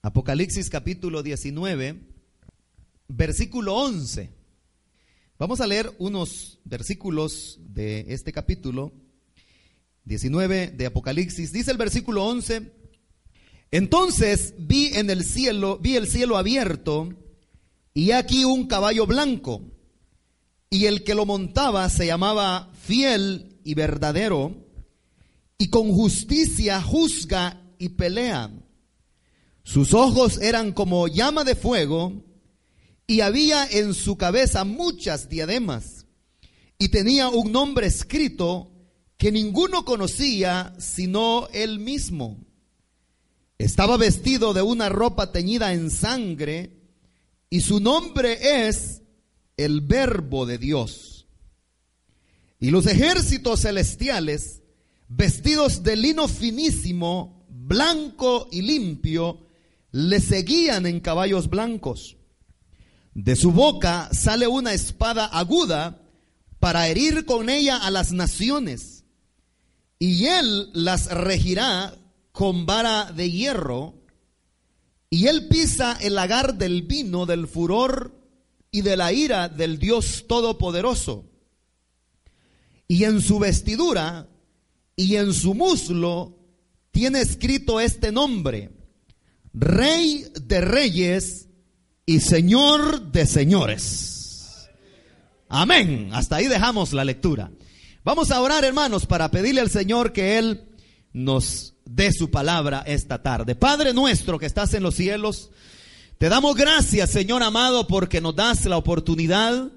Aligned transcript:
Apocalipsis 0.00 0.70
capítulo 0.70 1.24
19, 1.24 2.00
versículo 3.08 3.74
11. 3.74 4.30
Vamos 5.40 5.60
a 5.60 5.66
leer 5.66 5.92
unos 5.98 6.60
versículos 6.64 7.58
de 7.66 8.06
este 8.08 8.32
capítulo 8.32 8.92
19 10.04 10.68
de 10.68 10.86
Apocalipsis. 10.86 11.52
Dice 11.52 11.72
el 11.72 11.78
versículo 11.78 12.24
11, 12.26 12.72
entonces 13.72 14.54
vi 14.56 14.94
en 14.94 15.10
el 15.10 15.24
cielo, 15.24 15.78
vi 15.78 15.96
el 15.96 16.06
cielo 16.06 16.36
abierto 16.36 17.08
y 17.92 18.12
aquí 18.12 18.44
un 18.44 18.68
caballo 18.68 19.04
blanco 19.04 19.62
y 20.70 20.84
el 20.84 21.02
que 21.02 21.16
lo 21.16 21.26
montaba 21.26 21.88
se 21.88 22.06
llamaba 22.06 22.70
fiel 22.80 23.58
y 23.64 23.74
verdadero 23.74 24.64
y 25.58 25.70
con 25.70 25.92
justicia 25.92 26.80
juzga 26.80 27.60
y 27.80 27.88
pelea. 27.88 28.52
Sus 29.68 29.92
ojos 29.92 30.38
eran 30.40 30.72
como 30.72 31.08
llama 31.08 31.44
de 31.44 31.54
fuego 31.54 32.24
y 33.06 33.20
había 33.20 33.66
en 33.66 33.92
su 33.92 34.16
cabeza 34.16 34.64
muchas 34.64 35.28
diademas 35.28 36.06
y 36.78 36.88
tenía 36.88 37.28
un 37.28 37.52
nombre 37.52 37.86
escrito 37.86 38.72
que 39.18 39.30
ninguno 39.30 39.84
conocía 39.84 40.72
sino 40.78 41.48
él 41.52 41.80
mismo. 41.80 42.38
Estaba 43.58 43.98
vestido 43.98 44.54
de 44.54 44.62
una 44.62 44.88
ropa 44.88 45.32
teñida 45.32 45.74
en 45.74 45.90
sangre 45.90 46.72
y 47.50 47.60
su 47.60 47.78
nombre 47.78 48.38
es 48.66 49.02
el 49.58 49.82
verbo 49.82 50.46
de 50.46 50.56
Dios. 50.56 51.26
Y 52.58 52.70
los 52.70 52.86
ejércitos 52.86 53.60
celestiales, 53.60 54.62
vestidos 55.08 55.82
de 55.82 55.96
lino 55.96 56.26
finísimo, 56.26 57.44
blanco 57.50 58.48
y 58.50 58.62
limpio, 58.62 59.44
le 59.92 60.20
seguían 60.20 60.86
en 60.86 61.00
caballos 61.00 61.48
blancos. 61.48 62.16
De 63.14 63.36
su 63.36 63.52
boca 63.52 64.08
sale 64.12 64.46
una 64.46 64.72
espada 64.72 65.26
aguda 65.26 66.02
para 66.60 66.88
herir 66.88 67.24
con 67.24 67.48
ella 67.48 67.78
a 67.78 67.90
las 67.90 68.12
naciones. 68.12 69.04
Y 69.98 70.26
él 70.26 70.70
las 70.72 71.10
regirá 71.10 71.96
con 72.32 72.66
vara 72.66 73.12
de 73.12 73.30
hierro. 73.30 73.94
Y 75.10 75.26
él 75.26 75.48
pisa 75.48 75.98
el 76.00 76.14
lagar 76.14 76.54
del 76.54 76.82
vino, 76.82 77.26
del 77.26 77.48
furor 77.48 78.14
y 78.70 78.82
de 78.82 78.96
la 78.96 79.12
ira 79.12 79.48
del 79.48 79.78
Dios 79.78 80.26
Todopoderoso. 80.28 81.24
Y 82.86 83.04
en 83.04 83.20
su 83.20 83.38
vestidura 83.38 84.28
y 84.94 85.16
en 85.16 85.32
su 85.32 85.54
muslo 85.54 86.38
tiene 86.90 87.20
escrito 87.20 87.80
este 87.80 88.12
nombre 88.12 88.77
Rey 89.60 90.24
de 90.40 90.60
reyes 90.60 91.48
y 92.06 92.20
Señor 92.20 93.10
de 93.10 93.26
señores. 93.26 94.68
Amén. 95.48 96.10
Hasta 96.12 96.36
ahí 96.36 96.46
dejamos 96.46 96.92
la 96.92 97.04
lectura. 97.04 97.50
Vamos 98.04 98.30
a 98.30 98.40
orar, 98.40 98.64
hermanos, 98.64 99.06
para 99.06 99.32
pedirle 99.32 99.60
al 99.60 99.68
Señor 99.68 100.12
que 100.12 100.38
Él 100.38 100.62
nos 101.12 101.74
dé 101.84 102.12
su 102.12 102.30
palabra 102.30 102.84
esta 102.86 103.20
tarde. 103.20 103.56
Padre 103.56 103.92
nuestro 103.92 104.38
que 104.38 104.46
estás 104.46 104.74
en 104.74 104.84
los 104.84 104.94
cielos, 104.94 105.50
te 106.18 106.28
damos 106.28 106.54
gracias, 106.54 107.10
Señor 107.10 107.42
amado, 107.42 107.88
porque 107.88 108.20
nos 108.20 108.36
das 108.36 108.64
la 108.64 108.76
oportunidad 108.76 109.72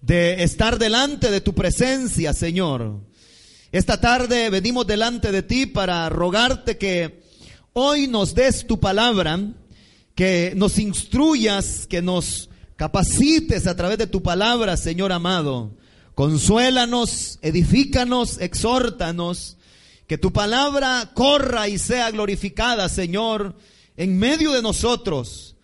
de 0.00 0.42
estar 0.44 0.78
delante 0.78 1.30
de 1.30 1.42
tu 1.42 1.54
presencia, 1.54 2.32
Señor. 2.32 3.00
Esta 3.70 4.00
tarde 4.00 4.48
venimos 4.48 4.86
delante 4.86 5.30
de 5.30 5.42
ti 5.42 5.66
para 5.66 6.08
rogarte 6.08 6.78
que 6.78 7.20
hoy 7.72 8.08
nos 8.08 8.34
des 8.34 8.66
tu 8.66 8.78
palabra, 8.80 9.38
que 10.14 10.52
nos 10.56 10.78
instruyas, 10.78 11.86
que 11.86 12.02
nos 12.02 12.48
capacites 12.76 13.66
a 13.66 13.76
través 13.76 13.98
de 13.98 14.06
tu 14.06 14.22
palabra, 14.22 14.76
Señor 14.76 15.12
amado. 15.12 15.72
Consuélanos, 16.14 17.38
edifícanos, 17.42 18.38
exhórtanos, 18.40 19.56
que 20.06 20.18
tu 20.18 20.32
palabra 20.32 21.12
corra 21.14 21.68
y 21.68 21.78
sea 21.78 22.10
glorificada, 22.10 22.88
Señor, 22.88 23.54
en 23.96 24.18
medio 24.18 24.52
de 24.52 24.62
nosotros. 24.62 25.56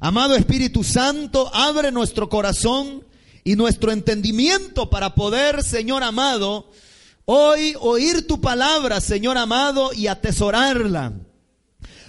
Amado 0.00 0.34
Espíritu 0.34 0.82
Santo, 0.82 1.50
abre 1.54 1.92
nuestro 1.92 2.28
corazón 2.28 3.04
y 3.44 3.56
nuestro 3.56 3.92
entendimiento 3.92 4.88
para 4.88 5.14
poder, 5.14 5.62
Señor 5.62 6.02
amado, 6.02 6.70
hoy 7.26 7.74
oír 7.80 8.26
tu 8.26 8.40
palabra, 8.40 9.00
Señor 9.00 9.36
amado, 9.36 9.92
y 9.92 10.06
atesorarla. 10.06 11.12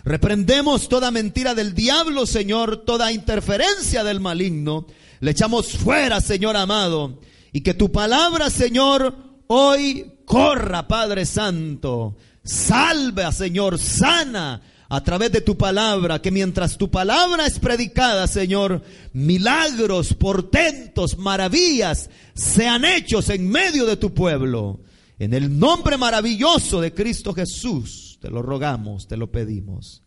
Reprendemos 0.04 0.90
toda 0.90 1.12
mentira 1.12 1.54
del 1.54 1.74
diablo, 1.76 2.26
Señor, 2.26 2.86
toda 2.86 3.12
interferencia 3.12 4.04
del 4.04 4.20
maligno. 4.20 4.88
Le 5.20 5.32
echamos 5.32 5.74
fuera, 5.74 6.22
Señor 6.22 6.58
amado. 6.58 7.20
Y 7.54 7.62
que 7.62 7.74
tu 7.74 7.92
palabra, 7.92 8.50
Señor, 8.50 9.16
hoy 9.48 10.12
corra, 10.26 10.88
Padre 10.88 11.26
Santo. 11.26 12.16
Salve, 12.44 13.32
Señor, 13.32 13.78
sana 13.78 14.62
a 14.90 15.04
través 15.04 15.32
de 15.32 15.42
tu 15.42 15.56
palabra, 15.56 16.22
que 16.22 16.32
mientras 16.32 16.78
tu 16.78 16.90
palabra 16.90 17.46
es 17.46 17.60
predicada, 17.60 18.28
Señor, 18.28 18.82
milagros, 19.14 20.14
portentos, 20.16 21.18
maravillas 21.18 22.10
sean 22.34 22.84
hechos 22.84 23.30
en 23.30 23.48
medio 23.48 23.86
de 23.86 23.96
tu 23.96 24.14
pueblo. 24.14 24.82
En 25.20 25.34
el 25.34 25.58
nombre 25.58 25.96
maravilloso 25.98 26.82
de 26.82 26.94
Cristo 26.94 27.34
Jesús 27.34 28.11
te 28.22 28.30
lo 28.30 28.42
rogamos, 28.44 29.08
te 29.08 29.18
lo 29.18 29.32
pedimos. 29.32 30.04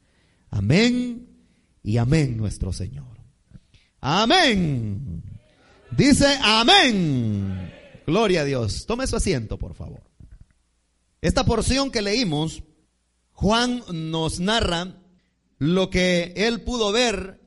Amén 0.49 1.29
y 1.83 1.99
amén 1.99 2.37
nuestro 2.37 2.73
Señor. 2.73 3.19
Amén. 4.01 5.23
Dice 5.91 6.39
amén. 6.41 7.73
Gloria 8.07 8.43
a 8.43 8.45
Dios. 8.45 8.87
Tome 8.87 9.07
su 9.09 9.17
asiento, 9.17 9.59
por 9.59 9.75
favor. 9.75 10.03
Esta 11.21 11.45
porción 11.45 11.91
que 11.91 12.03
leímos, 12.03 12.63
Juan 13.33 13.83
nos 13.93 14.39
narra 14.39 15.03
lo 15.59 15.91
que 15.91 16.35
él 16.37 16.63
pudo 16.63 16.93
ver 16.93 17.41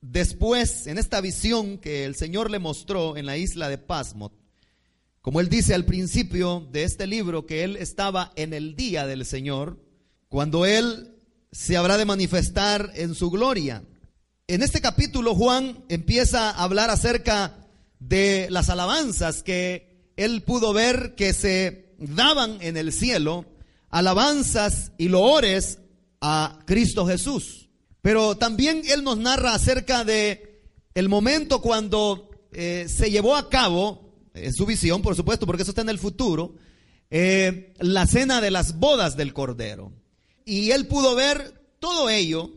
después 0.00 0.86
en 0.86 0.96
esta 0.96 1.20
visión 1.20 1.76
que 1.76 2.06
el 2.06 2.14
Señor 2.14 2.50
le 2.50 2.60
mostró 2.60 3.18
en 3.18 3.26
la 3.26 3.36
isla 3.36 3.68
de 3.68 3.76
Pasmot. 3.76 4.32
Como 5.20 5.40
él 5.40 5.50
dice 5.50 5.74
al 5.74 5.84
principio 5.84 6.66
de 6.72 6.84
este 6.84 7.06
libro 7.06 7.44
que 7.44 7.64
él 7.64 7.76
estaba 7.76 8.32
en 8.36 8.54
el 8.54 8.74
día 8.76 9.06
del 9.06 9.26
Señor, 9.26 9.84
cuando 10.34 10.66
Él 10.66 11.14
se 11.52 11.76
habrá 11.76 11.96
de 11.96 12.06
manifestar 12.06 12.90
en 12.96 13.14
su 13.14 13.30
gloria. 13.30 13.84
En 14.48 14.64
este 14.64 14.80
capítulo 14.80 15.32
Juan 15.36 15.84
empieza 15.88 16.50
a 16.50 16.64
hablar 16.64 16.90
acerca 16.90 17.68
de 18.00 18.48
las 18.50 18.68
alabanzas 18.68 19.44
que 19.44 20.10
él 20.16 20.42
pudo 20.42 20.72
ver 20.72 21.14
que 21.14 21.32
se 21.34 21.94
daban 21.98 22.58
en 22.62 22.76
el 22.76 22.92
cielo, 22.92 23.44
alabanzas 23.90 24.90
y 24.98 25.06
loores 25.06 25.78
a 26.20 26.58
Cristo 26.64 27.06
Jesús. 27.06 27.68
Pero 28.02 28.36
también 28.36 28.82
él 28.88 29.04
nos 29.04 29.18
narra 29.18 29.54
acerca 29.54 30.02
de 30.02 30.64
el 30.94 31.08
momento 31.08 31.62
cuando 31.62 32.28
eh, 32.50 32.86
se 32.88 33.08
llevó 33.12 33.36
a 33.36 33.48
cabo, 33.50 34.16
en 34.34 34.52
su 34.52 34.66
visión, 34.66 35.00
por 35.00 35.14
supuesto, 35.14 35.46
porque 35.46 35.62
eso 35.62 35.70
está 35.70 35.82
en 35.82 35.90
el 35.90 36.00
futuro, 36.00 36.56
eh, 37.08 37.72
la 37.78 38.08
cena 38.08 38.40
de 38.40 38.50
las 38.50 38.80
bodas 38.80 39.16
del 39.16 39.32
Cordero 39.32 39.92
y 40.44 40.70
él 40.70 40.86
pudo 40.86 41.14
ver 41.14 41.60
todo 41.78 42.08
ello, 42.08 42.50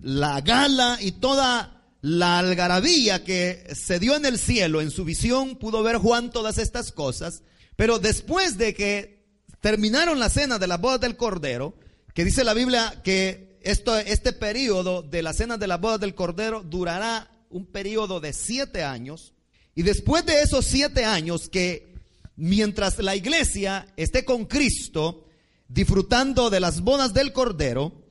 la 0.00 0.40
gala 0.40 0.98
y 1.00 1.12
toda 1.12 1.74
la 2.00 2.38
algarabía 2.38 3.24
que 3.24 3.66
se 3.74 3.98
dio 3.98 4.14
en 4.14 4.26
el 4.26 4.38
cielo, 4.38 4.80
en 4.80 4.90
su 4.90 5.04
visión 5.04 5.56
pudo 5.56 5.82
ver 5.82 5.96
Juan 5.96 6.30
todas 6.30 6.58
estas 6.58 6.92
cosas, 6.92 7.42
pero 7.76 7.98
después 7.98 8.58
de 8.58 8.74
que 8.74 9.24
terminaron 9.60 10.18
la 10.18 10.28
cena 10.28 10.58
de 10.58 10.66
la 10.66 10.76
boda 10.76 10.98
del 10.98 11.16
Cordero, 11.16 11.74
que 12.12 12.24
dice 12.24 12.44
la 12.44 12.52
Biblia 12.52 13.00
que 13.02 13.58
esto, 13.62 13.96
este 13.96 14.32
periodo 14.32 15.02
de 15.02 15.22
la 15.22 15.32
cena 15.32 15.56
de 15.56 15.66
la 15.66 15.78
boda 15.78 15.96
del 15.96 16.14
Cordero 16.14 16.62
durará 16.62 17.30
un 17.48 17.64
periodo 17.64 18.20
de 18.20 18.32
siete 18.32 18.84
años, 18.84 19.32
y 19.74 19.82
después 19.82 20.26
de 20.26 20.42
esos 20.42 20.66
siete 20.66 21.04
años 21.04 21.48
que 21.48 21.94
mientras 22.36 22.98
la 22.98 23.16
iglesia 23.16 23.86
esté 23.96 24.24
con 24.24 24.44
Cristo, 24.44 25.24
disfrutando 25.68 26.50
de 26.50 26.60
las 26.60 26.80
bodas 26.80 27.14
del 27.14 27.32
Cordero, 27.32 28.04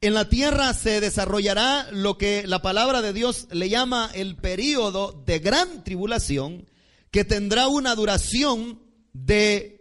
en 0.00 0.14
la 0.14 0.28
tierra 0.28 0.74
se 0.74 1.00
desarrollará 1.00 1.88
lo 1.92 2.18
que 2.18 2.44
la 2.46 2.60
palabra 2.60 3.02
de 3.02 3.12
Dios 3.12 3.46
le 3.52 3.68
llama 3.68 4.10
el 4.14 4.36
período 4.36 5.22
de 5.24 5.38
gran 5.38 5.84
tribulación, 5.84 6.68
que 7.12 7.24
tendrá 7.24 7.68
una 7.68 7.94
duración 7.94 8.80
de 9.12 9.72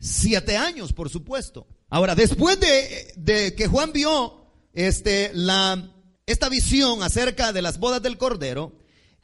siete 0.00 0.56
años, 0.56 0.92
por 0.92 1.10
supuesto. 1.10 1.66
Ahora, 1.90 2.14
después 2.14 2.58
de, 2.58 3.54
que 3.54 3.66
Juan 3.68 3.92
vio 3.92 4.46
este, 4.72 5.30
la, 5.34 5.92
esta 6.24 6.48
visión 6.48 7.02
acerca 7.02 7.52
de 7.52 7.62
las 7.62 7.78
bodas 7.78 8.02
del 8.02 8.18
Cordero, 8.18 8.72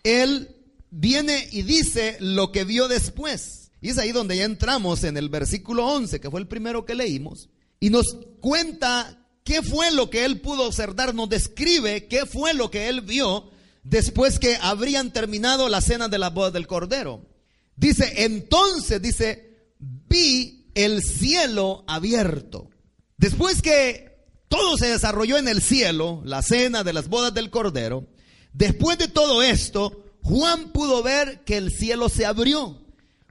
él 0.02 0.56
viene 0.90 1.48
y 1.50 1.62
dice 1.62 2.16
lo 2.20 2.52
que 2.52 2.64
vio 2.64 2.88
después. 2.88 3.61
Y 3.82 3.90
es 3.90 3.98
ahí 3.98 4.12
donde 4.12 4.36
ya 4.36 4.44
entramos 4.44 5.02
en 5.02 5.16
el 5.16 5.28
versículo 5.28 5.84
11, 5.88 6.20
que 6.20 6.30
fue 6.30 6.40
el 6.40 6.46
primero 6.46 6.86
que 6.86 6.94
leímos, 6.94 7.48
y 7.80 7.90
nos 7.90 8.16
cuenta 8.40 9.26
qué 9.42 9.60
fue 9.60 9.90
lo 9.90 10.08
que 10.08 10.24
él 10.24 10.40
pudo 10.40 10.68
observar, 10.68 11.12
nos 11.16 11.28
describe 11.28 12.06
qué 12.06 12.24
fue 12.24 12.54
lo 12.54 12.70
que 12.70 12.88
él 12.88 13.00
vio 13.00 13.50
después 13.82 14.38
que 14.38 14.56
habrían 14.60 15.12
terminado 15.12 15.68
la 15.68 15.80
cena 15.80 16.08
de 16.08 16.18
la 16.18 16.30
boda 16.30 16.52
del 16.52 16.68
Cordero. 16.68 17.26
Dice, 17.74 18.24
entonces, 18.24 19.02
dice, 19.02 19.56
vi 19.80 20.70
el 20.76 21.02
cielo 21.02 21.82
abierto. 21.88 22.70
Después 23.16 23.62
que 23.62 24.28
todo 24.46 24.76
se 24.76 24.90
desarrolló 24.90 25.38
en 25.38 25.48
el 25.48 25.60
cielo, 25.60 26.22
la 26.24 26.42
cena 26.42 26.84
de 26.84 26.92
las 26.92 27.08
bodas 27.08 27.34
del 27.34 27.50
Cordero, 27.50 28.06
después 28.52 28.96
de 28.98 29.08
todo 29.08 29.42
esto, 29.42 30.04
Juan 30.22 30.70
pudo 30.70 31.02
ver 31.02 31.42
que 31.42 31.56
el 31.56 31.72
cielo 31.72 32.08
se 32.08 32.26
abrió 32.26 32.81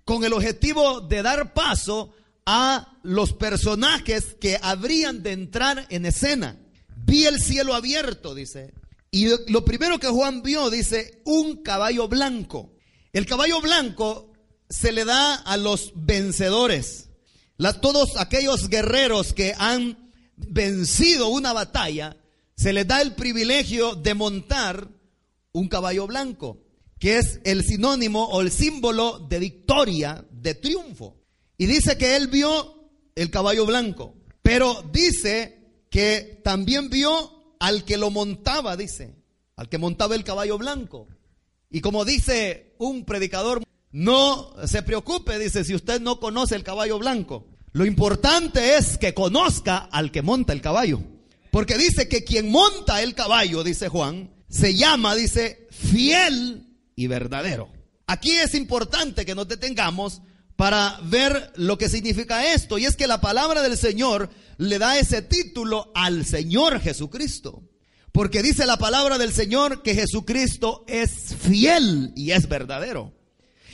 con 0.06 0.24
el 0.24 0.34
objetivo 0.34 1.02
de 1.02 1.22
dar 1.22 1.54
paso 1.54 2.14
a 2.46 2.98
los 3.04 3.34
personajes 3.34 4.36
que 4.40 4.58
habrían 4.62 5.24
de 5.24 5.32
entrar 5.32 5.86
en 5.90 6.06
escena. 6.06 6.58
Vi 6.96 7.26
el 7.26 7.42
cielo 7.42 7.74
abierto, 7.74 8.36
dice. 8.36 8.74
Y 9.12 9.28
lo 9.52 9.66
primero 9.66 10.00
que 10.00 10.08
Juan 10.08 10.42
vio, 10.42 10.70
dice, 10.70 11.22
un 11.26 11.64
caballo 11.64 12.08
blanco. 12.08 12.74
El 13.14 13.26
caballo 13.26 13.62
blanco 13.62 14.32
se 14.70 14.92
le 14.92 15.06
da 15.06 15.36
a 15.36 15.58
los 15.58 15.92
vencedores. 15.96 17.10
todos 17.82 18.18
aquellos 18.18 18.70
guerreros 18.70 19.34
que 19.34 19.54
han 19.58 20.12
vencido 20.38 21.28
una 21.28 21.54
batalla, 21.54 22.18
se 22.56 22.74
les 22.74 22.88
da 22.88 23.02
el 23.02 23.14
privilegio 23.16 23.96
de 23.96 24.14
montar 24.14 24.88
un 25.52 25.68
caballo 25.68 26.08
blanco, 26.08 26.64
que 27.02 27.18
es 27.18 27.40
el 27.46 27.66
sinónimo 27.66 28.26
o 28.26 28.42
el 28.42 28.52
símbolo 28.52 29.18
de 29.28 29.40
victoria, 29.40 30.24
de 30.30 30.54
triunfo. 30.54 31.18
Y 31.58 31.66
dice 31.66 31.98
que 31.98 32.16
él 32.16 32.28
vio 32.28 32.92
el 33.16 33.32
caballo 33.32 33.66
blanco, 33.66 34.14
pero 34.44 34.88
dice 34.94 35.82
que 35.90 36.40
también 36.44 36.92
vio 36.92 37.56
al 37.60 37.86
que 37.86 37.98
lo 37.98 38.12
montaba, 38.12 38.78
dice, 38.78 39.16
al 39.56 39.68
que 39.68 39.80
montaba 39.80 40.14
el 40.14 40.24
caballo 40.24 40.60
blanco. 40.60 41.08
Y 41.72 41.82
como 41.82 42.06
dice 42.06 42.76
un 42.78 43.04
predicador, 43.04 43.64
no 43.92 44.54
se 44.68 44.84
preocupe, 44.84 45.40
dice, 45.40 45.64
si 45.64 45.74
usted 45.74 46.02
no 46.02 46.20
conoce 46.20 46.54
el 46.56 46.64
caballo 46.64 47.00
blanco. 47.00 47.48
Lo 47.72 47.88
importante 47.88 48.78
es 48.78 49.00
que 49.00 49.16
conozca 49.16 49.78
al 49.92 50.12
que 50.12 50.22
monta 50.22 50.54
el 50.54 50.62
caballo. 50.62 51.02
Porque 51.50 51.80
dice 51.80 52.08
que 52.08 52.24
quien 52.24 52.52
monta 52.52 53.02
el 53.02 53.16
caballo, 53.16 53.64
dice 53.64 53.90
Juan, 53.90 54.30
se 54.50 54.76
llama, 54.76 55.16
dice, 55.16 55.68
fiel 55.72 56.68
y 56.96 57.08
verdadero. 57.08 57.72
Aquí 58.08 58.32
es 58.32 58.56
importante 58.56 59.26
que 59.26 59.36
nos 59.36 59.48
detengamos 59.48 60.22
para 60.56 61.00
ver 61.04 61.54
lo 61.56 61.78
que 61.78 61.90
significa 61.90 62.54
esto. 62.54 62.78
Y 62.78 62.86
es 62.86 62.96
que 62.96 63.08
la 63.08 63.22
palabra 63.22 63.62
del 63.62 63.78
Señor 63.78 64.30
le 64.58 64.78
da 64.80 65.00
ese 65.00 65.22
título 65.22 65.92
al 65.96 66.26
Señor 66.26 66.80
Jesucristo. 66.82 67.64
Porque 68.12 68.44
dice 68.44 68.66
la 68.66 68.78
palabra 68.78 69.18
del 69.18 69.32
Señor 69.32 69.82
que 69.82 69.96
Jesucristo 69.96 70.84
es 70.88 71.36
fiel 71.40 72.12
y 72.16 72.32
es 72.32 72.50
verdadero. 72.50 73.14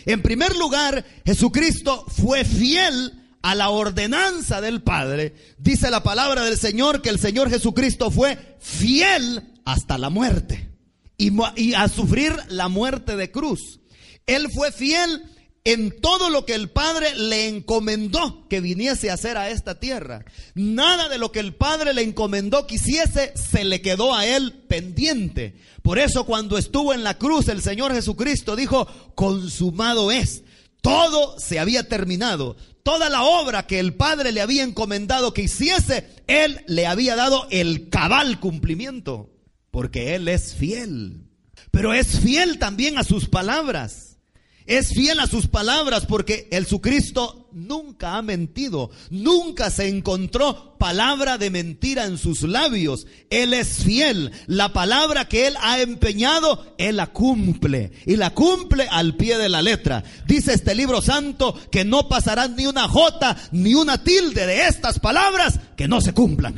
En 0.06 0.22
primer 0.22 0.56
lugar, 0.56 1.04
Jesucristo 1.26 2.06
fue 2.08 2.46
fiel 2.46 3.24
a 3.42 3.56
la 3.56 3.70
ordenanza 3.70 4.62
del 4.62 4.84
Padre. 4.84 5.34
Dice 5.58 5.90
la 5.90 6.04
palabra 6.04 6.46
del 6.46 6.58
Señor 6.58 7.02
que 7.02 7.10
el 7.10 7.20
Señor 7.20 7.50
Jesucristo 7.50 8.12
fue 8.12 8.38
fiel 8.60 9.52
hasta 9.66 9.98
la 9.98 10.10
muerte 10.10 10.77
y, 11.18 11.74
a 11.74 11.88
sufrir 11.90 12.34
la 12.50 12.68
muerte 12.68 13.16
de 13.16 13.32
cruz. 13.32 13.80
Él 14.26 14.48
fue 14.54 14.72
fiel 14.72 15.24
en 15.64 16.00
todo 16.00 16.30
lo 16.30 16.46
que 16.46 16.54
el 16.54 16.70
Padre 16.70 17.16
le 17.16 17.48
encomendó 17.48 18.48
que 18.48 18.62
viniese 18.62 19.10
a 19.10 19.16
hacer 19.16 19.36
a 19.36 19.50
esta 19.50 19.80
tierra. 19.80 20.24
Nada 20.54 21.10
de 21.10 21.18
lo 21.18 21.32
que 21.32 21.40
el 21.40 21.56
Padre 21.56 21.94
le 21.94 22.04
encomendó 22.04 22.68
que 22.68 22.76
hiciese 22.76 23.34
se 23.36 23.66
le 23.66 23.82
quedó 23.82 24.14
a 24.16 24.26
él 24.26 24.54
pendiente. 24.68 25.56
Por 25.82 26.00
eso 26.00 26.26
cuando 26.26 26.58
estuvo 26.58 26.94
en 26.94 27.04
la 27.04 27.18
cruz 27.18 27.48
el 27.50 27.62
Señor 27.62 27.94
Jesucristo 27.94 28.56
dijo, 28.56 28.88
consumado 29.16 30.12
es. 30.12 30.44
Todo 30.82 31.38
se 31.40 31.60
había 31.60 31.90
terminado. 31.90 32.56
Toda 32.84 33.10
la 33.10 33.24
obra 33.24 33.68
que 33.68 33.80
el 33.80 33.94
Padre 33.96 34.32
le 34.32 34.40
había 34.40 34.64
encomendado 34.64 35.34
que 35.34 35.42
hiciese, 35.42 36.08
Él 36.28 36.64
le 36.68 36.88
había 36.88 37.18
dado 37.18 37.48
el 37.50 37.90
cabal 37.90 38.40
cumplimiento. 38.40 39.30
Porque 39.78 40.16
Él 40.16 40.28
es 40.28 40.56
fiel. 40.56 41.28
Pero 41.70 41.94
es 41.94 42.20
fiel 42.20 42.58
también 42.58 42.98
a 42.98 43.04
sus 43.04 43.30
palabras. 43.30 44.18
Es 44.66 44.90
fiel 44.90 45.20
a 45.20 45.28
sus 45.28 45.46
palabras 45.46 46.08
porque 46.08 46.48
Jesucristo 46.52 47.48
nunca 47.52 48.18
ha 48.18 48.24
mentido, 48.24 48.90
nunca 49.12 49.70
se 49.70 49.88
encontró 49.88 50.80
palabra 50.80 51.38
de 51.38 51.52
mentira 51.52 52.06
en 52.06 52.18
sus 52.18 52.42
labios. 52.42 53.06
Él 53.30 53.54
es 53.54 53.84
fiel. 53.84 54.32
La 54.48 54.74
palabra 54.74 55.28
que 55.28 55.46
él 55.46 55.54
ha 55.62 55.80
empeñado, 55.80 56.74
él 56.80 56.96
la 56.96 57.14
cumple 57.14 57.92
y 58.08 58.16
la 58.16 58.34
cumple 58.34 58.88
al 58.90 59.16
pie 59.16 59.38
de 59.38 59.48
la 59.48 59.62
letra. 59.62 60.04
Dice 60.26 60.54
este 60.56 60.74
libro 60.74 61.04
santo 61.04 61.54
que 61.70 61.86
no 61.86 62.10
pasará 62.10 62.48
ni 62.48 62.66
una 62.66 62.88
jota 62.88 63.38
ni 63.52 63.76
una 63.76 64.04
tilde 64.04 64.48
de 64.48 64.70
estas 64.70 64.98
palabras 64.98 65.60
que 65.76 65.88
no 65.88 66.02
se 66.02 66.16
cumplan, 66.16 66.56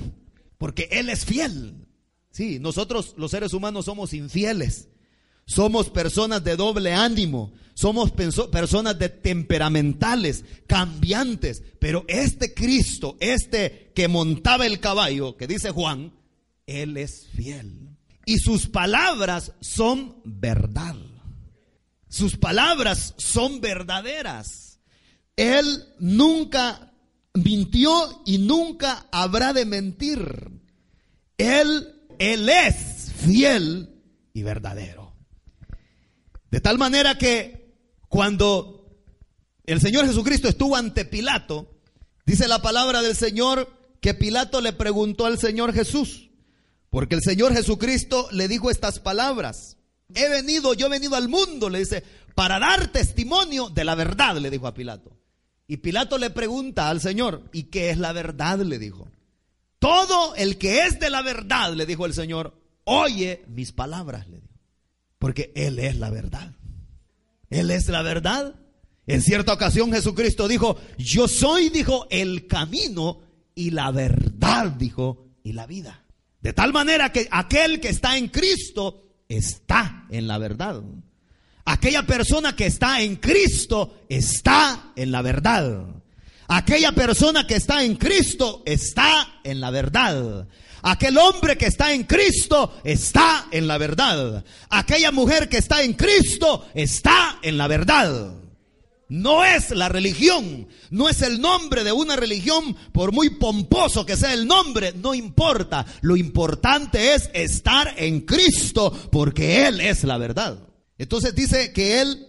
porque 0.57 0.87
él 0.89 1.09
es 1.09 1.25
fiel. 1.25 1.78
Sí, 2.31 2.59
nosotros 2.59 3.13
los 3.17 3.31
seres 3.31 3.53
humanos 3.53 3.85
somos 3.85 4.13
infieles. 4.13 4.87
Somos 5.45 5.89
personas 5.89 6.43
de 6.43 6.55
doble 6.55 6.93
ánimo, 6.93 7.53
somos 7.73 8.11
personas 8.11 8.99
de 8.99 9.09
temperamentales, 9.09 10.45
cambiantes, 10.67 11.63
pero 11.79 12.05
este 12.07 12.53
Cristo, 12.53 13.17
este 13.19 13.91
que 13.95 14.07
montaba 14.07 14.67
el 14.67 14.79
caballo, 14.79 15.37
que 15.37 15.47
dice 15.47 15.71
Juan, 15.71 16.13
Él 16.67 16.97
es 16.97 17.25
fiel. 17.35 17.97
Y 18.25 18.37
sus 18.37 18.67
palabras 18.67 19.53
son 19.59 20.17
verdad. 20.23 20.95
Sus 22.09 22.37
palabras 22.37 23.15
son 23.17 23.59
verdaderas. 23.59 24.79
Él 25.35 25.85
nunca 25.99 26.93
mintió 27.33 28.21
y 28.25 28.39
nunca 28.39 29.07
habrá 29.11 29.53
de 29.53 29.65
mentir. 29.65 30.51
Él, 31.37 31.98
Él 32.19 32.47
es 32.49 33.11
fiel 33.25 33.89
y 34.33 34.43
verdadero. 34.43 35.15
De 36.51 36.61
tal 36.61 36.77
manera 36.77 37.17
que 37.17 37.75
cuando 38.07 38.85
el 39.65 39.79
Señor 39.79 40.05
Jesucristo 40.05 40.47
estuvo 40.47 40.75
ante 40.75 41.05
Pilato, 41.05 41.79
dice 42.25 42.47
la 42.47 42.61
palabra 42.61 43.01
del 43.01 43.15
Señor 43.15 43.69
que 44.01 44.13
Pilato 44.13 44.61
le 44.61 44.73
preguntó 44.73 45.25
al 45.25 45.39
Señor 45.39 45.73
Jesús, 45.73 46.29
porque 46.89 47.15
el 47.15 47.21
Señor 47.21 47.53
Jesucristo 47.53 48.27
le 48.31 48.47
dijo 48.47 48.69
estas 48.69 48.99
palabras. 48.99 49.77
He 50.13 50.27
venido, 50.27 50.73
yo 50.73 50.87
he 50.87 50.89
venido 50.89 51.15
al 51.15 51.29
mundo, 51.29 51.69
le 51.69 51.79
dice, 51.79 52.03
para 52.35 52.59
dar 52.59 52.91
testimonio 52.91 53.69
de 53.69 53.83
la 53.83 53.95
verdad, 53.95 54.37
le 54.37 54.49
dijo 54.49 54.67
a 54.67 54.73
Pilato. 54.73 55.15
Y 55.67 55.77
Pilato 55.77 56.17
le 56.17 56.31
pregunta 56.31 56.89
al 56.89 56.99
Señor, 56.99 57.43
¿y 57.53 57.63
qué 57.63 57.91
es 57.91 57.97
la 57.97 58.11
verdad? 58.11 58.59
le 58.59 58.79
dijo. 58.79 59.07
Todo 59.79 60.35
el 60.35 60.57
que 60.57 60.85
es 60.85 60.99
de 60.99 61.09
la 61.09 61.21
verdad, 61.21 61.73
le 61.73 61.85
dijo 61.85 62.05
el 62.05 62.13
Señor, 62.13 62.53
oye 62.83 63.43
mis 63.47 63.71
palabras, 63.71 64.27
le 64.27 64.41
dijo. 64.41 64.59
Porque 65.17 65.51
Él 65.55 65.79
es 65.79 65.97
la 65.97 66.09
verdad. 66.09 66.53
Él 67.49 67.71
es 67.71 67.87
la 67.87 68.01
verdad. 68.01 68.55
En 69.07 69.21
cierta 69.21 69.53
ocasión 69.53 69.91
Jesucristo 69.91 70.47
dijo, 70.47 70.77
yo 70.97 71.27
soy, 71.27 71.69
dijo, 71.69 72.07
el 72.11 72.47
camino 72.47 73.21
y 73.55 73.71
la 73.71 73.91
verdad, 73.91 74.67
dijo, 74.71 75.29
y 75.43 75.53
la 75.53 75.65
vida. 75.65 76.05
De 76.41 76.53
tal 76.53 76.71
manera 76.73 77.11
que 77.11 77.27
aquel 77.31 77.79
que 77.79 77.89
está 77.89 78.17
en 78.17 78.27
Cristo 78.27 79.01
está 79.27 80.05
en 80.09 80.27
la 80.27 80.37
verdad. 80.37 80.81
Aquella 81.65 82.05
persona 82.05 82.55
que 82.55 82.65
está 82.65 83.01
en 83.01 83.17
Cristo 83.17 84.05
está 84.09 84.93
en 84.95 85.11
la 85.11 85.21
verdad. 85.21 85.98
Aquella 86.51 86.91
persona 86.93 87.45
que 87.45 87.55
está 87.55 87.83
en 87.83 87.95
Cristo 87.95 88.63
está 88.65 89.39
en 89.43 89.61
la 89.61 89.69
verdad. 89.69 90.47
Aquel 90.81 91.17
hombre 91.19 91.57
que 91.57 91.67
está 91.67 91.93
en 91.93 92.05
Cristo 92.05 92.79
está 92.83 93.47
en 93.51 93.67
la 93.67 93.77
verdad. 93.77 94.43
Aquella 94.69 95.11
mujer 95.11 95.47
que 95.47 95.57
está 95.57 95.83
en 95.83 95.93
Cristo 95.93 96.67
está 96.73 97.37
en 97.43 97.55
la 97.57 97.67
verdad. 97.67 98.33
no 99.09 99.43
es 99.43 99.71
la 99.71 99.89
religión, 99.89 100.67
no 100.91 101.09
es 101.09 101.23
el 101.23 101.41
nombre 101.41 101.83
de 101.83 101.91
una 101.91 102.15
religión, 102.15 102.75
por 102.93 103.11
muy 103.11 103.31
pomposo 103.31 104.05
que 104.05 104.15
sea 104.15 104.33
el 104.33 104.47
nombre, 104.47 104.93
no 104.93 105.15
importa. 105.15 105.85
Lo 106.01 106.15
importante 106.15 107.15
es 107.15 107.29
estar 107.33 107.95
en 107.97 108.21
Cristo, 108.21 108.91
porque 109.11 109.67
Él 109.67 109.81
es 109.81 110.03
la 110.03 110.17
verdad. 110.17 110.59
Entonces 110.97 111.33
dice 111.33 111.73
que 111.73 112.01
Él 112.01 112.27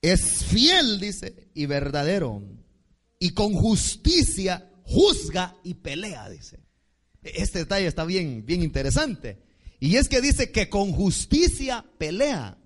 es 0.00 0.44
fiel, 0.44 1.00
dice, 1.00 1.50
y 1.54 1.66
verdadero, 1.66 2.42
y 3.18 3.30
con 3.30 3.54
justicia 3.54 4.70
juzga 4.84 5.56
y 5.64 5.74
pelea, 5.74 6.28
dice. 6.28 6.60
Este 7.22 7.60
detalle 7.60 7.86
está 7.86 8.04
bien, 8.04 8.44
bien 8.46 8.62
interesante. 8.62 9.42
Y 9.80 9.96
es 9.96 10.08
que 10.08 10.20
dice 10.20 10.50
que 10.50 10.68
con 10.68 10.92
justicia 10.92 11.84
pelea. 11.98 12.58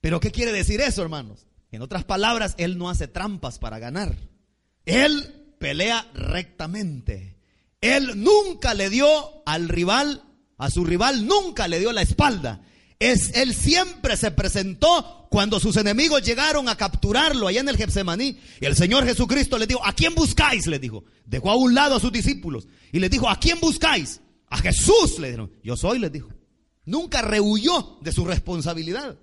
Pero 0.00 0.20
¿qué 0.20 0.30
quiere 0.30 0.52
decir 0.52 0.80
eso, 0.80 1.02
hermanos? 1.02 1.46
En 1.70 1.82
otras 1.82 2.04
palabras, 2.04 2.54
Él 2.58 2.78
no 2.78 2.90
hace 2.90 3.08
trampas 3.08 3.58
para 3.58 3.78
ganar. 3.78 4.16
Él 4.84 5.54
pelea 5.58 6.08
rectamente. 6.14 7.36
Él 7.80 8.22
nunca 8.22 8.74
le 8.74 8.90
dio 8.90 9.08
al 9.44 9.68
rival, 9.68 10.22
a 10.58 10.70
su 10.70 10.84
rival, 10.84 11.26
nunca 11.26 11.68
le 11.68 11.78
dio 11.78 11.92
la 11.92 12.02
espalda. 12.02 12.62
Es, 12.98 13.36
él 13.36 13.54
siempre 13.54 14.16
se 14.16 14.30
presentó 14.30 15.26
cuando 15.30 15.60
sus 15.60 15.76
enemigos 15.76 16.22
llegaron 16.22 16.68
a 16.68 16.76
capturarlo 16.76 17.46
allá 17.46 17.60
en 17.60 17.68
el 17.68 17.76
Getsemaní. 17.76 18.38
Y 18.60 18.64
el 18.64 18.74
Señor 18.74 19.04
Jesucristo 19.04 19.58
le 19.58 19.66
dijo, 19.66 19.84
¿a 19.84 19.92
quién 19.92 20.14
buscáis? 20.14 20.66
Le 20.66 20.78
dijo. 20.78 21.04
Dejó 21.26 21.50
a 21.50 21.56
un 21.56 21.74
lado 21.74 21.96
a 21.96 22.00
sus 22.00 22.12
discípulos. 22.12 22.66
Y 22.92 23.00
le 23.00 23.08
dijo, 23.08 23.28
¿a 23.28 23.38
quién 23.38 23.60
buscáis? 23.60 24.20
A 24.48 24.58
Jesús, 24.58 25.18
le 25.18 25.28
dijeron. 25.28 25.52
Yo 25.62 25.76
soy, 25.76 25.98
les 25.98 26.12
dijo. 26.12 26.28
Nunca 26.84 27.20
rehuyó 27.20 27.98
de 28.00 28.12
su 28.12 28.24
responsabilidad. 28.24 29.18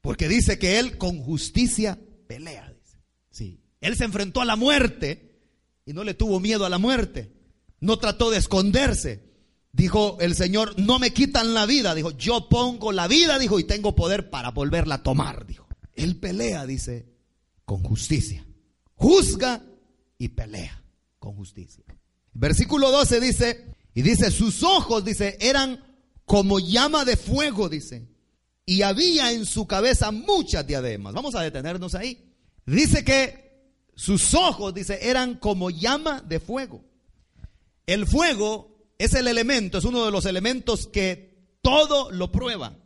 Porque 0.00 0.28
dice 0.28 0.58
que 0.58 0.78
él 0.78 0.98
con 0.98 1.18
justicia 1.22 1.98
pelea. 2.28 2.72
Sí. 3.30 3.60
Él 3.80 3.96
se 3.96 4.04
enfrentó 4.04 4.40
a 4.40 4.44
la 4.44 4.56
muerte 4.56 5.40
y 5.86 5.92
no 5.92 6.04
le 6.04 6.14
tuvo 6.14 6.38
miedo 6.38 6.64
a 6.64 6.70
la 6.70 6.78
muerte. 6.78 7.32
No 7.80 7.98
trató 7.98 8.30
de 8.30 8.38
esconderse. 8.38 9.31
Dijo 9.72 10.18
el 10.20 10.34
Señor, 10.34 10.78
no 10.78 10.98
me 10.98 11.12
quitan 11.12 11.54
la 11.54 11.66
vida. 11.66 11.94
Dijo, 11.94 12.10
yo 12.12 12.48
pongo 12.48 12.92
la 12.92 13.08
vida, 13.08 13.38
dijo, 13.38 13.58
y 13.58 13.64
tengo 13.64 13.96
poder 13.96 14.30
para 14.30 14.50
volverla 14.50 14.96
a 14.96 15.02
tomar. 15.02 15.46
Dijo, 15.46 15.66
él 15.94 16.16
pelea, 16.16 16.66
dice, 16.66 17.08
con 17.64 17.82
justicia. 17.82 18.46
Juzga 18.94 19.62
y 20.18 20.28
pelea 20.28 20.82
con 21.18 21.34
justicia. 21.34 21.84
Versículo 22.34 22.90
12 22.90 23.20
dice, 23.20 23.74
y 23.94 24.02
dice, 24.02 24.30
sus 24.30 24.62
ojos, 24.62 25.04
dice, 25.04 25.36
eran 25.40 25.82
como 26.24 26.58
llama 26.58 27.04
de 27.04 27.16
fuego, 27.16 27.68
dice 27.68 28.12
y 28.64 28.82
había 28.82 29.32
en 29.32 29.44
su 29.46 29.66
cabeza 29.66 30.10
muchas 30.10 30.66
diademas. 30.66 31.14
Vamos 31.14 31.34
a 31.34 31.42
detenernos 31.42 31.94
ahí. 31.94 32.32
Dice 32.64 33.04
que 33.04 33.42
sus 33.94 34.34
ojos, 34.34 34.72
dice, 34.72 34.98
eran 35.02 35.34
como 35.34 35.70
llama 35.70 36.20
de 36.22 36.40
fuego. 36.40 36.84
El 37.86 38.06
fuego 38.06 38.71
es 39.04 39.14
el 39.14 39.26
elemento, 39.26 39.78
es 39.78 39.84
uno 39.84 40.04
de 40.04 40.12
los 40.12 40.26
elementos 40.26 40.86
que 40.86 41.56
todo 41.60 42.10
lo 42.12 42.30
prueba. 42.30 42.76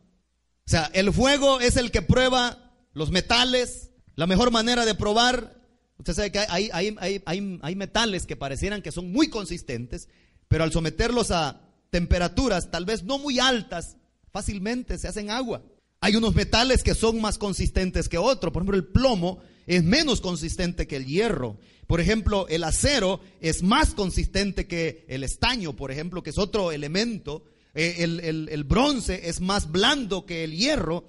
O 0.65 0.69
sea, 0.69 0.89
el 0.93 1.13
fuego 1.13 1.59
es 1.59 1.77
el 1.77 1.91
que 1.91 2.01
prueba 2.01 2.73
los 2.93 3.11
metales, 3.11 3.91
la 4.15 4.25
mejor 4.25 4.49
manera 4.49 4.83
de 4.85 4.95
probar. 4.95 5.61
Usted 5.99 6.13
sabe 6.13 6.31
que 6.31 6.39
hay, 6.39 6.69
hay, 6.73 7.59
hay 7.61 7.75
metales 7.75 8.25
que 8.25 8.35
parecieran 8.35 8.81
que 8.81 8.91
son 8.91 9.11
muy 9.11 9.29
consistentes, 9.29 10.09
pero 10.47 10.63
al 10.63 10.71
someterlos 10.71 11.29
a 11.29 11.61
temperaturas 11.91 12.71
tal 12.71 12.85
vez 12.85 13.03
no 13.03 13.19
muy 13.19 13.39
altas, 13.39 13.97
fácilmente 14.31 14.97
se 14.97 15.07
hacen 15.07 15.29
agua. 15.29 15.61
Hay 16.01 16.15
unos 16.15 16.33
metales 16.33 16.83
que 16.83 16.95
son 16.95 17.21
más 17.21 17.37
consistentes 17.37 18.09
que 18.09 18.17
otros. 18.17 18.51
Por 18.51 18.61
ejemplo, 18.61 18.77
el 18.77 18.87
plomo 18.87 19.39
es 19.67 19.83
menos 19.83 20.21
consistente 20.21 20.87
que 20.87 20.95
el 20.95 21.05
hierro. 21.05 21.57
Por 21.85 22.01
ejemplo, 22.01 22.47
el 22.49 22.63
acero 22.63 23.19
es 23.41 23.61
más 23.63 23.93
consistente 23.93 24.65
que 24.65 25.05
el 25.07 25.23
estaño, 25.23 25.75
por 25.75 25.91
ejemplo, 25.91 26.23
que 26.23 26.31
es 26.31 26.37
otro 26.37 26.71
elemento. 26.71 27.43
Eh, 27.75 27.97
el, 27.99 28.63
bronce 28.63 29.29
es 29.29 29.39
más 29.41 29.71
blando 29.71 30.25
que 30.25 30.43
el 30.43 30.55
hierro. 30.55 31.05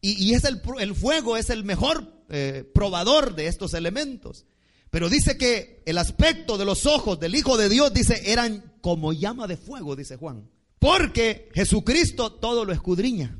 Y, 0.00 0.34
es 0.34 0.44
el, 0.44 0.60
fuego 0.94 1.36
es 1.38 1.48
el 1.48 1.64
mejor 1.64 2.24
eh, 2.28 2.64
probador 2.74 3.34
de 3.34 3.46
estos 3.48 3.72
elementos. 3.72 4.44
Pero 4.90 5.08
dice 5.08 5.36
que 5.36 5.82
el 5.86 5.98
aspecto 5.98 6.56
de 6.56 6.64
los 6.64 6.86
ojos 6.86 7.18
del 7.18 7.34
Hijo 7.34 7.56
de 7.56 7.68
Dios, 7.68 7.92
dice, 7.92 8.30
eran 8.30 8.74
como 8.80 9.12
llama 9.12 9.46
de 9.46 9.56
fuego, 9.56 9.96
dice 9.96 10.16
Juan. 10.16 10.48
Porque 10.78 11.50
Jesucristo 11.54 12.32
todo 12.32 12.64
lo 12.66 12.72
escudriña. 12.72 13.38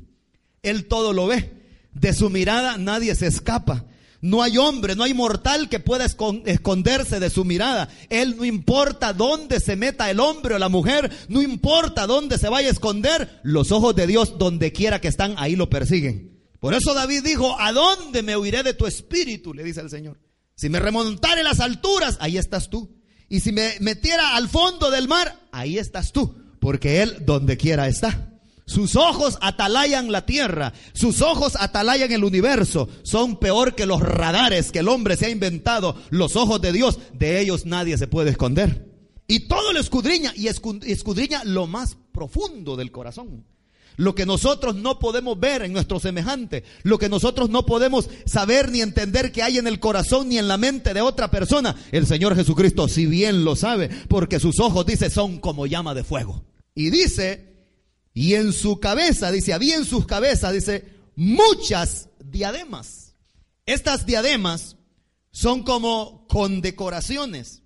Él 0.63 0.87
todo 0.87 1.13
lo 1.13 1.27
ve. 1.27 1.51
De 1.93 2.13
su 2.13 2.29
mirada 2.29 2.77
nadie 2.77 3.13
se 3.15 3.27
escapa. 3.27 3.85
No 4.25 4.41
hay 4.41 4.57
hombre, 4.57 4.95
no 4.95 5.03
hay 5.03 5.13
mortal 5.13 5.69
que 5.69 5.79
pueda 5.79 6.03
esconderse 6.03 7.19
de 7.19 7.29
su 7.29 7.45
mirada. 7.45 7.89
Él 8.09 8.35
no 8.35 8.43
importa 8.43 9.13
dónde 9.13 9.59
se 9.59 9.75
meta 9.75 10.09
el 10.09 10.19
hombre 10.19 10.55
o 10.55 10.57
la 10.57 10.67
mujer, 10.67 11.11
no 11.29 11.43
importa 11.43 12.07
dónde 12.07 12.39
se 12.39 12.49
vaya 12.49 12.69
a 12.69 12.71
esconder, 12.71 13.39
los 13.43 13.71
ojos 13.71 13.95
de 13.95 14.07
Dios 14.07 14.39
donde 14.39 14.71
quiera 14.71 14.99
que 14.99 15.09
están, 15.09 15.35
ahí 15.37 15.55
lo 15.55 15.69
persiguen. 15.69 16.41
Por 16.59 16.73
eso 16.73 16.95
David 16.95 17.21
dijo, 17.23 17.55
¿a 17.59 17.71
dónde 17.71 18.23
me 18.23 18.35
huiré 18.35 18.63
de 18.63 18.73
tu 18.73 18.87
espíritu? 18.87 19.53
Le 19.53 19.63
dice 19.63 19.81
el 19.81 19.91
Señor. 19.91 20.19
Si 20.55 20.69
me 20.69 20.79
remontare 20.79 21.43
las 21.43 21.59
alturas, 21.59 22.17
ahí 22.19 22.39
estás 22.39 22.71
tú. 22.71 22.99
Y 23.29 23.41
si 23.41 23.51
me 23.51 23.73
metiera 23.79 24.35
al 24.35 24.49
fondo 24.49 24.89
del 24.89 25.07
mar, 25.07 25.39
ahí 25.51 25.77
estás 25.77 26.11
tú. 26.11 26.35
Porque 26.59 27.03
Él 27.03 27.17
donde 27.27 27.57
quiera 27.57 27.87
está. 27.87 28.34
Sus 28.65 28.95
ojos 28.95 29.37
atalayan 29.41 30.11
la 30.11 30.25
tierra, 30.25 30.73
sus 30.93 31.21
ojos 31.21 31.55
atalayan 31.59 32.11
el 32.11 32.23
universo. 32.23 32.89
Son 33.03 33.37
peor 33.37 33.75
que 33.75 33.85
los 33.85 34.01
radares 34.01 34.71
que 34.71 34.79
el 34.79 34.87
hombre 34.87 35.17
se 35.17 35.27
ha 35.27 35.29
inventado. 35.29 35.95
Los 36.09 36.35
ojos 36.35 36.61
de 36.61 36.71
Dios, 36.71 36.97
de 37.13 37.39
ellos 37.39 37.65
nadie 37.65 37.97
se 37.97 38.07
puede 38.07 38.31
esconder. 38.31 38.91
Y 39.27 39.41
todo 39.47 39.71
lo 39.71 39.79
escudriña 39.79 40.33
y 40.35 40.47
escudriña 40.47 41.43
lo 41.43 41.67
más 41.67 41.97
profundo 42.11 42.75
del 42.75 42.91
corazón. 42.91 43.45
Lo 43.97 44.13
que 44.13 44.25
nosotros 44.25 44.75
no 44.75 44.99
podemos 44.99 45.39
ver 45.39 45.61
en 45.61 45.71
nuestro 45.71 45.99
semejante, 45.99 46.63
lo 46.83 46.97
que 46.97 47.07
nosotros 47.07 47.49
no 47.49 47.65
podemos 47.65 48.09
saber 48.25 48.69
ni 48.69 48.81
entender 48.81 49.31
que 49.31 49.41
hay 49.41 49.57
en 49.57 49.67
el 49.67 49.79
corazón 49.79 50.27
ni 50.29 50.37
en 50.37 50.49
la 50.49 50.57
mente 50.57 50.93
de 50.93 51.01
otra 51.01 51.31
persona, 51.31 51.75
el 51.91 52.05
Señor 52.05 52.35
Jesucristo 52.35 52.89
si 52.89 53.05
bien 53.05 53.45
lo 53.45 53.55
sabe, 53.55 53.89
porque 54.09 54.39
sus 54.39 54.59
ojos, 54.59 54.85
dice, 54.85 55.09
son 55.09 55.39
como 55.39 55.65
llama 55.65 55.93
de 55.93 56.03
fuego. 56.03 56.43
Y 56.73 56.89
dice 56.89 57.54
y 58.15 58.35
en 58.35 58.53
su 58.53 58.79
cabeza, 58.79 59.29
dice, 59.29 59.53
había 59.53 59.75
en 59.75 59.83
sus 59.83 60.07
cabezas, 60.07 60.53
dice, 60.53 60.87
muchas 61.17 62.07
diademas. 62.23 63.13
Estas 63.65 64.05
diademas 64.05 64.77
son 65.31 65.63
como 65.63 66.25
condecoraciones. 66.29 67.61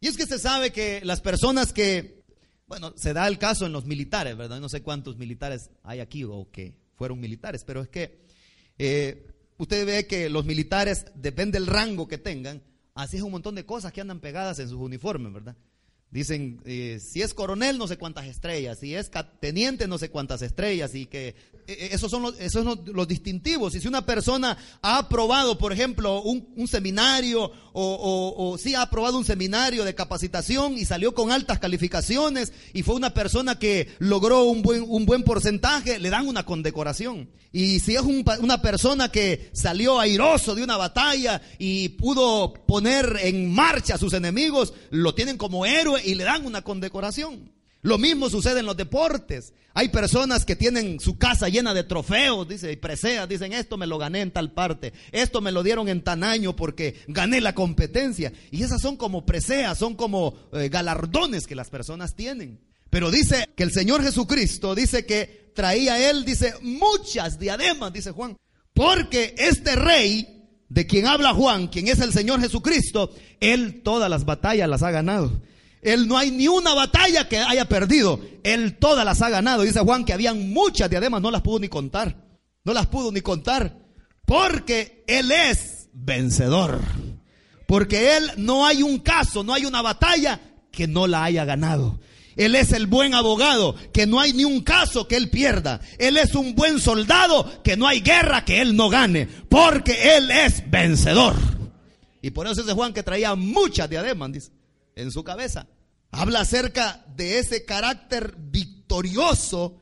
Y 0.00 0.08
es 0.08 0.16
que 0.16 0.26
se 0.26 0.40
sabe 0.40 0.72
que 0.72 1.00
las 1.04 1.20
personas 1.20 1.72
que, 1.72 2.24
bueno, 2.66 2.92
se 2.96 3.12
da 3.12 3.28
el 3.28 3.38
caso 3.38 3.66
en 3.66 3.72
los 3.72 3.84
militares, 3.84 4.36
¿verdad? 4.36 4.58
No 4.58 4.68
sé 4.68 4.82
cuántos 4.82 5.16
militares 5.16 5.70
hay 5.84 6.00
aquí 6.00 6.24
o 6.24 6.50
que 6.50 6.76
fueron 6.96 7.20
militares, 7.20 7.62
pero 7.64 7.80
es 7.80 7.88
que 7.88 8.18
eh, 8.78 9.28
usted 9.58 9.86
ve 9.86 10.08
que 10.08 10.28
los 10.28 10.44
militares, 10.44 11.06
depende 11.14 11.60
del 11.60 11.68
rango 11.68 12.08
que 12.08 12.18
tengan, 12.18 12.64
así 12.94 13.18
es 13.18 13.22
un 13.22 13.30
montón 13.30 13.54
de 13.54 13.64
cosas 13.64 13.92
que 13.92 14.00
andan 14.00 14.18
pegadas 14.18 14.58
en 14.58 14.68
sus 14.68 14.80
uniformes, 14.80 15.32
¿verdad? 15.32 15.56
Dicen, 16.10 16.60
eh, 16.64 17.00
si 17.04 17.22
es 17.22 17.34
coronel, 17.34 17.76
no 17.76 17.88
sé 17.88 17.96
cuántas 17.96 18.26
estrellas, 18.26 18.78
si 18.78 18.94
es 18.94 19.10
teniente, 19.40 19.88
no 19.88 19.98
sé 19.98 20.10
cuántas 20.10 20.42
estrellas, 20.42 20.94
y 20.94 21.06
que 21.06 21.28
eh, 21.28 21.34
eh, 21.66 21.88
esos 21.90 22.08
son, 22.08 22.22
los, 22.22 22.38
esos 22.38 22.64
los, 22.86 23.08
distintivos. 23.08 23.74
Y 23.74 23.80
si 23.80 23.88
una 23.88 24.06
persona 24.06 24.56
ha 24.80 24.98
aprobado, 24.98 25.58
por 25.58 25.72
ejemplo, 25.72 26.22
un, 26.22 26.68
seminario, 26.68 27.50
o, 27.72 28.56
si 28.62 28.76
ha 28.76 28.82
aprobado 28.82 29.18
un 29.18 29.24
seminario 29.24 29.84
de 29.84 29.96
capacitación 29.96 30.78
y 30.78 30.84
salió 30.84 31.14
con 31.14 31.32
altas 31.32 31.58
calificaciones, 31.58 32.52
y 32.72 32.84
fue 32.84 32.94
una 32.94 33.12
persona 33.12 33.58
que 33.58 33.88
logró 33.98 34.44
un 34.44 34.62
buen, 34.62 34.84
un 34.86 35.06
buen 35.06 35.24
porcentaje, 35.24 35.98
le 35.98 36.10
dan 36.10 36.28
una 36.28 36.44
condecoración. 36.44 37.28
Y 37.50 37.78
si 37.78 37.94
es 37.94 38.02
una 38.02 38.60
persona 38.60 39.12
que 39.12 39.50
salió 39.52 40.00
airoso 40.00 40.56
de 40.56 40.64
una 40.64 40.76
batalla 40.76 41.40
y 41.56 41.90
pudo 41.90 42.52
poner 42.52 43.16
en 43.22 43.52
marcha 43.54 43.94
a 43.94 43.98
sus 43.98 44.12
enemigos, 44.12 44.74
lo 44.90 45.14
tienen 45.14 45.36
como 45.36 45.64
héroe 45.64 45.93
y 46.02 46.14
le 46.14 46.24
dan 46.24 46.46
una 46.46 46.62
condecoración. 46.62 47.50
Lo 47.82 47.98
mismo 47.98 48.30
sucede 48.30 48.60
en 48.60 48.66
los 48.66 48.78
deportes. 48.78 49.52
Hay 49.74 49.90
personas 49.90 50.46
que 50.46 50.56
tienen 50.56 51.00
su 51.00 51.18
casa 51.18 51.48
llena 51.48 51.74
de 51.74 51.84
trofeos, 51.84 52.48
dice, 52.48 52.72
y 52.72 52.76
preseas, 52.76 53.28
dicen, 53.28 53.52
esto 53.52 53.76
me 53.76 53.86
lo 53.86 53.98
gané 53.98 54.22
en 54.22 54.30
tal 54.30 54.52
parte, 54.52 54.94
esto 55.12 55.40
me 55.40 55.52
lo 55.52 55.62
dieron 55.62 55.88
en 55.88 56.02
tan 56.02 56.24
año 56.24 56.56
porque 56.56 56.96
gané 57.08 57.40
la 57.40 57.54
competencia. 57.54 58.32
Y 58.50 58.62
esas 58.62 58.80
son 58.80 58.96
como 58.96 59.26
preseas, 59.26 59.76
son 59.76 59.96
como 59.96 60.34
eh, 60.52 60.70
galardones 60.70 61.46
que 61.46 61.56
las 61.56 61.68
personas 61.68 62.14
tienen. 62.14 62.60
Pero 62.88 63.10
dice 63.10 63.48
que 63.54 63.64
el 63.64 63.72
Señor 63.72 64.02
Jesucristo 64.02 64.74
dice 64.74 65.04
que 65.04 65.50
traía 65.54 66.08
él, 66.08 66.24
dice, 66.24 66.54
muchas 66.62 67.38
diademas, 67.38 67.92
dice 67.92 68.12
Juan, 68.12 68.36
porque 68.72 69.34
este 69.36 69.76
rey 69.76 70.46
de 70.68 70.86
quien 70.86 71.06
habla 71.06 71.34
Juan, 71.34 71.68
quien 71.68 71.88
es 71.88 72.00
el 72.00 72.12
Señor 72.12 72.40
Jesucristo, 72.40 73.12
él 73.40 73.82
todas 73.82 74.08
las 74.08 74.24
batallas 74.24 74.68
las 74.68 74.82
ha 74.82 74.90
ganado. 74.90 75.42
Él 75.84 76.08
no 76.08 76.16
hay 76.16 76.30
ni 76.30 76.48
una 76.48 76.74
batalla 76.74 77.28
que 77.28 77.38
haya 77.38 77.66
perdido. 77.66 78.18
Él 78.42 78.78
todas 78.78 79.04
las 79.04 79.20
ha 79.20 79.28
ganado. 79.28 79.62
Dice 79.62 79.80
Juan 79.80 80.04
que 80.04 80.14
habían 80.14 80.50
muchas 80.50 80.88
diademas, 80.88 81.20
no 81.20 81.30
las 81.30 81.42
pudo 81.42 81.60
ni 81.60 81.68
contar. 81.68 82.16
No 82.64 82.72
las 82.72 82.86
pudo 82.86 83.12
ni 83.12 83.20
contar. 83.20 83.76
Porque 84.24 85.04
Él 85.06 85.30
es 85.30 85.90
vencedor. 85.92 86.80
Porque 87.66 88.16
Él 88.16 88.30
no 88.38 88.66
hay 88.66 88.82
un 88.82 88.98
caso, 88.98 89.44
no 89.44 89.52
hay 89.52 89.66
una 89.66 89.82
batalla 89.82 90.40
que 90.72 90.88
no 90.88 91.06
la 91.06 91.22
haya 91.22 91.44
ganado. 91.44 92.00
Él 92.36 92.56
es 92.56 92.72
el 92.72 92.86
buen 92.86 93.14
abogado, 93.14 93.76
que 93.92 94.06
no 94.06 94.18
hay 94.20 94.32
ni 94.32 94.44
un 94.44 94.62
caso 94.62 95.06
que 95.06 95.16
Él 95.16 95.28
pierda. 95.28 95.80
Él 95.98 96.16
es 96.16 96.34
un 96.34 96.54
buen 96.54 96.80
soldado, 96.80 97.62
que 97.62 97.76
no 97.76 97.86
hay 97.86 98.00
guerra 98.00 98.44
que 98.44 98.62
Él 98.62 98.74
no 98.74 98.88
gane. 98.88 99.26
Porque 99.26 100.16
Él 100.16 100.30
es 100.30 100.68
vencedor. 100.70 101.34
Y 102.22 102.30
por 102.30 102.46
eso 102.46 102.62
ese 102.62 102.72
Juan 102.72 102.94
que 102.94 103.02
traía 103.02 103.34
muchas 103.34 103.88
diademas 103.90 104.32
dice, 104.32 104.50
en 104.96 105.10
su 105.10 105.22
cabeza. 105.22 105.66
Habla 106.16 106.40
acerca 106.40 107.04
de 107.16 107.38
ese 107.38 107.64
carácter 107.64 108.36
victorioso 108.38 109.80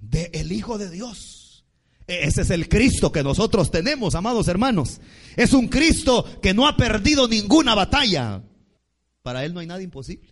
del 0.00 0.30
el 0.32 0.52
Hijo 0.52 0.78
de 0.78 0.88
Dios. 0.88 1.64
Ese 2.06 2.42
es 2.42 2.50
el 2.50 2.68
Cristo 2.68 3.10
que 3.12 3.22
nosotros 3.22 3.70
tenemos, 3.70 4.14
amados 4.14 4.48
hermanos. 4.48 5.00
Es 5.36 5.52
un 5.52 5.68
Cristo 5.68 6.24
que 6.40 6.54
no 6.54 6.66
ha 6.66 6.76
perdido 6.76 7.28
ninguna 7.28 7.74
batalla. 7.74 8.42
Para 9.22 9.44
Él 9.44 9.52
no 9.52 9.60
hay 9.60 9.66
nada 9.66 9.82
imposible. 9.82 10.30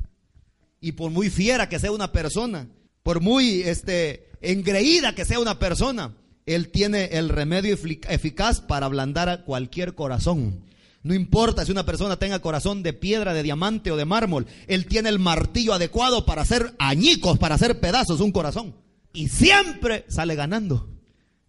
Y 0.80 0.92
por 0.92 1.10
muy 1.10 1.28
fiera 1.28 1.68
que 1.68 1.78
sea 1.78 1.90
una 1.90 2.12
persona, 2.12 2.68
por 3.02 3.20
muy 3.20 3.62
este, 3.62 4.30
engreída 4.40 5.14
que 5.14 5.24
sea 5.24 5.40
una 5.40 5.58
persona, 5.58 6.16
Él 6.46 6.70
tiene 6.70 7.06
el 7.12 7.28
remedio 7.28 7.76
eficaz 8.08 8.60
para 8.60 8.86
ablandar 8.86 9.28
a 9.28 9.44
cualquier 9.44 9.94
corazón. 9.94 10.64
No 11.06 11.14
importa 11.14 11.64
si 11.64 11.70
una 11.70 11.86
persona 11.86 12.18
tenga 12.18 12.40
corazón 12.40 12.82
de 12.82 12.92
piedra, 12.92 13.32
de 13.32 13.44
diamante 13.44 13.92
o 13.92 13.96
de 13.96 14.04
mármol, 14.04 14.48
Él 14.66 14.86
tiene 14.86 15.08
el 15.08 15.20
martillo 15.20 15.72
adecuado 15.72 16.26
para 16.26 16.42
hacer 16.42 16.74
añicos, 16.80 17.38
para 17.38 17.54
hacer 17.54 17.78
pedazos 17.78 18.20
un 18.20 18.32
corazón. 18.32 18.74
Y 19.12 19.28
siempre 19.28 20.04
sale 20.08 20.34
ganando. 20.34 20.90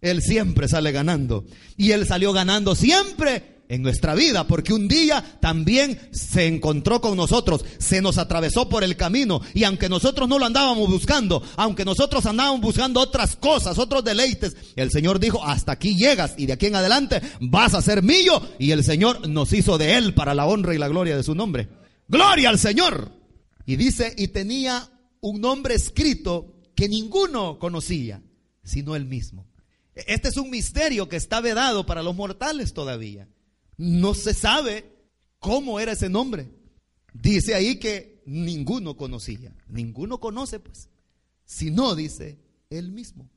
Él 0.00 0.22
siempre 0.22 0.68
sale 0.68 0.92
ganando. 0.92 1.44
Y 1.76 1.90
Él 1.90 2.06
salió 2.06 2.32
ganando 2.32 2.76
siempre 2.76 3.57
en 3.68 3.82
nuestra 3.82 4.14
vida, 4.14 4.46
porque 4.46 4.72
un 4.72 4.88
día 4.88 5.38
también 5.40 6.00
se 6.10 6.46
encontró 6.46 7.00
con 7.00 7.16
nosotros, 7.16 7.64
se 7.78 8.00
nos 8.00 8.18
atravesó 8.18 8.68
por 8.68 8.82
el 8.82 8.96
camino, 8.96 9.40
y 9.54 9.64
aunque 9.64 9.88
nosotros 9.88 10.28
no 10.28 10.38
lo 10.38 10.46
andábamos 10.46 10.88
buscando, 10.90 11.42
aunque 11.56 11.84
nosotros 11.84 12.24
andábamos 12.26 12.60
buscando 12.60 13.00
otras 13.00 13.36
cosas, 13.36 13.78
otros 13.78 14.02
deleites, 14.02 14.56
el 14.76 14.90
Señor 14.90 15.20
dijo, 15.20 15.44
hasta 15.44 15.72
aquí 15.72 15.96
llegas 15.96 16.34
y 16.38 16.46
de 16.46 16.54
aquí 16.54 16.66
en 16.66 16.76
adelante 16.76 17.20
vas 17.40 17.74
a 17.74 17.82
ser 17.82 18.02
mío, 18.02 18.42
y 18.58 18.70
el 18.70 18.84
Señor 18.84 19.28
nos 19.28 19.52
hizo 19.52 19.76
de 19.76 19.96
él 19.96 20.14
para 20.14 20.34
la 20.34 20.46
honra 20.46 20.74
y 20.74 20.78
la 20.78 20.88
gloria 20.88 21.16
de 21.16 21.22
su 21.22 21.34
nombre. 21.34 21.68
Gloria 22.08 22.48
al 22.48 22.58
Señor. 22.58 23.12
Y 23.66 23.76
dice, 23.76 24.14
y 24.16 24.28
tenía 24.28 24.88
un 25.20 25.42
nombre 25.42 25.74
escrito 25.74 26.54
que 26.74 26.88
ninguno 26.88 27.58
conocía, 27.58 28.22
sino 28.64 28.96
él 28.96 29.04
mismo. 29.04 29.46
Este 29.94 30.28
es 30.28 30.36
un 30.38 30.48
misterio 30.48 31.08
que 31.08 31.16
está 31.16 31.40
vedado 31.40 31.84
para 31.84 32.02
los 32.02 32.14
mortales 32.14 32.72
todavía. 32.72 33.28
No 33.78 34.12
se 34.12 34.34
sabe 34.34 34.92
cómo 35.38 35.80
era 35.80 35.92
ese 35.92 36.08
nombre. 36.08 36.50
Dice 37.14 37.54
ahí 37.54 37.76
que 37.78 38.22
ninguno 38.26 38.96
conocía. 38.96 39.54
Ninguno 39.68 40.20
conoce, 40.20 40.60
pues. 40.60 40.88
Si 41.44 41.70
no, 41.70 41.94
dice 41.94 42.38
él 42.68 42.92
mismo. 42.92 43.30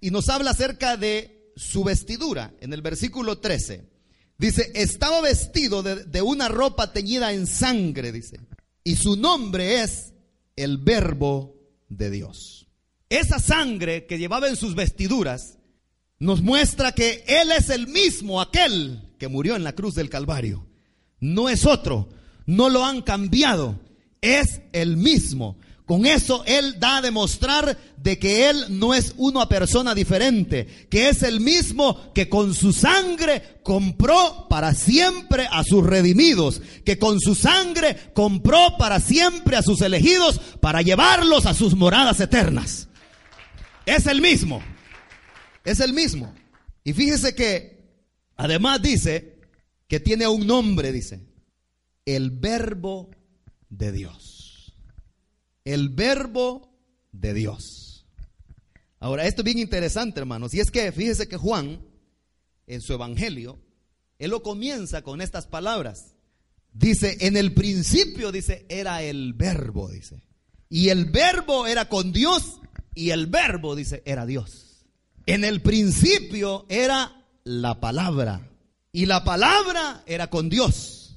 Y 0.00 0.10
nos 0.10 0.28
habla 0.28 0.50
acerca 0.50 0.96
de 0.96 1.52
su 1.54 1.84
vestidura 1.84 2.52
en 2.60 2.72
el 2.72 2.82
versículo 2.82 3.38
13. 3.38 3.88
Dice, 4.38 4.72
estaba 4.74 5.20
vestido 5.20 5.82
de, 5.82 6.04
de, 6.04 6.22
una 6.22 6.48
ropa 6.48 6.92
teñida 6.92 7.32
en 7.32 7.46
sangre, 7.46 8.10
dice. 8.10 8.40
Y 8.82 8.96
su 8.96 9.16
nombre 9.16 9.82
es 9.82 10.12
el 10.56 10.78
verbo 10.78 11.54
de 11.88 12.10
Dios. 12.10 12.66
Esa 13.08 13.38
sangre 13.38 14.06
que 14.06 14.18
llevaba 14.18 14.48
en 14.48 14.56
sus 14.56 14.74
vestiduras 14.74 15.58
nos 16.18 16.40
muestra 16.42 16.92
que 16.92 17.24
Él 17.28 17.52
es 17.52 17.68
el 17.68 17.86
mismo, 17.86 18.40
aquel 18.40 19.11
que 19.22 19.28
murió 19.28 19.54
en 19.54 19.62
la 19.62 19.76
cruz 19.76 19.94
del 19.94 20.10
Calvario. 20.10 20.66
No 21.20 21.48
es 21.48 21.64
otro, 21.64 22.08
no 22.44 22.68
lo 22.68 22.84
han 22.84 23.02
cambiado, 23.02 23.78
es 24.20 24.62
el 24.72 24.96
mismo. 24.96 25.58
Con 25.86 26.06
eso 26.06 26.42
Él 26.44 26.80
da 26.80 26.96
a 26.96 27.02
demostrar 27.02 27.78
de 27.98 28.18
que 28.18 28.50
Él 28.50 28.64
no 28.70 28.94
es 28.94 29.14
una 29.18 29.48
persona 29.48 29.94
diferente, 29.94 30.88
que 30.90 31.08
es 31.08 31.22
el 31.22 31.38
mismo 31.38 32.12
que 32.12 32.28
con 32.28 32.52
su 32.52 32.72
sangre 32.72 33.60
compró 33.62 34.48
para 34.50 34.74
siempre 34.74 35.46
a 35.48 35.62
sus 35.62 35.86
redimidos, 35.86 36.60
que 36.84 36.98
con 36.98 37.20
su 37.20 37.36
sangre 37.36 37.96
compró 38.14 38.76
para 38.76 38.98
siempre 38.98 39.54
a 39.56 39.62
sus 39.62 39.82
elegidos 39.82 40.40
para 40.60 40.82
llevarlos 40.82 41.46
a 41.46 41.54
sus 41.54 41.76
moradas 41.76 42.18
eternas. 42.18 42.88
Es 43.86 44.08
el 44.08 44.20
mismo. 44.20 44.60
Es 45.64 45.78
el 45.78 45.92
mismo. 45.92 46.34
Y 46.82 46.92
fíjese 46.92 47.36
que 47.36 47.81
además 48.36 48.82
dice 48.82 49.38
que 49.88 50.00
tiene 50.00 50.26
un 50.26 50.46
nombre, 50.46 50.92
dice, 50.92 51.20
el 52.04 52.30
verbo 52.30 53.10
de 53.68 53.92
Dios. 53.92 54.74
El 55.64 55.90
verbo 55.90 56.72
de 57.12 57.34
Dios. 57.34 58.06
Ahora, 58.98 59.26
esto 59.26 59.42
es 59.42 59.44
bien 59.44 59.58
interesante, 59.58 60.20
hermanos. 60.20 60.54
Y 60.54 60.60
es 60.60 60.70
que 60.70 60.92
fíjese 60.92 61.28
que 61.28 61.36
Juan, 61.36 61.84
en 62.66 62.80
su 62.80 62.92
evangelio, 62.92 63.60
él 64.18 64.30
lo 64.30 64.42
comienza 64.42 65.02
con 65.02 65.20
estas 65.20 65.46
palabras. 65.46 66.14
Dice, 66.72 67.18
en 67.20 67.36
el 67.36 67.52
principio, 67.52 68.32
dice, 68.32 68.64
era 68.68 69.02
el 69.02 69.34
verbo, 69.34 69.90
dice. 69.90 70.22
Y 70.68 70.88
el 70.88 71.06
verbo 71.06 71.66
era 71.66 71.88
con 71.88 72.12
Dios 72.12 72.60
y 72.94 73.10
el 73.10 73.26
verbo, 73.26 73.74
dice, 73.74 74.02
era 74.06 74.24
Dios. 74.24 74.84
En 75.26 75.44
el 75.44 75.60
principio 75.60 76.66
era 76.68 77.21
la 77.44 77.80
palabra. 77.80 78.48
Y 78.92 79.06
la 79.06 79.24
palabra 79.24 80.02
era 80.06 80.28
con 80.28 80.48
Dios. 80.48 81.16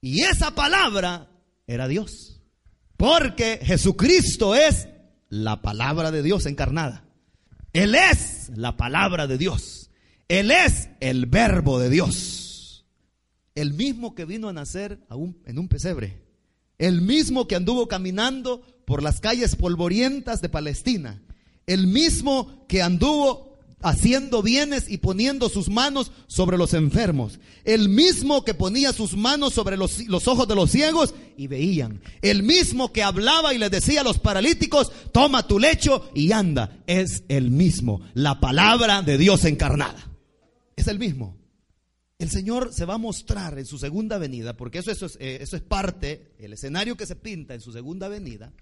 Y 0.00 0.22
esa 0.22 0.54
palabra 0.54 1.28
era 1.66 1.88
Dios. 1.88 2.40
Porque 2.96 3.60
Jesucristo 3.62 4.54
es 4.54 4.88
la 5.28 5.62
palabra 5.62 6.10
de 6.10 6.22
Dios 6.22 6.46
encarnada. 6.46 7.04
Él 7.72 7.94
es 7.94 8.50
la 8.54 8.76
palabra 8.76 9.26
de 9.26 9.38
Dios. 9.38 9.90
Él 10.28 10.50
es 10.50 10.88
el 11.00 11.26
verbo 11.26 11.78
de 11.78 11.90
Dios. 11.90 12.86
El 13.54 13.74
mismo 13.74 14.14
que 14.14 14.24
vino 14.24 14.48
a 14.48 14.52
nacer 14.52 15.00
en 15.10 15.58
un 15.58 15.68
pesebre. 15.68 16.22
El 16.78 17.02
mismo 17.02 17.46
que 17.46 17.56
anduvo 17.56 17.88
caminando 17.88 18.62
por 18.86 19.02
las 19.02 19.20
calles 19.20 19.56
polvorientas 19.56 20.40
de 20.40 20.48
Palestina 20.48 21.22
el 21.66 21.86
mismo 21.86 22.66
que 22.68 22.82
anduvo 22.82 23.51
haciendo 23.82 24.42
bienes 24.42 24.88
y 24.88 24.98
poniendo 24.98 25.48
sus 25.48 25.68
manos 25.68 26.12
sobre 26.26 26.56
los 26.56 26.74
enfermos. 26.74 27.38
El 27.64 27.88
mismo 27.88 28.44
que 28.44 28.54
ponía 28.54 28.92
sus 28.92 29.16
manos 29.16 29.54
sobre 29.54 29.76
los, 29.76 30.06
los, 30.06 30.28
ojos 30.28 30.48
de 30.48 30.54
los 30.54 30.70
ciegos 30.70 31.14
y 31.36 31.46
veían. 31.46 32.00
El 32.22 32.42
mismo 32.42 32.92
que 32.92 33.02
hablaba 33.02 33.52
y 33.54 33.58
le 33.58 33.70
decía 33.70 34.00
a 34.00 34.04
los 34.04 34.18
paralíticos, 34.18 34.90
toma 35.12 35.46
tu 35.46 35.58
lecho 35.58 36.10
y 36.14 36.32
anda. 36.32 36.78
Es 36.86 37.24
el 37.28 37.50
mismo. 37.50 38.00
La 38.14 38.40
palabra 38.40 39.02
de 39.02 39.18
Dios 39.18 39.44
encarnada. 39.44 40.10
Es 40.76 40.88
el 40.88 40.98
mismo. 40.98 41.36
El 42.18 42.30
Señor 42.30 42.72
se 42.72 42.84
va 42.84 42.94
a 42.94 42.98
mostrar 42.98 43.58
en 43.58 43.66
su 43.66 43.78
segunda 43.78 44.16
venida, 44.16 44.56
porque 44.56 44.78
eso, 44.78 44.92
eso, 44.92 45.06
es, 45.06 45.16
eh, 45.20 45.38
eso 45.40 45.56
es 45.56 45.62
parte, 45.62 46.34
el 46.38 46.52
escenario 46.52 46.96
que 46.96 47.04
se 47.04 47.16
pinta 47.16 47.52
en 47.52 47.60
su 47.60 47.72
segunda 47.72 48.06
venida 48.06 48.52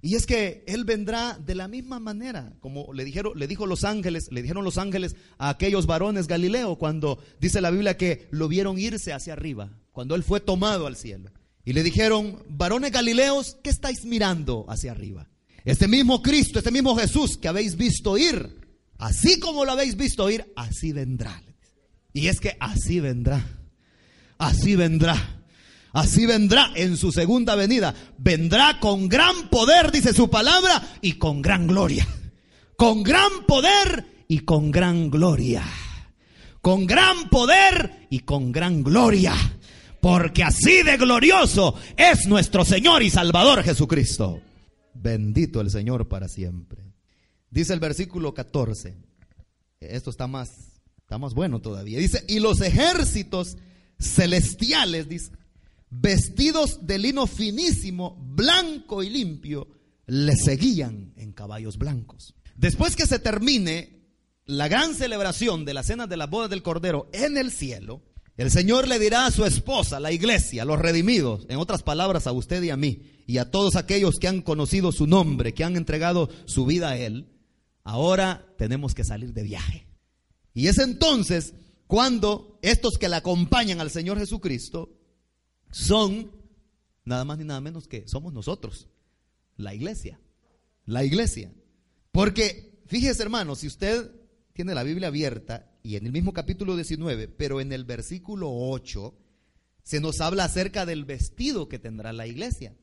y 0.00 0.14
es 0.14 0.26
que 0.26 0.62
Él 0.66 0.84
vendrá 0.84 1.38
de 1.44 1.56
la 1.56 1.66
misma 1.66 1.98
manera, 1.98 2.52
como 2.60 2.92
le 2.92 3.04
dijeron, 3.04 3.32
le 3.36 3.48
dijo 3.48 3.66
los 3.66 3.82
ángeles, 3.82 4.28
le 4.30 4.42
dijeron 4.42 4.64
los 4.64 4.78
ángeles 4.78 5.16
a 5.38 5.48
aquellos 5.48 5.86
varones 5.86 6.28
Galileo 6.28 6.76
cuando 6.76 7.18
dice 7.40 7.60
la 7.60 7.70
Biblia 7.70 7.96
que 7.96 8.28
lo 8.30 8.46
vieron 8.46 8.78
irse 8.78 9.12
hacia 9.12 9.32
arriba, 9.32 9.70
cuando 9.92 10.14
Él 10.14 10.22
fue 10.22 10.38
tomado 10.40 10.86
al 10.86 10.96
cielo. 10.96 11.30
Y 11.64 11.72
le 11.72 11.82
dijeron, 11.82 12.42
varones 12.48 12.92
Galileos, 12.92 13.56
¿qué 13.62 13.70
estáis 13.70 14.04
mirando 14.04 14.64
hacia 14.68 14.92
arriba? 14.92 15.28
Este 15.64 15.88
mismo 15.88 16.22
Cristo, 16.22 16.60
este 16.60 16.70
mismo 16.70 16.96
Jesús 16.96 17.36
que 17.36 17.48
habéis 17.48 17.76
visto 17.76 18.16
ir, 18.16 18.56
así 18.98 19.40
como 19.40 19.64
lo 19.64 19.72
habéis 19.72 19.96
visto 19.96 20.30
ir, 20.30 20.50
así 20.54 20.92
vendrá. 20.92 21.42
Y 22.12 22.28
es 22.28 22.38
que 22.38 22.56
así 22.60 23.00
vendrá, 23.00 23.44
así 24.38 24.76
vendrá. 24.76 25.37
Así 25.92 26.26
vendrá 26.26 26.70
en 26.74 26.96
su 26.96 27.12
segunda 27.12 27.54
venida. 27.54 27.94
Vendrá 28.18 28.78
con 28.80 29.08
gran 29.08 29.48
poder, 29.48 29.90
dice 29.90 30.12
su 30.12 30.28
palabra, 30.28 30.96
y 31.00 31.14
con 31.14 31.42
gran 31.42 31.66
gloria. 31.66 32.06
Con 32.76 33.02
gran 33.02 33.46
poder 33.46 34.24
y 34.28 34.40
con 34.40 34.70
gran 34.70 35.10
gloria. 35.10 35.64
Con 36.60 36.86
gran 36.86 37.28
poder 37.30 38.06
y 38.10 38.20
con 38.20 38.52
gran 38.52 38.82
gloria. 38.82 39.34
Porque 40.00 40.44
así 40.44 40.82
de 40.82 40.96
glorioso 40.96 41.74
es 41.96 42.26
nuestro 42.26 42.64
Señor 42.64 43.02
y 43.02 43.10
Salvador 43.10 43.62
Jesucristo. 43.62 44.40
Bendito 44.94 45.60
el 45.60 45.70
Señor 45.70 46.08
para 46.08 46.28
siempre. 46.28 46.82
Dice 47.50 47.72
el 47.72 47.80
versículo 47.80 48.34
14. 48.34 48.94
Esto 49.80 50.10
está 50.10 50.26
más, 50.26 50.50
está 50.98 51.18
más 51.18 51.34
bueno 51.34 51.60
todavía. 51.60 51.98
Dice, 51.98 52.24
y 52.28 52.40
los 52.40 52.60
ejércitos 52.60 53.56
celestiales, 53.98 55.08
dice, 55.08 55.32
vestidos 55.90 56.86
de 56.86 56.98
lino 56.98 57.26
finísimo, 57.26 58.16
blanco 58.20 59.02
y 59.02 59.10
limpio, 59.10 59.68
le 60.06 60.34
seguían 60.36 61.12
en 61.16 61.32
caballos 61.32 61.78
blancos. 61.78 62.34
Después 62.56 62.96
que 62.96 63.06
se 63.06 63.18
termine 63.18 63.98
la 64.44 64.68
gran 64.68 64.94
celebración 64.94 65.64
de 65.64 65.74
la 65.74 65.82
cena 65.82 66.06
de 66.06 66.16
la 66.16 66.26
boda 66.26 66.48
del 66.48 66.62
Cordero 66.62 67.08
en 67.12 67.36
el 67.36 67.52
cielo, 67.52 68.02
El 68.36 68.52
Señor 68.52 68.86
le 68.86 69.00
dirá 69.00 69.26
a 69.26 69.32
su 69.32 69.44
esposa, 69.44 69.98
la 69.98 70.12
iglesia, 70.12 70.64
los 70.64 70.78
redimidos, 70.78 71.44
en 71.48 71.58
otras 71.58 71.82
palabras 71.82 72.28
a 72.28 72.32
usted 72.32 72.62
y 72.62 72.70
a 72.70 72.76
mí, 72.76 73.02
y 73.26 73.38
a 73.38 73.50
todos 73.50 73.74
aquellos 73.74 74.14
que 74.20 74.28
han 74.28 74.42
conocido 74.42 74.92
su 74.92 75.08
nombre, 75.08 75.54
que 75.54 75.64
han 75.64 75.76
entregado 75.76 76.30
su 76.46 76.64
vida 76.64 76.90
a 76.90 76.96
Él, 76.96 77.32
ahora 77.82 78.46
tenemos 78.56 78.94
que 78.94 79.02
salir 79.02 79.32
de 79.32 79.42
viaje. 79.42 79.88
Y 80.54 80.68
es 80.68 80.78
entonces 80.78 81.54
cuando 81.88 82.60
estos 82.62 82.96
que 82.96 83.08
le 83.08 83.16
acompañan 83.16 83.80
al 83.80 83.90
Señor 83.90 84.18
Jesucristo 84.18 84.97
son 85.70 86.30
nada 87.04 87.24
más 87.24 87.38
ni 87.38 87.44
nada 87.44 87.60
menos 87.60 87.88
que 87.88 88.06
somos 88.06 88.32
nosotros, 88.32 88.88
la 89.56 89.74
iglesia, 89.74 90.20
la 90.84 91.04
iglesia. 91.04 91.52
Porque 92.12 92.82
fíjese 92.86 93.22
hermano, 93.22 93.56
si 93.56 93.66
usted 93.66 94.10
tiene 94.52 94.74
la 94.74 94.82
Biblia 94.82 95.08
abierta 95.08 95.70
y 95.82 95.96
en 95.96 96.06
el 96.06 96.12
mismo 96.12 96.32
capítulo 96.32 96.76
19, 96.76 97.28
pero 97.28 97.60
en 97.60 97.72
el 97.72 97.84
versículo 97.84 98.50
8 98.50 99.14
se 99.82 100.00
nos 100.00 100.20
habla 100.20 100.44
acerca 100.44 100.84
del 100.84 101.04
vestido 101.04 101.68
que 101.68 101.78
tendrá 101.78 102.12
la 102.12 102.26
iglesia. 102.26 102.76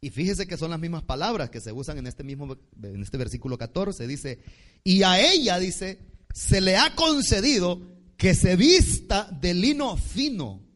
Y 0.00 0.10
fíjese 0.10 0.46
que 0.46 0.56
son 0.56 0.70
las 0.70 0.80
mismas 0.80 1.02
palabras 1.02 1.50
que 1.50 1.60
se 1.60 1.72
usan 1.72 1.98
en 1.98 2.06
este 2.06 2.24
mismo 2.24 2.56
en 2.82 3.02
este 3.02 3.16
versículo 3.16 3.58
14, 3.58 4.06
dice, 4.06 4.40
"Y 4.84 5.02
a 5.02 5.20
ella 5.20 5.58
dice, 5.58 5.98
se 6.32 6.60
le 6.60 6.76
ha 6.76 6.94
concedido 6.94 7.80
que 8.16 8.34
se 8.34 8.56
vista 8.56 9.28
de 9.40 9.54
lino 9.54 9.96
fino, 9.96 10.67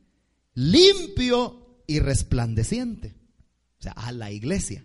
limpio 0.55 1.83
y 1.87 1.99
resplandeciente." 2.01 3.15
O 3.79 3.83
sea, 3.83 3.93
a 3.93 4.12
la 4.12 4.31
iglesia. 4.31 4.85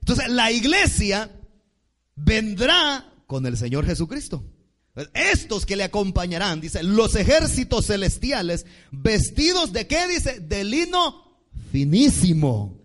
Entonces, 0.00 0.28
la 0.28 0.52
iglesia 0.52 1.30
vendrá 2.14 3.10
con 3.26 3.46
el 3.46 3.56
Señor 3.56 3.86
Jesucristo. 3.86 4.44
Estos 5.14 5.66
que 5.66 5.76
le 5.76 5.84
acompañarán, 5.84 6.60
dice, 6.60 6.82
los 6.82 7.16
ejércitos 7.16 7.86
celestiales, 7.86 8.64
vestidos 8.92 9.72
de 9.72 9.86
qué, 9.86 10.06
dice, 10.06 10.38
de 10.40 10.62
lino 10.62 11.40
finísimo, 11.72 12.80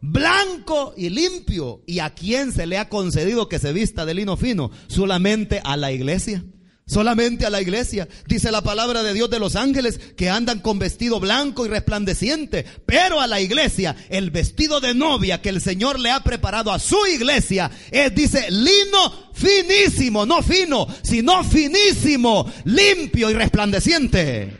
blanco 0.00 0.94
y 0.96 1.08
limpio. 1.08 1.82
¿Y 1.86 1.98
a 1.98 2.10
quién 2.10 2.52
se 2.52 2.66
le 2.66 2.78
ha 2.78 2.88
concedido 2.88 3.48
que 3.48 3.58
se 3.58 3.72
vista 3.72 4.04
de 4.04 4.14
lino 4.14 4.36
fino? 4.36 4.70
Solamente 4.86 5.60
a 5.64 5.76
la 5.76 5.90
iglesia. 5.90 6.44
Solamente 6.88 7.44
a 7.44 7.50
la 7.50 7.60
iglesia. 7.60 8.08
Dice 8.26 8.50
la 8.50 8.62
palabra 8.62 9.02
de 9.02 9.12
Dios 9.12 9.28
de 9.28 9.38
los 9.38 9.56
ángeles 9.56 10.00
que 10.16 10.30
andan 10.30 10.60
con 10.60 10.78
vestido 10.78 11.20
blanco 11.20 11.66
y 11.66 11.68
resplandeciente. 11.68 12.64
Pero 12.86 13.20
a 13.20 13.26
la 13.26 13.42
iglesia, 13.42 13.94
el 14.08 14.30
vestido 14.30 14.80
de 14.80 14.94
novia 14.94 15.42
que 15.42 15.50
el 15.50 15.60
Señor 15.60 16.00
le 16.00 16.10
ha 16.10 16.24
preparado 16.24 16.72
a 16.72 16.78
su 16.78 16.96
iglesia 17.06 17.70
es, 17.90 18.14
dice, 18.14 18.50
lino 18.50 19.30
finísimo, 19.34 20.24
no 20.24 20.42
fino, 20.42 20.86
sino 21.02 21.44
finísimo, 21.44 22.50
limpio 22.64 23.30
y 23.30 23.34
resplandeciente. 23.34 24.56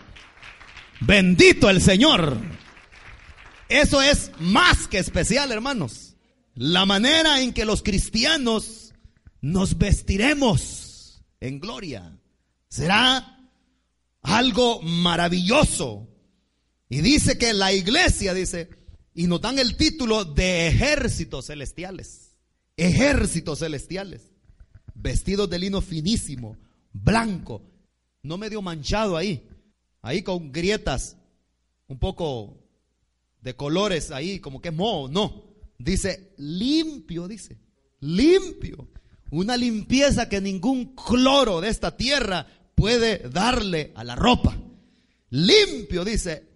Bendito 1.00 1.70
el 1.70 1.80
Señor. 1.80 2.36
Eso 3.70 4.02
es 4.02 4.32
más 4.38 4.86
que 4.86 4.98
especial, 4.98 5.50
hermanos. 5.50 6.16
La 6.54 6.84
manera 6.84 7.40
en 7.40 7.54
que 7.54 7.64
los 7.64 7.82
cristianos 7.82 8.92
nos 9.40 9.78
vestiremos 9.78 11.22
en 11.40 11.60
gloria. 11.60 12.17
Será 12.68 13.50
algo 14.22 14.82
maravilloso. 14.82 16.08
Y 16.88 17.00
dice 17.00 17.36
que 17.38 17.52
la 17.52 17.72
iglesia, 17.72 18.34
dice, 18.34 18.70
y 19.14 19.26
nos 19.26 19.40
dan 19.40 19.58
el 19.58 19.76
título 19.76 20.24
de 20.24 20.68
ejércitos 20.68 21.46
celestiales. 21.46 22.36
Ejércitos 22.76 23.58
celestiales. 23.58 24.30
Vestidos 24.94 25.48
de 25.50 25.58
lino 25.58 25.80
finísimo, 25.80 26.56
blanco, 26.92 27.62
no 28.22 28.36
medio 28.36 28.62
manchado 28.62 29.16
ahí, 29.16 29.48
ahí 30.02 30.22
con 30.22 30.50
grietas, 30.50 31.16
un 31.86 31.98
poco 31.98 32.58
de 33.40 33.54
colores 33.54 34.10
ahí, 34.10 34.40
como 34.40 34.60
que 34.60 34.70
moho, 34.70 35.08
no. 35.08 35.44
Dice 35.78 36.34
limpio, 36.36 37.28
dice, 37.28 37.58
limpio. 38.00 38.88
Una 39.30 39.56
limpieza 39.56 40.28
que 40.28 40.40
ningún 40.40 40.94
cloro 40.94 41.60
de 41.60 41.68
esta 41.68 41.96
tierra 41.96 42.46
puede 42.78 43.28
darle 43.28 43.90
a 43.96 44.04
la 44.04 44.14
ropa. 44.14 44.56
Limpio, 45.30 46.04
dice. 46.04 46.46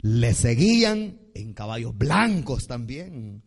Le 0.00 0.34
seguían 0.34 1.20
en 1.34 1.54
caballos 1.54 1.96
blancos 1.96 2.66
también. 2.66 3.44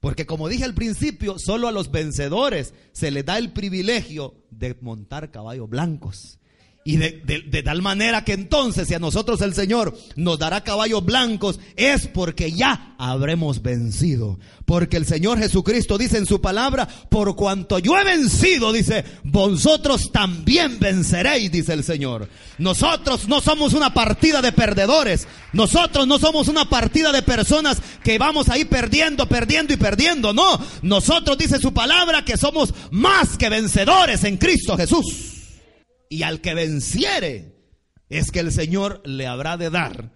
Porque 0.00 0.26
como 0.26 0.48
dije 0.48 0.64
al 0.64 0.74
principio, 0.74 1.38
solo 1.38 1.68
a 1.68 1.72
los 1.72 1.92
vencedores 1.92 2.74
se 2.92 3.12
les 3.12 3.24
da 3.24 3.38
el 3.38 3.52
privilegio 3.52 4.34
de 4.50 4.76
montar 4.80 5.30
caballos 5.30 5.68
blancos. 5.68 6.37
Y 6.88 6.96
de, 6.96 7.62
tal 7.62 7.82
manera 7.82 8.24
que 8.24 8.32
entonces 8.32 8.88
si 8.88 8.94
a 8.94 8.98
nosotros 8.98 9.42
el 9.42 9.52
Señor 9.52 9.94
nos 10.16 10.38
dará 10.38 10.64
caballos 10.64 11.04
blancos 11.04 11.60
es 11.76 12.06
porque 12.06 12.50
ya 12.50 12.94
habremos 12.96 13.60
vencido. 13.60 14.38
Porque 14.64 14.96
el 14.96 15.04
Señor 15.04 15.38
Jesucristo 15.38 15.98
dice 15.98 16.16
en 16.16 16.24
su 16.24 16.40
palabra, 16.40 16.88
por 17.10 17.36
cuanto 17.36 17.78
yo 17.78 17.98
he 17.98 18.04
vencido, 18.04 18.72
dice, 18.72 19.04
vosotros 19.22 20.10
también 20.12 20.78
venceréis, 20.78 21.52
dice 21.52 21.74
el 21.74 21.84
Señor. 21.84 22.26
Nosotros 22.56 23.28
no 23.28 23.42
somos 23.42 23.74
una 23.74 23.92
partida 23.92 24.40
de 24.40 24.52
perdedores. 24.52 25.28
Nosotros 25.52 26.06
no 26.06 26.18
somos 26.18 26.48
una 26.48 26.70
partida 26.70 27.12
de 27.12 27.20
personas 27.20 27.82
que 28.02 28.16
vamos 28.16 28.48
ahí 28.48 28.64
perdiendo, 28.64 29.28
perdiendo 29.28 29.74
y 29.74 29.76
perdiendo. 29.76 30.32
No, 30.32 30.58
nosotros 30.80 31.36
dice 31.36 31.58
su 31.58 31.74
palabra 31.74 32.24
que 32.24 32.38
somos 32.38 32.72
más 32.90 33.36
que 33.36 33.50
vencedores 33.50 34.24
en 34.24 34.38
Cristo 34.38 34.74
Jesús. 34.74 35.37
Y 36.08 36.22
al 36.22 36.40
que 36.40 36.54
venciere 36.54 37.56
es 38.08 38.30
que 38.30 38.40
el 38.40 38.52
Señor 38.52 39.02
le 39.04 39.26
habrá 39.26 39.56
de 39.56 39.70
dar, 39.70 40.12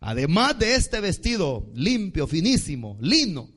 además 0.00 0.58
de 0.58 0.74
este 0.74 1.00
vestido 1.00 1.70
limpio, 1.74 2.26
finísimo, 2.26 2.98
lino, 3.00 3.48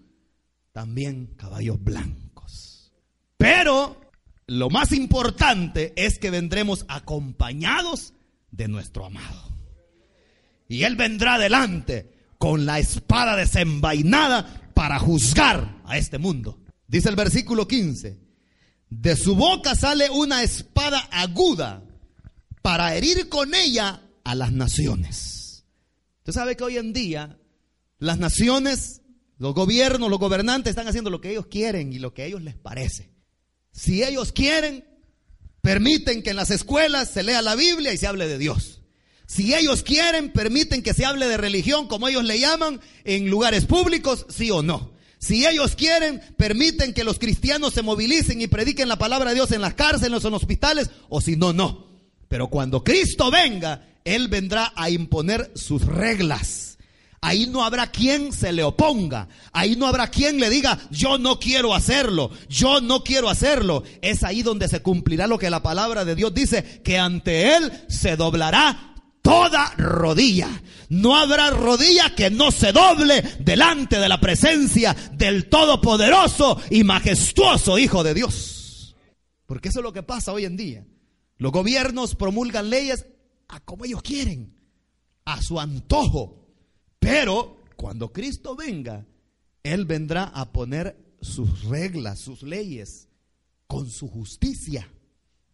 también 0.71 1.27
caballos 1.35 1.83
blancos. 1.83 2.91
Pero 3.37 3.99
lo 4.47 4.69
más 4.69 4.91
importante 4.91 5.93
es 5.95 6.19
que 6.19 6.29
vendremos 6.29 6.85
acompañados 6.87 8.13
de 8.51 8.67
nuestro 8.67 9.05
amado. 9.05 9.49
Y 10.67 10.83
Él 10.83 10.95
vendrá 10.95 11.35
adelante 11.35 12.11
con 12.37 12.65
la 12.65 12.79
espada 12.79 13.35
desenvainada 13.35 14.71
para 14.73 14.99
juzgar 14.99 15.81
a 15.85 15.97
este 15.97 16.19
mundo. 16.19 16.59
Dice 16.87 17.09
el 17.09 17.15
versículo 17.15 17.67
15. 17.67 18.28
De 18.89 19.15
su 19.15 19.35
boca 19.35 19.75
sale 19.75 20.09
una 20.09 20.43
espada 20.43 20.99
aguda 21.11 21.83
para 22.61 22.95
herir 22.95 23.29
con 23.29 23.53
ella 23.53 24.01
a 24.23 24.35
las 24.35 24.51
naciones. 24.51 25.65
Usted 26.19 26.33
sabe 26.33 26.55
que 26.55 26.63
hoy 26.63 26.77
en 26.77 26.93
día 26.93 27.37
las 27.99 28.17
naciones, 28.17 29.01
los 29.37 29.53
gobiernos, 29.53 30.09
los 30.09 30.19
gobernantes 30.19 30.71
están 30.71 30.87
haciendo 30.87 31.09
lo 31.09 31.21
que 31.21 31.31
ellos 31.31 31.47
quieren 31.47 31.93
y 31.93 31.99
lo 31.99 32.13
que 32.13 32.23
a 32.23 32.25
ellos 32.25 32.41
les 32.41 32.55
parece. 32.55 33.11
Si 33.71 34.03
ellos 34.03 34.31
quieren, 34.31 34.85
permiten 35.61 36.23
que 36.23 36.31
en 36.31 36.35
las 36.35 36.49
escuelas 36.49 37.09
se 37.09 37.23
lea 37.23 37.41
la 37.41 37.55
Biblia 37.55 37.93
y 37.93 37.97
se 37.97 38.07
hable 38.07 38.27
de 38.27 38.37
Dios. 38.37 38.81
Si 39.27 39.53
ellos 39.53 39.83
quieren, 39.83 40.31
permiten 40.33 40.81
que 40.81 40.95
se 40.95 41.05
hable 41.05 41.27
de 41.27 41.37
religión, 41.37 41.87
como 41.87 42.07
ellos 42.07 42.23
le 42.23 42.39
llaman, 42.39 42.81
en 43.03 43.29
lugares 43.29 43.65
públicos, 43.65 44.25
sí 44.29 44.49
o 44.49 44.63
no. 44.63 44.93
Si 45.19 45.45
ellos 45.45 45.75
quieren, 45.75 46.21
permiten 46.37 46.93
que 46.93 47.03
los 47.03 47.19
cristianos 47.19 47.73
se 47.73 47.81
movilicen 47.81 48.41
y 48.41 48.47
prediquen 48.47 48.87
la 48.87 48.97
palabra 48.97 49.29
de 49.29 49.35
Dios 49.35 49.51
en 49.51 49.61
las 49.61 49.73
cárceles, 49.73 50.23
en 50.23 50.31
los 50.31 50.41
hospitales, 50.41 50.89
o 51.09 51.19
si 51.19 51.35
no, 51.35 51.51
no. 51.51 51.87
Pero 52.29 52.47
cuando 52.47 52.83
Cristo 52.83 53.29
venga, 53.29 53.85
Él 54.05 54.29
vendrá 54.29 54.71
a 54.75 54.89
imponer 54.89 55.51
sus 55.55 55.85
reglas. 55.85 56.77
Ahí 57.21 57.47
no 57.47 57.65
habrá 57.65 57.87
quien 57.87 58.31
se 58.31 58.53
le 58.53 58.63
oponga. 58.63 59.27
Ahí 59.51 59.75
no 59.75 59.87
habrá 59.87 60.07
quien 60.07 60.39
le 60.39 60.49
diga, 60.49 60.79
yo 60.89 61.17
no 61.17 61.37
quiero 61.37 61.73
hacerlo, 61.73 62.31
yo 62.47 62.79
no 62.79 63.03
quiero 63.03 63.29
hacerlo. 63.29 63.83
Es 64.01 64.23
ahí 64.23 64.41
donde 64.41 64.69
se 64.69 64.81
cumplirá 64.81 65.27
lo 65.27 65.37
que 65.37 65.49
la 65.49 65.61
palabra 65.61 66.05
de 66.05 66.15
Dios 66.15 66.33
dice, 66.33 66.81
que 66.81 66.97
ante 66.97 67.57
Él 67.57 67.73
se 67.89 68.15
doblará 68.15 68.88
toda 69.29 69.75
rodilla. 69.77 70.49
No 70.89 71.15
habrá 71.15 71.51
rodilla 71.51 72.15
que 72.15 72.31
no 72.31 72.51
se 72.51 72.71
doble 72.71 73.21
delante 73.39 73.99
de 73.99 74.09
la 74.09 74.19
presencia 74.19 74.95
del 75.13 75.49
todopoderoso 75.49 76.59
y 76.71 76.83
majestuoso 76.83 77.77
Hijo 77.77 78.03
de 78.03 78.15
Dios. 78.15 78.95
Porque 79.45 79.69
eso 79.69 79.79
es 79.79 79.83
lo 79.83 79.93
que 79.93 80.01
pasa 80.01 80.33
hoy 80.33 80.45
en 80.45 80.57
día. 80.57 80.87
Los 81.37 81.51
gobiernos 81.51 82.15
promulgan 82.15 82.71
leyes 82.71 83.05
a 83.47 83.59
como 83.59 83.85
ellos 83.85 84.01
quieren, 84.01 84.55
a 85.25 85.41
su 85.43 85.59
antojo. 85.59 86.47
Pero 86.97 87.63
cuando 87.75 88.11
Cristo 88.11 88.55
venga, 88.55 89.05
Él 89.61 89.85
vendrá 89.85 90.23
a 90.23 90.51
poner 90.51 90.97
sus 91.21 91.65
reglas, 91.65 92.17
sus 92.17 92.41
leyes, 92.41 93.09
con 93.67 93.91
su 93.91 94.07
justicia. 94.07 94.91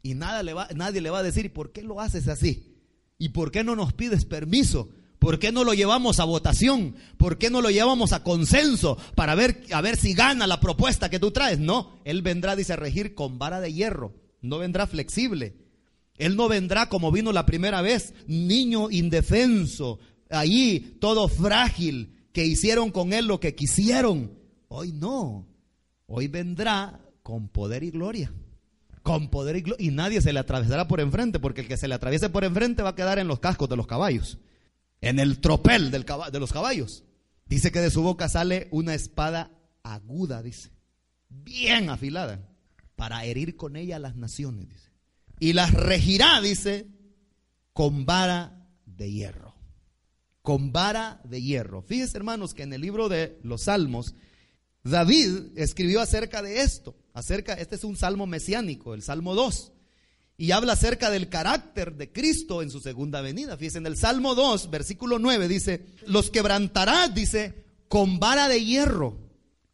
Y 0.01 0.13
nada 0.13 0.43
le 0.43 0.53
va, 0.53 0.69
nadie 0.75 1.01
le 1.01 1.09
va 1.09 1.19
a 1.19 1.23
decir, 1.23 1.51
¿por 1.51 1.73
qué 1.73 1.81
lo 1.81 1.99
haces 1.99 2.29
así? 2.29 2.74
¿Y 3.17 3.29
por 3.29 3.51
qué 3.51 3.63
no 3.63 3.75
nos 3.75 3.93
pides 3.93 4.25
permiso? 4.25 4.89
¿Por 5.19 5.39
qué 5.39 5.51
no 5.51 5.63
lo 5.63 5.73
llevamos 5.73 6.19
a 6.19 6.25
votación? 6.25 6.95
¿Por 7.17 7.37
qué 7.37 7.49
no 7.49 7.61
lo 7.61 7.71
llevamos 7.71 8.13
a 8.13 8.23
consenso 8.23 8.97
para 9.15 9.33
ver, 9.33 9.63
a 9.71 9.81
ver 9.81 9.97
si 9.97 10.13
gana 10.13 10.45
la 10.45 10.59
propuesta 10.59 11.09
que 11.09 11.19
tú 11.19 11.31
traes? 11.31 11.59
No, 11.59 11.99
Él 12.03 12.21
vendrá, 12.21 12.55
dice, 12.55 12.73
a 12.73 12.75
regir 12.75 13.15
con 13.15 13.39
vara 13.39 13.61
de 13.61 13.73
hierro. 13.73 14.13
No 14.41 14.59
vendrá 14.59 14.85
flexible. 14.85 15.55
Él 16.17 16.35
no 16.35 16.47
vendrá 16.47 16.89
como 16.89 17.11
vino 17.11 17.31
la 17.33 17.45
primera 17.45 17.81
vez, 17.81 18.13
niño 18.27 18.89
indefenso, 18.89 19.99
ahí 20.29 20.97
todo 21.01 21.27
frágil, 21.27 22.27
que 22.31 22.45
hicieron 22.45 22.91
con 22.91 23.13
él 23.13 23.25
lo 23.25 23.39
que 23.39 23.55
quisieron. 23.55 24.37
Hoy 24.67 24.91
no. 24.91 25.47
Hoy 26.05 26.27
vendrá 26.27 27.01
con 27.23 27.49
poder 27.49 27.83
y 27.83 27.91
gloria. 27.91 28.31
Con 29.05 29.29
poder 29.29 29.57
y. 29.57 29.63
Y 29.77 29.91
nadie 29.91 30.19
se 30.19 30.33
le 30.33 30.39
atravesará 30.39 30.87
por 30.87 30.99
enfrente, 30.99 31.39
porque 31.39 31.61
el 31.61 31.67
que 31.67 31.77
se 31.77 31.87
le 31.87 31.93
atraviese 31.93 32.29
por 32.29 32.43
enfrente 32.43 32.81
va 32.81 32.89
a 32.89 32.95
quedar 32.95 33.19
en 33.19 33.27
los 33.27 33.39
cascos 33.39 33.69
de 33.69 33.75
los 33.75 33.85
caballos. 33.85 34.39
En 34.99 35.19
el 35.19 35.39
tropel 35.41 35.91
de 35.91 36.39
los 36.39 36.51
caballos. 36.51 37.03
Dice 37.45 37.71
que 37.71 37.81
de 37.81 37.91
su 37.91 38.01
boca 38.01 38.27
sale 38.29 38.67
una 38.71 38.95
espada 38.95 39.51
aguda, 39.83 40.41
dice. 40.41 40.71
Bien 41.29 41.91
afilada. 41.91 42.49
Para 42.95 43.23
herir 43.25 43.55
con 43.55 43.75
ella 43.75 43.97
a 43.97 43.99
las 43.99 44.15
naciones, 44.15 44.69
dice. 44.69 44.89
Y 45.39 45.53
las 45.53 45.71
regirá, 45.71 46.41
dice, 46.41 46.87
con 47.73 48.07
vara 48.07 48.67
de 48.87 49.11
hierro. 49.11 49.53
Con 50.41 50.71
vara 50.71 51.21
de 51.25 51.43
hierro. 51.43 51.83
Fíjense, 51.83 52.17
hermanos, 52.17 52.55
que 52.55 52.63
en 52.63 52.73
el 52.73 52.81
libro 52.81 53.07
de 53.07 53.39
los 53.43 53.65
Salmos, 53.65 54.15
David 54.85 55.57
escribió 55.57 55.99
acerca 55.99 56.41
de 56.41 56.61
esto. 56.61 56.95
Acerca, 57.13 57.53
este 57.53 57.75
es 57.75 57.83
un 57.83 57.97
salmo 57.97 58.27
mesiánico, 58.27 58.93
el 58.93 59.01
Salmo 59.01 59.33
2. 59.33 59.71
Y 60.37 60.51
habla 60.51 60.73
acerca 60.73 61.09
del 61.09 61.27
carácter 61.29 61.95
de 61.95 62.11
Cristo 62.11 62.61
en 62.61 62.69
su 62.69 62.79
segunda 62.79 63.21
venida. 63.21 63.57
Fíjense, 63.57 63.79
en 63.79 63.87
el 63.87 63.97
Salmo 63.97 64.35
2, 64.35 64.69
versículo 64.69 65.17
9, 65.17 65.47
dice: 65.47 65.85
Los 66.05 66.29
quebrantarás, 66.29 67.15
dice, 67.15 67.65
con 67.87 68.19
vara 68.19 68.47
de 68.47 68.63
hierro, 68.63 69.17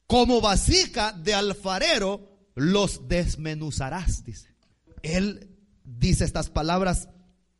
como 0.07 0.39
vasija 0.39 1.11
de 1.11 1.33
alfarero, 1.33 2.29
los 2.55 3.07
desmenuzarás, 3.07 4.23
dice. 4.23 4.55
Él 5.01 5.49
dice 5.83 6.23
estas 6.23 6.49
palabras 6.49 7.09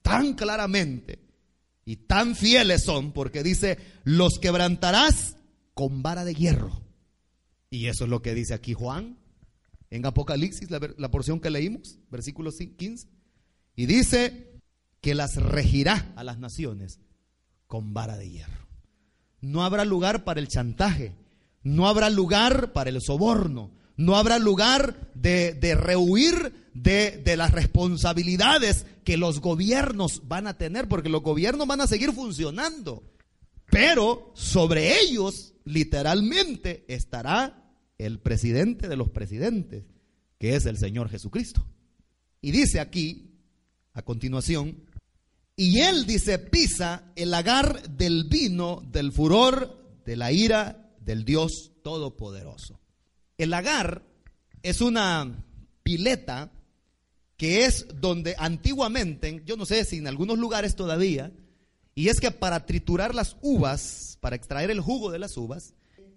tan 0.04 0.36
claramente 0.36 1.20
y 1.86 1.98
tan 1.98 2.36
fieles 2.36 2.84
son 2.84 3.12
porque 3.12 3.44
dice, 3.44 3.78
los 4.04 4.40
quebrantarás 4.40 5.36
con 5.74 6.02
vara 6.02 6.24
de 6.24 6.36
hierro. 6.36 6.81
Y 7.72 7.88
eso 7.88 8.04
es 8.04 8.10
lo 8.10 8.22
que 8.22 8.36
dice 8.36 8.54
aquí 8.54 8.74
Juan 8.74 9.18
en 9.92 10.06
Apocalipsis, 10.06 10.70
la, 10.70 11.12
porción 11.12 11.40
que 11.40 11.50
leímos, 11.50 12.00
versículo 12.10 12.52
15. 12.52 13.08
Y 13.76 13.86
dice 13.86 14.62
que 15.02 15.16
las 15.16 15.36
regirá 15.36 16.14
a 16.16 16.24
las 16.24 16.38
naciones 16.38 17.00
con 17.68 17.94
vara 17.94 18.18
de 18.18 18.30
hierro. 18.30 18.68
No 19.42 19.64
habrá 19.64 19.86
lugar 19.86 20.24
para 20.24 20.40
el 20.40 20.48
chantaje, 20.48 21.16
no 21.64 21.88
habrá 21.88 22.10
lugar 22.10 22.74
para 22.74 22.90
el 22.90 23.02
soborno, 23.02 23.72
no 23.98 24.16
habrá 24.16 24.40
lugar 24.40 25.12
de, 25.14 25.54
de 25.54 25.76
rehuir 25.76 26.70
de, 26.74 27.22
de, 27.24 27.36
las 27.36 27.52
responsabilidades 27.52 28.86
que 29.04 29.18
los 29.18 29.42
gobiernos 29.42 30.28
van 30.28 30.48
a 30.48 30.58
tener, 30.58 30.88
porque 30.88 31.10
los 31.10 31.22
gobiernos 31.22 31.68
van 31.68 31.82
a 31.82 31.88
seguir 31.88 32.14
funcionando. 32.14 33.04
Pero 33.66 34.32
sobre 34.36 35.00
ellos, 35.02 35.54
literalmente, 35.66 36.86
estará 36.88 37.61
el 38.06 38.20
presidente 38.20 38.88
de 38.88 38.96
los 38.96 39.10
presidentes, 39.10 39.86
que 40.40 40.56
es 40.56 40.66
el 40.66 40.78
Señor 40.78 41.10
Jesucristo. 41.10 41.66
Y 42.42 42.52
dice 42.52 42.80
aquí, 42.80 43.32
a 43.94 44.02
continuación, 44.02 44.84
y 45.56 45.80
él 45.80 46.06
dice, 46.06 46.40
pisa 46.40 47.12
el 47.16 47.32
lagar 47.32 47.90
del 47.90 48.24
vino, 48.26 48.82
del 48.92 49.12
furor, 49.12 50.02
de 50.06 50.16
la 50.16 50.32
ira 50.32 50.92
del 51.00 51.26
Dios 51.26 51.72
Todopoderoso. 51.84 52.80
El 53.38 53.52
lagar 53.52 54.04
es 54.64 54.82
una 54.82 55.46
pileta 55.84 56.52
que 57.38 57.66
es 57.66 57.88
donde 58.00 58.36
antiguamente, 58.38 59.42
yo 59.46 59.58
no 59.58 59.66
sé 59.66 59.84
si 59.86 59.98
en 59.98 60.08
algunos 60.08 60.38
lugares 60.38 60.76
todavía, 60.76 61.32
y 61.96 62.10
es 62.10 62.20
que 62.20 62.32
para 62.32 62.66
triturar 62.66 63.14
las 63.14 63.36
uvas, 63.42 64.18
para 64.22 64.36
extraer 64.36 64.72
el 64.72 64.80
jugo 64.80 65.12
de 65.12 65.20
las 65.20 65.38
uvas, 65.38 65.74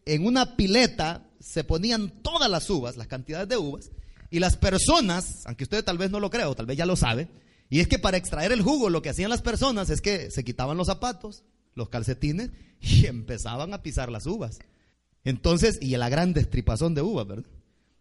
en 0.07 0.27
una 0.27 0.57
pileta 0.57 1.29
se 1.41 1.65
ponían 1.65 2.23
todas 2.23 2.51
las 2.51 2.69
uvas, 2.71 2.97
las 2.97 3.07
cantidades 3.07 3.49
de 3.49 3.57
uvas, 3.57 3.91
y 4.31 4.41
las 4.41 4.57
personas, 4.57 5.43
aunque 5.47 5.65
usted 5.65 5.85
tal 5.85 5.99
vez 5.99 6.11
no 6.11 6.21
lo 6.21 6.31
crea 6.31 6.49
o 6.49 6.55
tal 6.55 6.67
vez 6.67 6.77
ya 6.77 6.87
lo 6.87 6.97
sabe, 6.97 7.29
y 7.71 7.81
es 7.81 7.89
que 7.89 7.99
para 7.99 8.17
extraer 8.17 8.53
el 8.53 8.63
jugo 8.63 8.91
lo 8.91 9.03
que 9.03 9.11
hacían 9.11 9.31
las 9.31 9.43
personas 9.43 9.91
es 9.91 10.01
que 10.01 10.31
se 10.31 10.45
quitaban 10.45 10.77
los 10.77 10.87
zapatos, 10.87 11.45
los 11.75 11.89
calcetines 11.89 12.51
y 12.81 13.07
empezaban 13.07 13.73
a 13.75 13.83
pisar 13.83 14.11
las 14.11 14.27
uvas. 14.27 14.59
Entonces, 15.25 15.79
y 15.81 15.97
la 15.97 16.09
gran 16.09 16.35
destripazón 16.35 16.95
de 16.95 17.03
uvas, 17.03 17.27
¿verdad? 17.27 17.51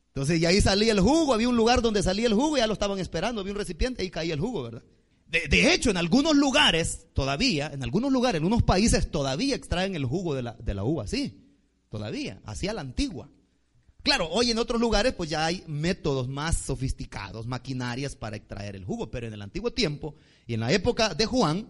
Entonces, 0.07 0.39
y 0.39 0.45
ahí 0.45 0.61
salía 0.61 0.91
el 0.91 0.99
jugo, 0.99 1.33
había 1.33 1.49
un 1.49 1.55
lugar 1.55 1.81
donde 1.81 2.03
salía 2.03 2.27
el 2.27 2.33
jugo, 2.33 2.57
ya 2.57 2.67
lo 2.67 2.73
estaban 2.73 2.99
esperando, 2.99 3.41
había 3.41 3.53
un 3.53 3.59
recipiente, 3.59 4.03
y 4.03 4.11
caía 4.11 4.33
el 4.33 4.39
jugo, 4.39 4.63
¿verdad? 4.63 4.83
De, 5.27 5.73
hecho, 5.73 5.89
en 5.89 5.97
algunos 5.97 6.35
lugares, 6.35 7.07
todavía, 7.13 7.71
en 7.73 7.81
algunos 7.81 8.11
lugares, 8.11 8.39
en 8.39 8.45
unos 8.45 8.61
países 8.61 9.09
todavía 9.09 9.55
extraen 9.55 9.95
el 9.95 10.05
jugo 10.05 10.35
de 10.35 10.43
la, 10.43 10.53
de 10.59 10.75
la 10.75 10.83
uva, 10.83 11.07
sí, 11.07 11.42
todavía, 11.93 12.41
hacia 12.45 12.73
la 12.73 12.81
antigua. 12.81 13.29
Claro, 14.01 14.27
hoy 14.31 14.49
en 14.49 14.57
otros 14.57 14.81
lugares 14.81 15.13
pues 15.13 15.29
ya 15.29 15.45
hay 15.45 15.63
métodos 15.67 16.27
más 16.27 16.57
sofisticados, 16.57 17.45
maquinarias 17.45 18.15
para 18.15 18.35
extraer 18.35 18.75
el 18.75 18.83
jugo, 18.83 19.11
pero 19.11 19.27
en 19.27 19.33
el 19.33 19.43
antiguo 19.43 19.71
tiempo 19.71 20.15
y 20.47 20.55
en 20.55 20.61
la 20.61 20.71
época 20.71 21.13
de 21.13 21.27
Juan, 21.27 21.67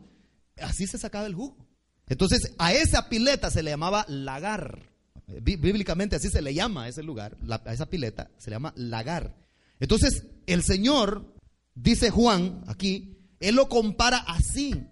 así 0.62 0.88
se 0.88 0.98
sacaba 0.98 1.26
el 1.26 1.36
jugo. 1.36 1.68
Entonces, 2.08 2.54
a 2.58 2.72
esa 2.72 3.10
pileta 3.10 3.52
se 3.52 3.64
le 3.64 3.72
llamaba 3.72 4.06
lagar. 4.08 4.94
Bíblicamente 5.42 6.16
así 6.16 6.30
se 6.30 6.42
le 6.42 6.54
llama 6.54 6.84
a 6.84 6.88
ese 6.88 7.04
lugar, 7.04 7.38
a 7.50 7.74
esa 7.74 7.90
pileta, 7.90 8.32
se 8.38 8.50
le 8.50 8.56
llama 8.56 8.74
lagar. 8.78 9.36
Entonces, 9.82 10.24
el 10.48 10.64
Señor, 10.64 11.36
dice 11.76 12.12
Juan 12.12 12.64
aquí, 12.68 13.18
Él 13.42 13.56
lo 13.56 13.68
compara 13.68 14.20
así. 14.20 14.88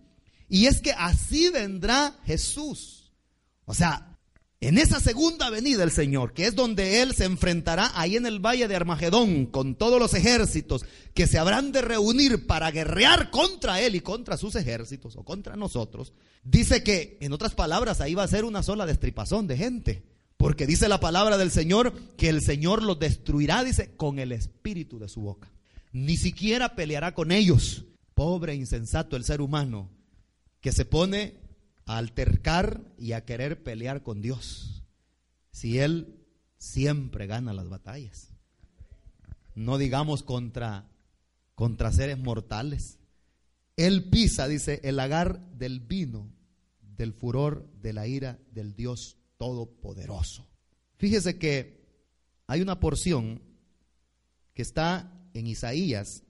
Y 0.49 0.65
es 0.65 0.81
que 0.81 0.91
así 0.91 1.49
vendrá 1.49 2.19
Jesús. 2.25 3.13
O 3.63 3.73
sea, 3.73 4.10
en 4.61 4.77
esa 4.77 4.99
segunda 4.99 5.49
venida 5.49 5.79
del 5.79 5.91
Señor, 5.91 6.33
que 6.33 6.45
es 6.45 6.55
donde 6.55 7.01
Él 7.01 7.15
se 7.15 7.25
enfrentará 7.25 7.91
ahí 7.95 8.15
en 8.15 8.27
el 8.27 8.39
valle 8.39 8.67
de 8.67 8.75
Armagedón 8.75 9.47
con 9.47 9.73
todos 9.73 9.99
los 9.99 10.13
ejércitos 10.13 10.85
que 11.15 11.25
se 11.25 11.39
habrán 11.39 11.71
de 11.71 11.81
reunir 11.81 12.45
para 12.45 12.69
guerrear 12.69 13.31
contra 13.31 13.81
Él 13.81 13.95
y 13.95 14.01
contra 14.01 14.37
sus 14.37 14.55
ejércitos 14.55 15.15
o 15.17 15.23
contra 15.23 15.55
nosotros, 15.55 16.13
dice 16.43 16.83
que, 16.83 17.17
en 17.21 17.33
otras 17.33 17.55
palabras, 17.55 18.01
ahí 18.01 18.13
va 18.13 18.21
a 18.21 18.27
ser 18.27 18.45
una 18.45 18.61
sola 18.61 18.85
destripazón 18.85 19.47
de 19.47 19.57
gente. 19.57 20.03
Porque 20.37 20.67
dice 20.67 20.87
la 20.87 20.99
palabra 20.99 21.37
del 21.37 21.51
Señor 21.51 21.93
que 22.15 22.29
el 22.29 22.41
Señor 22.41 22.83
los 22.83 22.99
destruirá, 22.99 23.63
dice, 23.63 23.95
con 23.95 24.19
el 24.19 24.31
espíritu 24.31 24.99
de 24.99 25.09
su 25.09 25.21
boca. 25.21 25.51
Ni 25.91 26.17
siquiera 26.17 26.75
peleará 26.75 27.15
con 27.15 27.31
ellos. 27.31 27.85
Pobre 28.13 28.53
e 28.53 28.57
insensato 28.57 29.15
el 29.15 29.23
ser 29.23 29.41
humano 29.41 29.89
que 30.59 30.71
se 30.71 30.85
pone 30.85 31.40
a 31.85 31.97
altercar 31.97 32.81
y 32.97 33.13
a 33.13 33.25
querer 33.25 33.63
pelear 33.63 34.03
con 34.03 34.21
Dios. 34.21 34.83
Si 35.51 35.79
Él 35.79 36.21
siempre 36.57 37.25
gana 37.27 37.53
las 37.53 37.69
batallas. 37.69 38.29
No 39.55 39.77
digamos 39.77 40.23
contra, 40.23 40.89
contra 41.55 41.91
seres 41.91 42.17
mortales. 42.17 42.99
Él 43.75 44.09
pisa, 44.09 44.47
dice, 44.47 44.79
el 44.83 44.97
lagar 44.97 45.39
del 45.57 45.79
vino, 45.79 46.31
del 46.81 47.13
furor, 47.13 47.67
de 47.81 47.93
la 47.93 48.07
ira 48.07 48.39
del 48.51 48.75
Dios 48.75 49.17
Todopoderoso. 49.37 50.47
Fíjese 50.97 51.39
que 51.39 51.81
hay 52.45 52.61
una 52.61 52.79
porción 52.79 53.41
que 54.53 54.61
está 54.61 55.11
en 55.33 55.47
Isaías, 55.47 56.23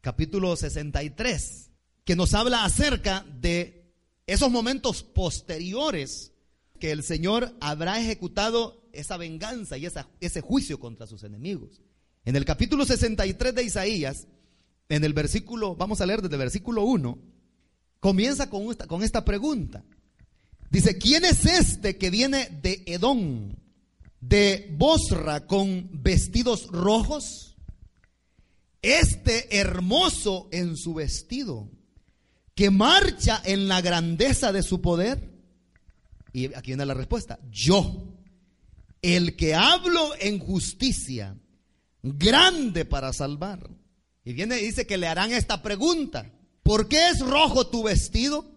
capítulo 0.00 0.54
63, 0.54 1.70
que 2.04 2.14
nos 2.14 2.32
habla 2.34 2.64
acerca 2.64 3.26
de 3.40 3.83
esos 4.26 4.50
momentos 4.50 5.02
posteriores 5.02 6.32
que 6.78 6.90
el 6.90 7.02
Señor 7.02 7.54
habrá 7.60 8.00
ejecutado 8.00 8.82
esa 8.92 9.16
venganza 9.16 9.76
y 9.76 9.86
ese 10.20 10.40
juicio 10.40 10.78
contra 10.78 11.06
sus 11.06 11.24
enemigos. 11.24 11.80
En 12.24 12.36
el 12.36 12.44
capítulo 12.44 12.86
63 12.86 13.54
de 13.54 13.62
Isaías, 13.62 14.26
en 14.88 15.04
el 15.04 15.12
versículo, 15.12 15.76
vamos 15.76 16.00
a 16.00 16.06
leer 16.06 16.22
desde 16.22 16.36
el 16.36 16.40
versículo 16.40 16.84
1, 16.84 17.18
comienza 18.00 18.48
con 18.48 18.70
esta, 18.70 18.86
con 18.86 19.02
esta 19.02 19.24
pregunta. 19.24 19.84
Dice, 20.70 20.98
¿quién 20.98 21.24
es 21.24 21.44
este 21.44 21.96
que 21.96 22.10
viene 22.10 22.48
de 22.62 22.82
Edom, 22.86 23.54
de 24.20 24.74
Bosra 24.76 25.46
con 25.46 25.90
vestidos 26.02 26.66
rojos? 26.68 27.56
Este 28.82 29.58
hermoso 29.58 30.48
en 30.50 30.76
su 30.76 30.94
vestido, 30.94 31.70
que 32.54 32.70
marcha 32.70 33.42
en 33.44 33.68
la 33.68 33.80
grandeza 33.80 34.52
de 34.52 34.62
su 34.62 34.80
poder. 34.80 35.32
Y 36.32 36.46
aquí 36.54 36.70
viene 36.70 36.86
la 36.86 36.94
respuesta, 36.94 37.38
yo, 37.50 38.12
el 39.02 39.36
que 39.36 39.54
hablo 39.54 40.12
en 40.18 40.38
justicia, 40.38 41.36
grande 42.02 42.84
para 42.84 43.12
salvar. 43.12 43.70
Y 44.24 44.32
viene 44.32 44.58
y 44.58 44.66
dice 44.66 44.86
que 44.86 44.98
le 44.98 45.06
harán 45.06 45.32
esta 45.32 45.62
pregunta, 45.62 46.30
¿por 46.62 46.88
qué 46.88 47.08
es 47.08 47.20
rojo 47.20 47.66
tu 47.66 47.82
vestido 47.84 48.54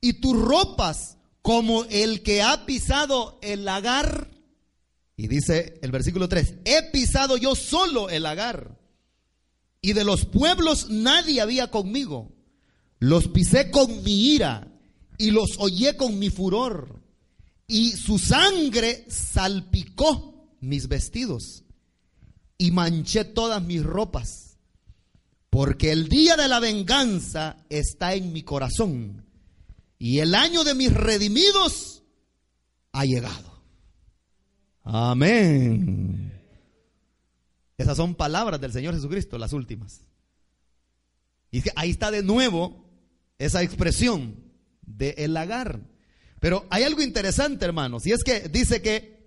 y 0.00 0.14
tus 0.14 0.40
ropas 0.40 1.18
como 1.42 1.84
el 1.84 2.22
que 2.22 2.42
ha 2.42 2.66
pisado 2.66 3.38
el 3.42 3.64
lagar. 3.64 4.30
Y 5.16 5.28
dice 5.28 5.78
el 5.82 5.90
versículo 5.90 6.28
3, 6.28 6.54
he 6.64 6.82
pisado 6.90 7.36
yo 7.36 7.54
solo 7.54 8.08
el 8.08 8.22
lagar. 8.22 8.78
Y 9.82 9.92
de 9.94 10.04
los 10.04 10.26
pueblos 10.26 10.90
nadie 10.90 11.40
había 11.40 11.70
conmigo. 11.70 12.32
Los 13.00 13.28
pisé 13.28 13.70
con 13.70 14.02
mi 14.04 14.34
ira 14.34 14.70
y 15.18 15.30
los 15.30 15.56
hollé 15.58 15.96
con 15.96 16.18
mi 16.18 16.30
furor, 16.30 17.02
y 17.66 17.92
su 17.92 18.18
sangre 18.18 19.04
salpicó 19.08 20.56
mis 20.60 20.88
vestidos, 20.88 21.64
y 22.56 22.70
manché 22.70 23.24
todas 23.24 23.62
mis 23.62 23.82
ropas, 23.82 24.58
porque 25.48 25.92
el 25.92 26.08
día 26.08 26.36
de 26.36 26.48
la 26.48 26.60
venganza 26.60 27.64
está 27.68 28.14
en 28.14 28.32
mi 28.32 28.42
corazón, 28.42 29.26
y 29.98 30.20
el 30.20 30.34
año 30.34 30.64
de 30.64 30.74
mis 30.74 30.92
redimidos 30.92 32.02
ha 32.92 33.04
llegado. 33.04 33.62
Amén. 34.82 36.32
Esas 37.78 37.96
son 37.96 38.14
palabras 38.14 38.60
del 38.60 38.72
Señor 38.72 38.94
Jesucristo, 38.94 39.38
las 39.38 39.52
últimas. 39.54 40.02
Y 41.50 41.62
ahí 41.76 41.90
está 41.90 42.10
de 42.10 42.22
nuevo 42.22 42.89
esa 43.40 43.62
expresión 43.62 44.36
de 44.82 45.14
el 45.18 45.32
lagar. 45.32 45.80
Pero 46.40 46.66
hay 46.70 46.84
algo 46.84 47.02
interesante, 47.02 47.64
hermanos, 47.64 48.06
y 48.06 48.12
es 48.12 48.22
que 48.22 48.48
dice 48.48 48.82
que 48.82 49.18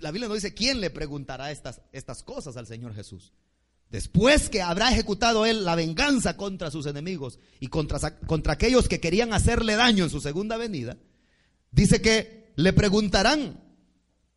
la 0.00 0.10
Biblia 0.10 0.28
no 0.28 0.34
dice 0.34 0.54
quién 0.54 0.80
le 0.80 0.88
preguntará 0.88 1.52
estas, 1.52 1.82
estas 1.92 2.22
cosas 2.22 2.56
al 2.56 2.66
Señor 2.66 2.94
Jesús. 2.94 3.34
Después 3.90 4.48
que 4.48 4.62
habrá 4.62 4.90
ejecutado 4.90 5.44
él 5.44 5.64
la 5.64 5.74
venganza 5.74 6.38
contra 6.38 6.70
sus 6.70 6.86
enemigos 6.86 7.38
y 7.60 7.66
contra, 7.66 8.18
contra 8.20 8.54
aquellos 8.54 8.88
que 8.88 9.00
querían 9.00 9.34
hacerle 9.34 9.76
daño 9.76 10.04
en 10.04 10.10
su 10.10 10.22
segunda 10.22 10.56
venida, 10.56 10.96
dice 11.70 12.00
que 12.00 12.52
le 12.56 12.72
preguntarán, 12.72 13.62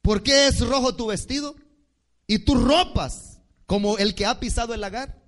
¿por 0.02 0.22
qué 0.22 0.48
es 0.48 0.60
rojo 0.60 0.96
tu 0.96 1.08
vestido? 1.08 1.56
Y 2.28 2.40
tus 2.40 2.62
ropas, 2.62 3.40
como 3.68 3.98
el 3.98 4.16
que 4.16 4.26
ha 4.26 4.40
pisado 4.42 4.74
el 4.74 4.82
lagar. 4.82 5.22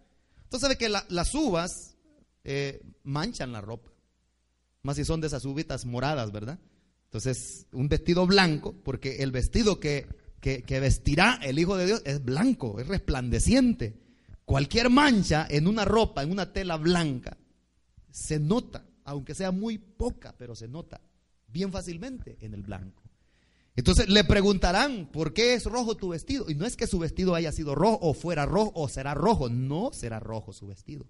Entonces 0.43 0.61
sabe 0.61 0.77
que 0.77 0.89
las 0.89 1.33
uvas 1.33 1.95
eh, 2.43 2.81
manchan 3.05 3.51
la 3.51 3.61
ropa. 3.61 3.91
Más 4.81 4.97
si 4.97 5.05
son 5.05 5.21
de 5.21 5.27
esas 5.27 5.45
uvitas 5.45 5.85
moradas, 5.85 6.31
¿verdad? 6.31 6.59
Entonces, 7.05 7.67
un 7.71 7.87
vestido 7.87 8.27
blanco, 8.27 8.75
porque 8.83 9.23
el 9.23 9.31
vestido 9.31 9.79
que, 9.79 10.07
que, 10.41 10.63
que 10.63 10.79
vestirá 10.79 11.39
el 11.41 11.57
Hijo 11.57 11.77
de 11.77 11.85
Dios 11.85 12.01
es 12.05 12.23
blanco, 12.23 12.79
es 12.79 12.87
resplandeciente. 12.87 14.01
Cualquier 14.43 14.89
mancha 14.89 15.47
en 15.49 15.67
una 15.67 15.85
ropa, 15.85 16.21
en 16.21 16.31
una 16.31 16.51
tela 16.51 16.77
blanca, 16.77 17.37
se 18.11 18.39
nota, 18.39 18.85
aunque 19.05 19.33
sea 19.33 19.51
muy 19.51 19.77
poca, 19.77 20.35
pero 20.37 20.55
se 20.55 20.67
nota 20.67 21.01
bien 21.47 21.71
fácilmente 21.71 22.37
en 22.41 22.53
el 22.53 22.63
blanco. 22.63 23.01
Entonces 23.75 24.07
le 24.07 24.23
preguntarán, 24.23 25.07
¿por 25.11 25.33
qué 25.33 25.53
es 25.53 25.65
rojo 25.65 25.95
tu 25.95 26.09
vestido? 26.09 26.49
Y 26.49 26.55
no 26.55 26.65
es 26.65 26.77
que 26.77 26.87
su 26.87 26.99
vestido 26.99 27.35
haya 27.35 27.51
sido 27.51 27.75
rojo 27.75 27.99
o 28.01 28.13
fuera 28.13 28.45
rojo 28.45 28.71
o 28.75 28.87
será 28.87 29.13
rojo, 29.13 29.49
no 29.49 29.91
será 29.91 30.19
rojo 30.19 30.53
su 30.53 30.67
vestido. 30.67 31.05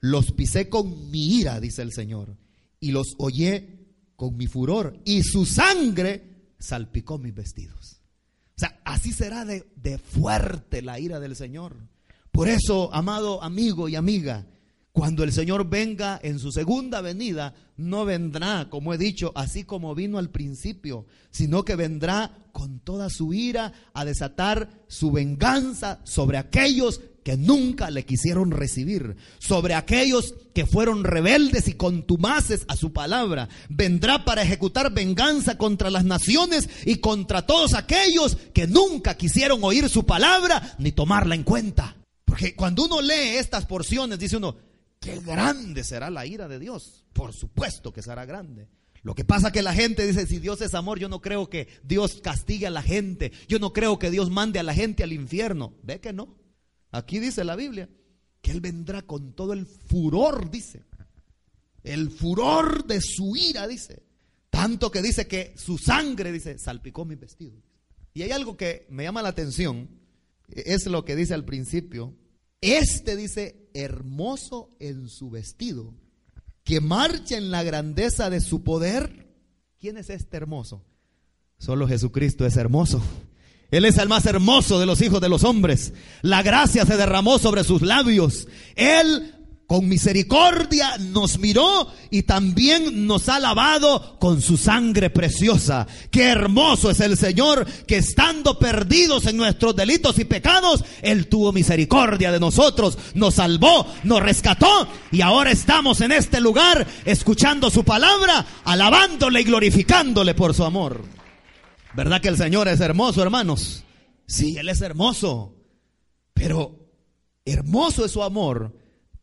Los 0.00 0.32
pisé 0.32 0.68
con 0.68 1.10
mi 1.10 1.38
ira, 1.38 1.60
dice 1.60 1.82
el 1.82 1.92
Señor, 1.92 2.36
y 2.80 2.92
los 2.92 3.14
hollé 3.18 3.86
con 4.16 4.36
mi 4.36 4.46
furor, 4.46 5.00
y 5.04 5.22
su 5.22 5.46
sangre 5.46 6.52
salpicó 6.58 7.18
mis 7.18 7.34
vestidos. 7.34 8.00
O 8.56 8.58
sea, 8.58 8.80
así 8.84 9.12
será 9.12 9.44
de, 9.44 9.70
de 9.76 9.98
fuerte 9.98 10.82
la 10.82 10.98
ira 10.98 11.20
del 11.20 11.36
Señor. 11.36 11.76
Por 12.30 12.48
eso, 12.48 12.92
amado 12.94 13.42
amigo 13.42 13.88
y 13.88 13.96
amiga, 13.96 14.46
cuando 14.96 15.24
el 15.24 15.32
Señor 15.32 15.68
venga 15.68 16.18
en 16.22 16.38
su 16.38 16.52
segunda 16.52 17.02
venida, 17.02 17.52
no 17.76 18.06
vendrá, 18.06 18.68
como 18.70 18.94
he 18.94 18.98
dicho, 18.98 19.30
así 19.34 19.64
como 19.64 19.94
vino 19.94 20.16
al 20.16 20.30
principio, 20.30 21.04
sino 21.30 21.66
que 21.66 21.76
vendrá 21.76 22.46
con 22.52 22.80
toda 22.80 23.10
su 23.10 23.34
ira 23.34 23.74
a 23.92 24.06
desatar 24.06 24.86
su 24.88 25.12
venganza 25.12 26.00
sobre 26.04 26.38
aquellos 26.38 27.02
que 27.26 27.36
nunca 27.36 27.90
le 27.90 28.04
quisieron 28.04 28.52
recibir, 28.52 29.16
sobre 29.40 29.74
aquellos 29.74 30.36
que 30.54 30.64
fueron 30.64 31.02
rebeldes 31.02 31.66
y 31.66 31.72
contumaces 31.72 32.64
a 32.68 32.76
su 32.76 32.92
palabra. 32.92 33.48
Vendrá 33.68 34.24
para 34.24 34.44
ejecutar 34.44 34.94
venganza 34.94 35.58
contra 35.58 35.90
las 35.90 36.04
naciones 36.04 36.68
y 36.84 36.98
contra 36.98 37.44
todos 37.44 37.74
aquellos 37.74 38.36
que 38.54 38.68
nunca 38.68 39.16
quisieron 39.16 39.58
oír 39.64 39.88
su 39.88 40.06
palabra 40.06 40.76
ni 40.78 40.92
tomarla 40.92 41.34
en 41.34 41.42
cuenta. 41.42 41.96
Porque 42.24 42.54
cuando 42.54 42.84
uno 42.84 43.00
lee 43.00 43.38
estas 43.38 43.66
porciones, 43.66 44.20
dice 44.20 44.36
uno, 44.36 44.54
qué 45.00 45.18
grande 45.18 45.82
será 45.82 46.10
la 46.10 46.26
ira 46.26 46.46
de 46.46 46.60
Dios. 46.60 47.02
Por 47.12 47.32
supuesto 47.32 47.92
que 47.92 48.02
será 48.02 48.24
grande. 48.24 48.68
Lo 49.02 49.16
que 49.16 49.24
pasa 49.24 49.50
que 49.50 49.62
la 49.62 49.74
gente 49.74 50.06
dice, 50.06 50.28
si 50.28 50.38
Dios 50.38 50.60
es 50.60 50.74
amor, 50.74 51.00
yo 51.00 51.08
no 51.08 51.20
creo 51.20 51.50
que 51.50 51.66
Dios 51.82 52.20
castigue 52.22 52.68
a 52.68 52.70
la 52.70 52.82
gente. 52.82 53.32
Yo 53.48 53.58
no 53.58 53.72
creo 53.72 53.98
que 53.98 54.12
Dios 54.12 54.30
mande 54.30 54.60
a 54.60 54.62
la 54.62 54.74
gente 54.74 55.02
al 55.02 55.12
infierno. 55.12 55.74
Ve 55.82 55.98
que 55.98 56.12
no. 56.12 56.45
Aquí 56.96 57.18
dice 57.18 57.44
la 57.44 57.56
Biblia 57.56 57.88
que 58.40 58.52
Él 58.52 58.60
vendrá 58.60 59.02
con 59.02 59.34
todo 59.34 59.52
el 59.52 59.66
furor, 59.66 60.50
dice. 60.50 60.84
El 61.82 62.10
furor 62.10 62.86
de 62.86 63.00
su 63.00 63.36
ira, 63.36 63.66
dice. 63.66 64.02
Tanto 64.50 64.90
que 64.90 65.02
dice 65.02 65.26
que 65.26 65.54
su 65.56 65.76
sangre, 65.76 66.32
dice, 66.32 66.58
salpicó 66.58 67.04
mi 67.04 67.14
vestido. 67.14 67.62
Y 68.14 68.22
hay 68.22 68.30
algo 68.30 68.56
que 68.56 68.86
me 68.88 69.02
llama 69.02 69.22
la 69.22 69.28
atención. 69.28 69.90
Es 70.48 70.86
lo 70.86 71.04
que 71.04 71.16
dice 71.16 71.34
al 71.34 71.44
principio. 71.44 72.16
Este 72.62 73.14
dice, 73.14 73.68
hermoso 73.74 74.74
en 74.80 75.08
su 75.08 75.28
vestido, 75.28 75.94
que 76.64 76.80
marcha 76.80 77.36
en 77.36 77.50
la 77.50 77.62
grandeza 77.62 78.30
de 78.30 78.40
su 78.40 78.64
poder. 78.64 79.34
¿Quién 79.78 79.98
es 79.98 80.08
este 80.08 80.38
hermoso? 80.38 80.82
Solo 81.58 81.86
Jesucristo 81.86 82.46
es 82.46 82.56
hermoso. 82.56 83.02
Él 83.70 83.84
es 83.84 83.98
el 83.98 84.08
más 84.08 84.26
hermoso 84.26 84.78
de 84.78 84.86
los 84.86 85.00
hijos 85.02 85.20
de 85.20 85.28
los 85.28 85.44
hombres. 85.44 85.92
La 86.22 86.42
gracia 86.42 86.86
se 86.86 86.96
derramó 86.96 87.38
sobre 87.38 87.64
sus 87.64 87.82
labios. 87.82 88.46
Él 88.76 89.32
con 89.66 89.88
misericordia 89.88 90.96
nos 90.98 91.38
miró 91.38 91.88
y 92.10 92.22
también 92.22 93.06
nos 93.06 93.28
ha 93.28 93.40
lavado 93.40 94.16
con 94.20 94.40
su 94.40 94.56
sangre 94.56 95.10
preciosa. 95.10 95.86
Qué 96.10 96.22
hermoso 96.22 96.90
es 96.90 97.00
el 97.00 97.16
Señor 97.16 97.66
que 97.86 97.96
estando 97.96 98.58
perdidos 98.58 99.26
en 99.26 99.36
nuestros 99.36 99.74
delitos 99.74 100.18
y 100.20 100.24
pecados, 100.24 100.84
Él 101.02 101.26
tuvo 101.26 101.52
misericordia 101.52 102.30
de 102.30 102.38
nosotros, 102.38 102.96
nos 103.14 103.34
salvó, 103.34 103.86
nos 104.04 104.22
rescató 104.22 104.86
y 105.10 105.20
ahora 105.20 105.50
estamos 105.50 106.00
en 106.00 106.12
este 106.12 106.40
lugar 106.40 106.86
escuchando 107.04 107.68
su 107.68 107.84
palabra, 107.84 108.46
alabándole 108.64 109.40
y 109.40 109.44
glorificándole 109.44 110.34
por 110.34 110.54
su 110.54 110.64
amor. 110.64 111.25
¿Verdad 111.96 112.20
que 112.20 112.28
el 112.28 112.36
Señor 112.36 112.68
es 112.68 112.80
hermoso, 112.80 113.22
hermanos? 113.22 113.82
Sí, 114.26 114.56
Él 114.58 114.68
es 114.68 114.80
hermoso, 114.80 115.56
pero 116.34 116.90
hermoso 117.44 118.04
es 118.04 118.10
su 118.12 118.22
amor 118.22 118.74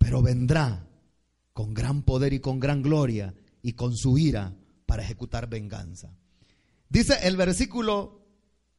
pero 0.04 0.22
vendrá 0.22 0.86
con 1.54 1.74
gran 1.74 2.04
poder 2.04 2.34
y 2.34 2.40
con 2.40 2.60
gran 2.60 2.82
gloria 2.82 3.34
y 3.62 3.74
con 3.74 3.96
su 3.96 4.18
ira 4.18 4.54
para 4.86 5.02
ejecutar 5.02 5.48
venganza. 5.48 6.14
Dice 6.90 7.18
el 7.24 7.38
versículo 7.38 8.28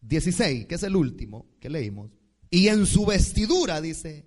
16, 0.02 0.66
que 0.66 0.74
es 0.74 0.82
el 0.82 0.94
último 0.94 1.46
que 1.60 1.70
leímos, 1.70 2.10
y 2.50 2.68
en 2.68 2.84
su 2.84 3.06
vestidura, 3.06 3.80
dice, 3.80 4.26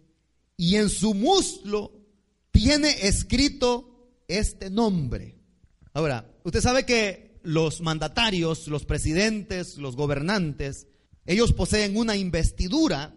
y 0.57 0.75
en 0.75 0.89
su 0.89 1.13
muslo 1.13 1.91
tiene 2.49 2.89
escrito 3.07 4.09
este 4.27 4.71
nombre. 4.71 5.37
Ahora, 5.93 6.27
usted 6.43 6.61
sabe 6.61 6.83
que 6.83 7.26
los 7.47 7.79
mandatarios, 7.79 8.67
los 8.67 8.83
presidentes, 8.83 9.77
los 9.77 9.95
gobernantes, 9.95 10.85
ellos 11.25 11.53
poseen 11.53 11.95
una 11.95 12.17
investidura 12.17 13.15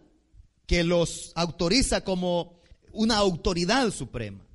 que 0.67 0.85
los 0.85 1.33
autoriza 1.35 2.03
como 2.05 2.61
una 2.93 3.17
autoridad 3.17 3.91
suprema. 3.91 4.47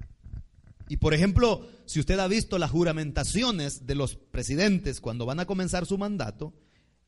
Y 0.88 0.96
por 0.96 1.14
ejemplo, 1.14 1.68
si 1.86 2.00
usted 2.00 2.18
ha 2.20 2.28
visto 2.30 2.58
las 2.58 2.72
juramentaciones 2.72 3.86
de 3.86 3.96
los 3.96 4.16
presidentes 4.16 5.02
cuando 5.02 5.26
van 5.26 5.42
a 5.42 5.46
comenzar 5.46 5.86
su 5.86 5.98
mandato, 5.98 6.54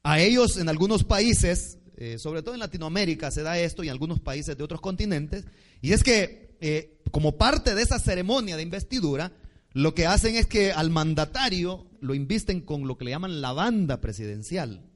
a 0.04 0.20
ellos 0.20 0.58
en 0.58 0.68
algunos 0.68 1.06
países, 1.06 1.78
eh, 1.96 2.18
sobre 2.18 2.42
todo 2.42 2.54
en 2.54 2.60
Latinoamérica 2.60 3.32
se 3.32 3.44
da 3.44 3.58
esto 3.58 3.82
y 3.86 3.88
en 3.88 3.94
algunos 3.94 4.20
países 4.20 4.58
de 4.58 4.64
otros 4.66 4.82
continentes, 4.82 5.46
y 5.82 5.94
es 5.94 6.04
que 6.04 6.58
eh, 6.60 7.00
como 7.12 7.38
parte 7.38 7.76
de 7.76 7.82
esa 7.82 7.98
ceremonia 7.98 8.58
de 8.58 8.64
investidura, 8.64 9.32
lo 9.74 9.94
que 9.94 10.08
hacen 10.08 10.36
es 10.36 10.48
que 10.48 10.72
al 10.72 10.90
mandatario 10.90 11.88
lo 12.02 12.16
invisten 12.16 12.62
con 12.62 12.88
lo 12.88 12.98
que 12.98 13.06
le 13.06 13.12
llaman 13.12 13.42
la 13.42 13.54
banda 13.54 14.02
presidencial. 14.02 14.90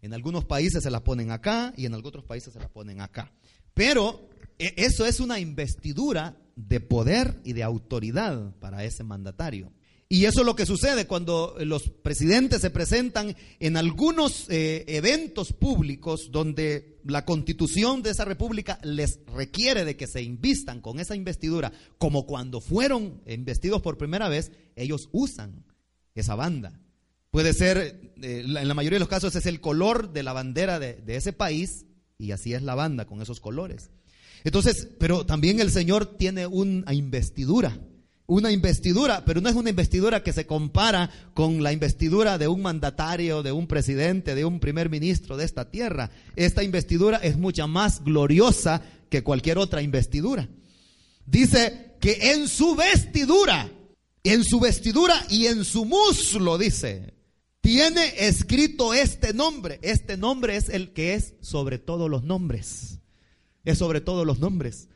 En 0.00 0.14
algunos 0.14 0.44
países 0.44 0.82
se 0.82 0.90
la 0.90 1.04
ponen 1.04 1.30
acá 1.30 1.72
y 1.76 1.86
en 1.86 1.94
otros 1.94 2.24
países 2.24 2.52
se 2.52 2.58
la 2.58 2.68
ponen 2.68 3.00
acá. 3.00 3.32
Pero 3.74 4.28
e, 4.58 4.74
eso 4.76 5.06
es 5.06 5.20
una 5.20 5.38
investidura 5.38 6.36
de 6.56 6.80
poder 6.80 7.40
y 7.44 7.52
de 7.52 7.62
autoridad 7.62 8.54
para 8.58 8.84
ese 8.84 9.04
mandatario. 9.04 9.72
Y 10.12 10.26
eso 10.26 10.40
es 10.40 10.46
lo 10.46 10.54
que 10.54 10.66
sucede 10.66 11.06
cuando 11.06 11.56
los 11.60 11.88
presidentes 11.88 12.60
se 12.60 12.68
presentan 12.68 13.34
en 13.60 13.78
algunos 13.78 14.44
eh, 14.50 14.84
eventos 14.86 15.54
públicos 15.54 16.28
donde 16.30 16.98
la 17.02 17.24
constitución 17.24 18.02
de 18.02 18.10
esa 18.10 18.26
república 18.26 18.78
les 18.82 19.20
requiere 19.34 19.86
de 19.86 19.96
que 19.96 20.06
se 20.06 20.20
invistan 20.20 20.82
con 20.82 21.00
esa 21.00 21.16
investidura, 21.16 21.72
como 21.96 22.26
cuando 22.26 22.60
fueron 22.60 23.22
investidos 23.26 23.80
por 23.80 23.96
primera 23.96 24.28
vez, 24.28 24.52
ellos 24.76 25.08
usan 25.12 25.64
esa 26.14 26.34
banda. 26.34 26.78
Puede 27.30 27.54
ser, 27.54 28.12
eh, 28.20 28.44
en 28.44 28.68
la 28.68 28.74
mayoría 28.74 28.96
de 28.96 29.04
los 29.04 29.08
casos 29.08 29.34
es 29.34 29.46
el 29.46 29.62
color 29.62 30.12
de 30.12 30.24
la 30.24 30.34
bandera 30.34 30.78
de 30.78 31.16
ese 31.16 31.32
país 31.32 31.86
y 32.18 32.32
así 32.32 32.52
es 32.52 32.60
la 32.60 32.74
banda 32.74 33.06
con 33.06 33.22
esos 33.22 33.40
colores. 33.40 33.90
Entonces, 34.44 34.90
pero 35.00 35.24
también 35.24 35.58
el 35.58 35.70
Señor 35.70 36.18
tiene 36.18 36.46
una 36.46 36.92
investidura, 36.92 37.80
una 38.32 38.50
investidura, 38.50 39.24
pero 39.26 39.42
no 39.42 39.50
es 39.50 39.54
una 39.54 39.68
investidura 39.68 40.22
que 40.22 40.32
se 40.32 40.46
compara 40.46 41.10
con 41.34 41.62
la 41.62 41.72
investidura 41.72 42.38
de 42.38 42.48
un 42.48 42.62
mandatario, 42.62 43.42
de 43.42 43.52
un 43.52 43.66
presidente, 43.66 44.34
de 44.34 44.46
un 44.46 44.58
primer 44.58 44.88
ministro 44.88 45.36
de 45.36 45.44
esta 45.44 45.70
tierra. 45.70 46.10
Esta 46.34 46.62
investidura 46.62 47.18
es 47.18 47.36
mucha 47.36 47.66
más 47.66 48.02
gloriosa 48.02 48.82
que 49.10 49.22
cualquier 49.22 49.58
otra 49.58 49.82
investidura. 49.82 50.48
Dice 51.26 51.96
que 52.00 52.32
en 52.32 52.48
su 52.48 52.74
vestidura, 52.74 53.70
en 54.24 54.44
su 54.44 54.60
vestidura 54.60 55.14
y 55.28 55.46
en 55.46 55.66
su 55.66 55.84
muslo, 55.84 56.56
dice, 56.56 57.12
tiene 57.60 58.14
escrito 58.18 58.94
este 58.94 59.34
nombre. 59.34 59.78
Este 59.82 60.16
nombre 60.16 60.56
es 60.56 60.70
el 60.70 60.94
que 60.94 61.12
es 61.12 61.34
sobre 61.42 61.78
todos 61.78 62.08
los 62.08 62.24
nombres. 62.24 62.98
Es 63.64 63.76
sobre 63.76 64.00
todos 64.00 64.26
los 64.26 64.38
nombres. 64.38 64.88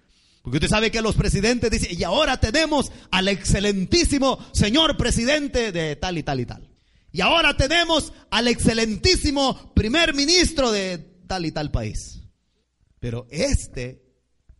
Porque 0.46 0.58
usted 0.58 0.68
sabe 0.68 0.92
que 0.92 1.02
los 1.02 1.16
presidentes 1.16 1.72
dicen, 1.72 1.98
y 1.98 2.04
ahora 2.04 2.38
tenemos 2.38 2.92
al 3.10 3.26
excelentísimo 3.26 4.38
señor 4.52 4.96
presidente 4.96 5.72
de 5.72 5.96
tal 5.96 6.18
y 6.18 6.22
tal 6.22 6.38
y 6.38 6.46
tal. 6.46 6.70
Y 7.10 7.20
ahora 7.20 7.56
tenemos 7.56 8.12
al 8.30 8.46
excelentísimo 8.46 9.74
primer 9.74 10.14
ministro 10.14 10.70
de 10.70 10.98
tal 11.26 11.46
y 11.46 11.50
tal 11.50 11.72
país. 11.72 12.22
Pero 13.00 13.26
este 13.32 14.04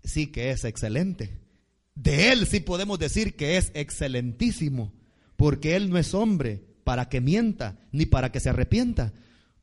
sí 0.03 0.27
que 0.33 0.51
es 0.51 0.65
excelente. 0.65 1.39
De 1.95 2.33
él 2.33 2.49
sí 2.49 2.59
podemos 2.59 2.99
decir 2.99 3.37
que 3.37 3.57
es 3.57 3.71
excelentísimo, 3.73 4.93
porque 5.37 5.77
él 5.77 5.89
no 5.89 5.99
es 5.99 6.15
hombre 6.15 6.65
para 6.83 7.09
que 7.09 7.21
mienta, 7.21 7.79
ni 7.93 8.07
para 8.07 8.33
que 8.33 8.41
se 8.41 8.49
arrepienta. 8.49 9.13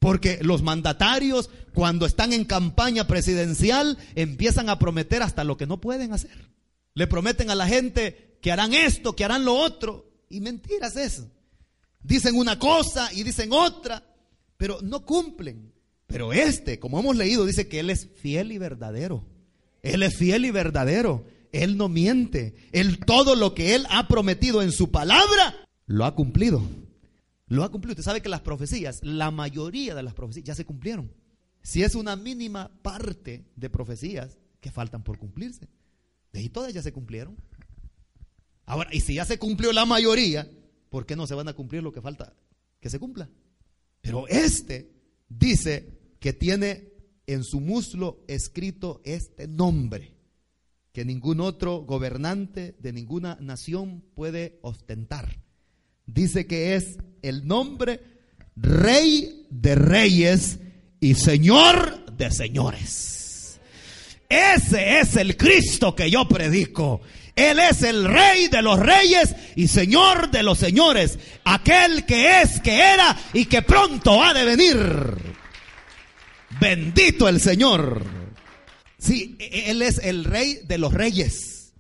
Porque 0.03 0.39
los 0.41 0.63
mandatarios, 0.63 1.49
cuando 1.73 2.05
están 2.05 2.33
en 2.33 2.43
campaña 2.43 3.07
presidencial, 3.07 3.97
empiezan 4.15 4.67
a 4.67 4.77
prometer 4.77 5.23
hasta 5.23 5.45
lo 5.45 5.55
que 5.55 5.65
no 5.65 5.79
pueden 5.79 6.11
hacer. 6.11 6.49
Le 6.93 7.07
prometen 7.07 7.49
a 7.49 7.55
la 7.55 7.67
gente 7.67 8.37
que 8.41 8.51
harán 8.51 8.73
esto, 8.73 9.15
que 9.15 9.23
harán 9.23 9.45
lo 9.45 9.55
otro. 9.55 10.11
Y 10.27 10.41
mentiras 10.41 10.97
eso. 10.97 11.31
Dicen 12.01 12.35
una 12.35 12.59
cosa 12.59 13.13
y 13.13 13.23
dicen 13.23 13.53
otra, 13.53 14.03
pero 14.57 14.79
no 14.81 15.05
cumplen. 15.05 15.71
Pero 16.05 16.33
este, 16.33 16.79
como 16.79 16.99
hemos 16.99 17.15
leído, 17.15 17.45
dice 17.45 17.69
que 17.69 17.79
Él 17.79 17.89
es 17.89 18.09
fiel 18.21 18.51
y 18.51 18.57
verdadero. 18.57 19.23
Él 19.83 20.03
es 20.03 20.17
fiel 20.17 20.43
y 20.43 20.51
verdadero. 20.51 21.25
Él 21.53 21.77
no 21.77 21.87
miente. 21.87 22.55
Él 22.73 22.99
todo 23.05 23.37
lo 23.37 23.55
que 23.55 23.73
Él 23.73 23.87
ha 23.89 24.09
prometido 24.09 24.61
en 24.63 24.73
su 24.73 24.91
palabra, 24.91 25.65
lo 25.85 26.03
ha 26.03 26.13
cumplido. 26.13 26.61
Lo 27.47 27.63
ha 27.63 27.71
cumplido. 27.71 27.93
Usted 27.93 28.03
sabe 28.03 28.21
que 28.21 28.29
las 28.29 28.41
profecías, 28.41 28.99
la 29.03 29.31
mayoría 29.31 29.95
de 29.95 30.03
las 30.03 30.13
profecías 30.13 30.45
ya 30.45 30.55
se 30.55 30.65
cumplieron. 30.65 31.13
Si 31.61 31.83
es 31.83 31.95
una 31.95 32.15
mínima 32.15 32.71
parte 32.81 33.45
de 33.55 33.69
profecías 33.69 34.39
que 34.59 34.71
faltan 34.71 35.03
por 35.03 35.17
cumplirse. 35.17 35.67
De 36.31 36.39
ahí 36.39 36.49
todas 36.49 36.73
ya 36.73 36.81
se 36.81 36.93
cumplieron. 36.93 37.37
Ahora, 38.65 38.89
y 38.93 39.01
si 39.01 39.15
ya 39.15 39.25
se 39.25 39.37
cumplió 39.37 39.73
la 39.73 39.85
mayoría, 39.85 40.49
¿por 40.89 41.05
qué 41.05 41.15
no 41.15 41.27
se 41.27 41.35
van 41.35 41.49
a 41.49 41.53
cumplir 41.53 41.83
lo 41.83 41.91
que 41.91 42.01
falta 42.01 42.33
que 42.79 42.89
se 42.89 42.99
cumpla? 42.99 43.29
Pero 44.01 44.27
este 44.27 44.91
dice 45.27 46.15
que 46.19 46.33
tiene 46.33 46.93
en 47.27 47.43
su 47.43 47.59
muslo 47.59 48.23
escrito 48.27 49.01
este 49.03 49.47
nombre 49.47 50.15
que 50.91 51.05
ningún 51.05 51.39
otro 51.39 51.79
gobernante 51.79 52.75
de 52.79 52.93
ninguna 52.93 53.37
nación 53.41 54.01
puede 54.15 54.59
ostentar 54.61 55.42
dice 56.05 56.45
que 56.47 56.75
es 56.75 56.97
el 57.21 57.47
nombre 57.47 58.01
Rey 58.55 59.47
de 59.49 59.75
Reyes 59.75 60.59
y 60.99 61.15
Señor 61.15 62.05
de 62.15 62.31
Señores. 62.31 63.59
Ese 64.29 64.99
es 64.99 65.15
el 65.15 65.37
Cristo 65.37 65.95
que 65.95 66.09
yo 66.09 66.27
predico. 66.27 67.01
Él 67.35 67.59
es 67.59 67.81
el 67.81 68.05
Rey 68.05 68.47
de 68.47 68.61
los 68.61 68.79
Reyes 68.79 69.35
y 69.55 69.67
Señor 69.67 70.29
de 70.31 70.43
los 70.43 70.59
Señores. 70.59 71.17
Aquel 71.43 72.05
que 72.05 72.41
es, 72.41 72.59
que 72.59 72.75
era 72.75 73.17
y 73.33 73.45
que 73.45 73.61
pronto 73.61 74.23
ha 74.23 74.33
de 74.33 74.45
venir. 74.45 75.15
Bendito 76.59 77.27
el 77.27 77.39
Señor. 77.39 78.03
Sí, 78.97 79.35
Él 79.39 79.81
es 79.81 79.97
el 79.99 80.23
Rey 80.23 80.61
de 80.65 80.77
los 80.77 80.93
Reyes. 80.93 81.73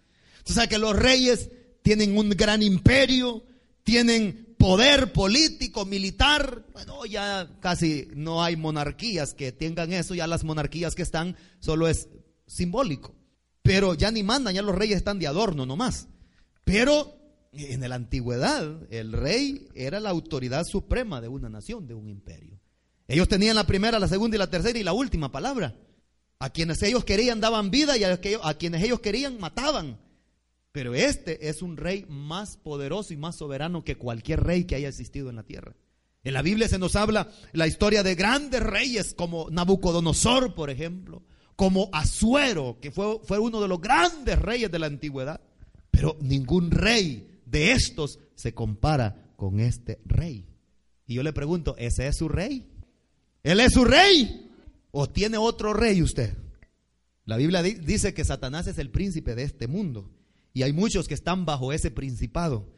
Tú 0.43 0.53
sabes 0.53 0.69
que 0.69 0.77
los 0.77 0.95
reyes 0.95 1.49
tienen 1.81 2.17
un 2.17 2.29
gran 2.31 2.61
imperio, 2.61 3.43
tienen 3.83 4.55
poder 4.57 5.11
político, 5.11 5.85
militar. 5.85 6.65
Bueno, 6.73 7.05
ya 7.05 7.49
casi 7.59 8.07
no 8.15 8.43
hay 8.43 8.55
monarquías 8.55 9.33
que 9.33 9.51
tengan 9.51 9.91
eso, 9.93 10.15
ya 10.15 10.27
las 10.27 10.43
monarquías 10.43 10.95
que 10.95 11.01
están 11.01 11.35
solo 11.59 11.87
es 11.87 12.09
simbólico. 12.47 13.15
Pero 13.61 13.93
ya 13.93 14.11
ni 14.11 14.23
mandan, 14.23 14.53
ya 14.53 14.61
los 14.61 14.75
reyes 14.75 14.97
están 14.97 15.19
de 15.19 15.27
adorno 15.27 15.65
nomás. 15.65 16.07
Pero 16.63 17.17
en 17.53 17.87
la 17.87 17.95
antigüedad 17.95 18.91
el 18.91 19.13
rey 19.13 19.67
era 19.75 19.99
la 19.99 20.09
autoridad 20.09 20.65
suprema 20.65 21.21
de 21.21 21.27
una 21.27 21.49
nación, 21.49 21.87
de 21.87 21.93
un 21.93 22.09
imperio. 22.09 22.59
Ellos 23.07 23.27
tenían 23.27 23.55
la 23.55 23.67
primera, 23.67 23.99
la 23.99 24.07
segunda 24.07 24.35
y 24.35 24.39
la 24.39 24.49
tercera 24.49 24.79
y 24.79 24.83
la 24.83 24.93
última 24.93 25.31
palabra. 25.31 25.75
A 26.39 26.49
quienes 26.49 26.81
ellos 26.83 27.05
querían 27.05 27.39
daban 27.39 27.69
vida 27.69 27.97
y 27.97 28.03
a, 28.03 28.17
quienes 28.57 28.83
ellos 28.83 28.99
querían 28.99 29.39
mataban. 29.39 29.99
Pero 30.73 30.95
este 30.95 31.49
es 31.49 31.61
un 31.61 31.77
rey 31.77 32.03
más 32.09 32.57
poderoso 32.57 33.13
y 33.13 33.17
más 33.17 33.37
soberano 33.37 33.83
que 33.83 33.95
cualquier 33.95 34.43
rey 34.43 34.65
que 34.65 34.73
haya 34.73 34.89
existido 34.89 35.29
en 35.29 35.35
la 35.35 35.43
tierra. 35.43 35.75
En 36.23 36.33
la 36.33 36.41
Biblia 36.41 36.67
se 36.67 36.79
nos 36.79 36.95
habla 36.95 37.31
la 37.51 37.67
historia 37.67 38.01
de 38.01 38.15
grandes 38.15 38.61
reyes 38.61 39.13
como 39.13 39.51
Nabucodonosor, 39.51 40.55
por 40.55 40.71
ejemplo, 40.71 41.21
como 41.55 41.89
Asuero, 41.93 42.79
que 42.81 42.89
fue, 42.89 43.19
fue 43.23 43.37
uno 43.37 43.61
de 43.61 43.67
los 43.67 43.79
grandes 43.79 44.39
reyes 44.39 44.71
de 44.71 44.79
la 44.79 44.87
antigüedad. 44.87 45.41
Pero 45.91 46.17
ningún 46.21 46.71
rey 46.71 47.39
de 47.45 47.73
estos 47.73 48.17
se 48.33 48.55
compara 48.55 49.31
con 49.35 49.59
este 49.59 50.01
rey. 50.05 50.47
Y 51.05 51.13
yo 51.13 51.21
le 51.21 51.33
pregunto, 51.33 51.75
¿ese 51.77 52.07
es 52.07 52.17
su 52.17 52.29
rey? 52.29 52.67
¿Él 53.43 53.59
es 53.59 53.73
su 53.73 53.85
rey? 53.85 54.49
¿O 54.89 55.07
tiene 55.07 55.37
otro 55.37 55.71
rey 55.73 56.01
usted? 56.01 56.35
La 57.25 57.37
Biblia 57.37 57.61
dice 57.61 58.15
que 58.15 58.25
Satanás 58.25 58.65
es 58.65 58.79
el 58.79 58.89
príncipe 58.89 59.35
de 59.35 59.43
este 59.43 59.67
mundo 59.67 60.09
y 60.53 60.63
hay 60.63 60.73
muchos 60.73 61.07
que 61.07 61.13
están 61.13 61.45
bajo 61.45 61.73
ese 61.73 61.91
principado. 61.91 62.69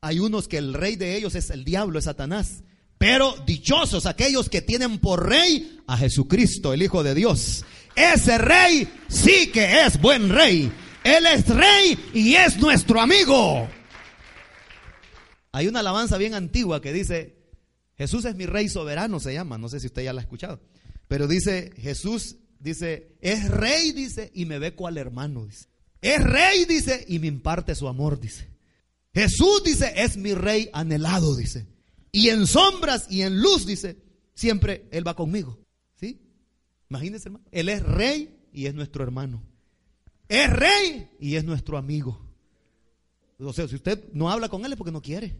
Hay 0.00 0.18
unos 0.18 0.48
que 0.48 0.58
el 0.58 0.74
rey 0.74 0.96
de 0.96 1.16
ellos 1.16 1.34
es 1.34 1.50
el 1.50 1.64
diablo, 1.64 1.98
es 1.98 2.04
Satanás. 2.04 2.62
Pero 2.98 3.34
dichosos 3.46 4.06
aquellos 4.06 4.48
que 4.48 4.62
tienen 4.62 4.98
por 4.98 5.28
rey 5.28 5.80
a 5.86 5.96
Jesucristo, 5.96 6.72
el 6.72 6.82
Hijo 6.82 7.02
de 7.02 7.14
Dios. 7.14 7.64
Ese 7.96 8.38
rey 8.38 8.88
sí 9.08 9.50
que 9.52 9.82
es 9.82 10.00
buen 10.00 10.28
rey. 10.28 10.70
Él 11.02 11.26
es 11.26 11.48
rey 11.48 11.98
y 12.14 12.34
es 12.34 12.58
nuestro 12.58 13.00
amigo. 13.00 13.68
Hay 15.52 15.68
una 15.68 15.80
alabanza 15.80 16.16
bien 16.16 16.34
antigua 16.34 16.80
que 16.80 16.92
dice, 16.92 17.36
Jesús 17.96 18.24
es 18.24 18.36
mi 18.36 18.46
rey 18.46 18.68
soberano, 18.68 19.20
se 19.20 19.34
llama, 19.34 19.58
no 19.58 19.68
sé 19.68 19.80
si 19.80 19.86
usted 19.86 20.02
ya 20.02 20.12
la 20.12 20.20
ha 20.20 20.24
escuchado, 20.24 20.60
pero 21.08 21.28
dice, 21.28 21.72
Jesús 21.76 22.36
dice, 22.58 23.16
es 23.20 23.50
rey, 23.50 23.92
dice, 23.92 24.30
y 24.34 24.46
me 24.46 24.58
ve 24.58 24.74
cual 24.74 24.96
hermano, 24.96 25.44
dice. 25.44 25.71
Es 26.02 26.22
rey, 26.22 26.64
dice, 26.64 27.04
y 27.08 27.20
me 27.20 27.28
imparte 27.28 27.76
su 27.76 27.86
amor, 27.86 28.18
dice. 28.20 28.50
Jesús 29.14 29.62
dice, 29.64 29.92
es 29.96 30.16
mi 30.16 30.34
rey 30.34 30.68
anhelado, 30.72 31.36
dice. 31.36 31.66
Y 32.10 32.28
en 32.28 32.46
sombras 32.46 33.06
y 33.08 33.22
en 33.22 33.40
luz, 33.40 33.64
dice, 33.64 34.02
siempre 34.34 34.88
Él 34.90 35.06
va 35.06 35.14
conmigo. 35.14 35.60
¿Sí? 35.94 36.20
Imagínense, 36.90 37.28
hermano. 37.28 37.44
Él 37.52 37.68
es 37.68 37.82
rey 37.84 38.36
y 38.52 38.66
es 38.66 38.74
nuestro 38.74 39.04
hermano. 39.04 39.42
Es 40.28 40.50
rey 40.50 41.08
y 41.20 41.36
es 41.36 41.44
nuestro 41.44 41.78
amigo. 41.78 42.20
O 43.38 43.52
sea, 43.52 43.68
si 43.68 43.76
usted 43.76 44.12
no 44.12 44.28
habla 44.28 44.48
con 44.48 44.64
Él 44.64 44.72
es 44.72 44.78
porque 44.78 44.92
no 44.92 45.02
quiere. 45.02 45.36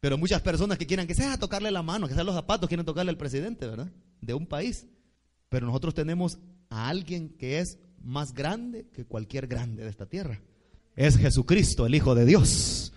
Pero 0.00 0.18
muchas 0.18 0.42
personas 0.42 0.78
que 0.78 0.86
quieran 0.86 1.06
que 1.06 1.14
sea 1.14 1.38
tocarle 1.38 1.70
la 1.70 1.82
mano, 1.82 2.06
que 2.06 2.14
sean 2.14 2.26
los 2.26 2.34
zapatos, 2.34 2.68
quieren 2.68 2.84
tocarle 2.84 3.10
al 3.10 3.16
presidente, 3.16 3.66
¿verdad? 3.66 3.90
De 4.20 4.34
un 4.34 4.46
país. 4.46 4.86
Pero 5.48 5.66
nosotros 5.66 5.94
tenemos 5.94 6.38
a 6.70 6.88
alguien 6.88 7.30
que 7.30 7.60
es 7.60 7.78
más 8.04 8.34
grande 8.34 8.86
que 8.94 9.04
cualquier 9.04 9.46
grande 9.46 9.84
de 9.84 9.90
esta 9.90 10.06
tierra. 10.06 10.40
Es 10.96 11.16
Jesucristo, 11.16 11.86
el 11.86 11.94
Hijo 11.94 12.14
de 12.14 12.26
Dios. 12.26 12.92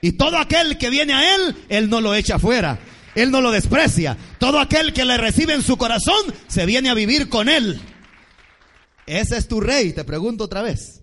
Y 0.00 0.12
todo 0.12 0.36
aquel 0.36 0.76
que 0.76 0.90
viene 0.90 1.14
a 1.14 1.34
Él, 1.34 1.56
Él 1.68 1.88
no 1.88 2.00
lo 2.00 2.14
echa 2.14 2.38
fuera. 2.38 2.78
Él 3.14 3.30
no 3.30 3.40
lo 3.40 3.50
desprecia. 3.50 4.16
Todo 4.38 4.58
aquel 4.58 4.92
que 4.92 5.04
le 5.04 5.16
recibe 5.16 5.54
en 5.54 5.62
su 5.62 5.76
corazón, 5.76 6.34
se 6.48 6.66
viene 6.66 6.90
a 6.90 6.94
vivir 6.94 7.28
con 7.28 7.48
Él. 7.48 7.80
Ese 9.06 9.36
es 9.36 9.48
tu 9.48 9.60
rey, 9.60 9.92
te 9.92 10.04
pregunto 10.04 10.44
otra 10.44 10.62
vez. 10.62 11.02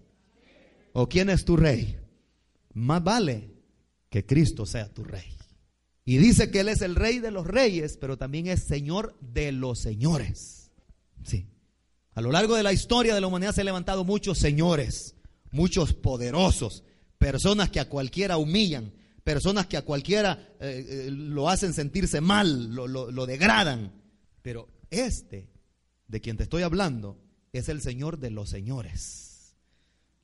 ¿O 0.93 1.07
quién 1.07 1.29
es 1.29 1.45
tu 1.45 1.55
rey? 1.55 1.97
Más 2.73 3.03
vale 3.03 3.49
que 4.09 4.25
Cristo 4.25 4.65
sea 4.65 4.93
tu 4.93 5.03
rey. 5.03 5.35
Y 6.03 6.17
dice 6.17 6.51
que 6.51 6.61
Él 6.61 6.69
es 6.69 6.81
el 6.81 6.95
rey 6.95 7.19
de 7.19 7.31
los 7.31 7.47
reyes, 7.47 7.97
pero 7.97 8.17
también 8.17 8.47
es 8.47 8.63
Señor 8.63 9.17
de 9.21 9.51
los 9.51 9.79
señores. 9.79 10.71
Sí. 11.23 11.47
A 12.13 12.21
lo 12.21 12.31
largo 12.31 12.55
de 12.55 12.63
la 12.63 12.73
historia 12.73 13.15
de 13.15 13.21
la 13.21 13.27
humanidad 13.27 13.53
se 13.53 13.61
han 13.61 13.65
levantado 13.65 14.03
muchos 14.03 14.37
señores, 14.37 15.15
muchos 15.51 15.93
poderosos, 15.93 16.83
personas 17.17 17.69
que 17.69 17.79
a 17.79 17.87
cualquiera 17.87 18.37
humillan, 18.37 18.93
personas 19.23 19.67
que 19.67 19.77
a 19.77 19.83
cualquiera 19.83 20.55
eh, 20.59 20.85
eh, 20.87 21.11
lo 21.11 21.49
hacen 21.49 21.73
sentirse 21.73 22.19
mal, 22.19 22.73
lo, 22.73 22.87
lo 22.87 23.25
degradan. 23.25 23.93
Pero 24.41 24.67
este, 24.89 25.49
de 26.07 26.21
quien 26.21 26.37
te 26.37 26.43
estoy 26.43 26.63
hablando, 26.63 27.17
es 27.53 27.69
el 27.69 27.81
Señor 27.81 28.19
de 28.19 28.31
los 28.31 28.49
señores. 28.49 29.55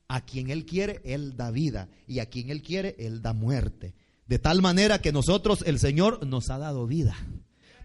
A 0.08 0.24
quien 0.24 0.50
Él 0.50 0.66
quiere, 0.66 1.00
Él 1.04 1.36
da 1.36 1.50
vida. 1.50 1.88
Y 2.06 2.20
a 2.20 2.26
quien 2.26 2.50
Él 2.50 2.62
quiere, 2.62 2.96
Él 2.98 3.22
da 3.22 3.32
muerte. 3.32 3.94
De 4.26 4.38
tal 4.38 4.60
manera 4.60 5.00
que 5.00 5.12
nosotros, 5.12 5.62
el 5.66 5.78
Señor, 5.78 6.26
nos 6.26 6.50
ha 6.50 6.58
dado 6.58 6.86
vida. 6.86 7.16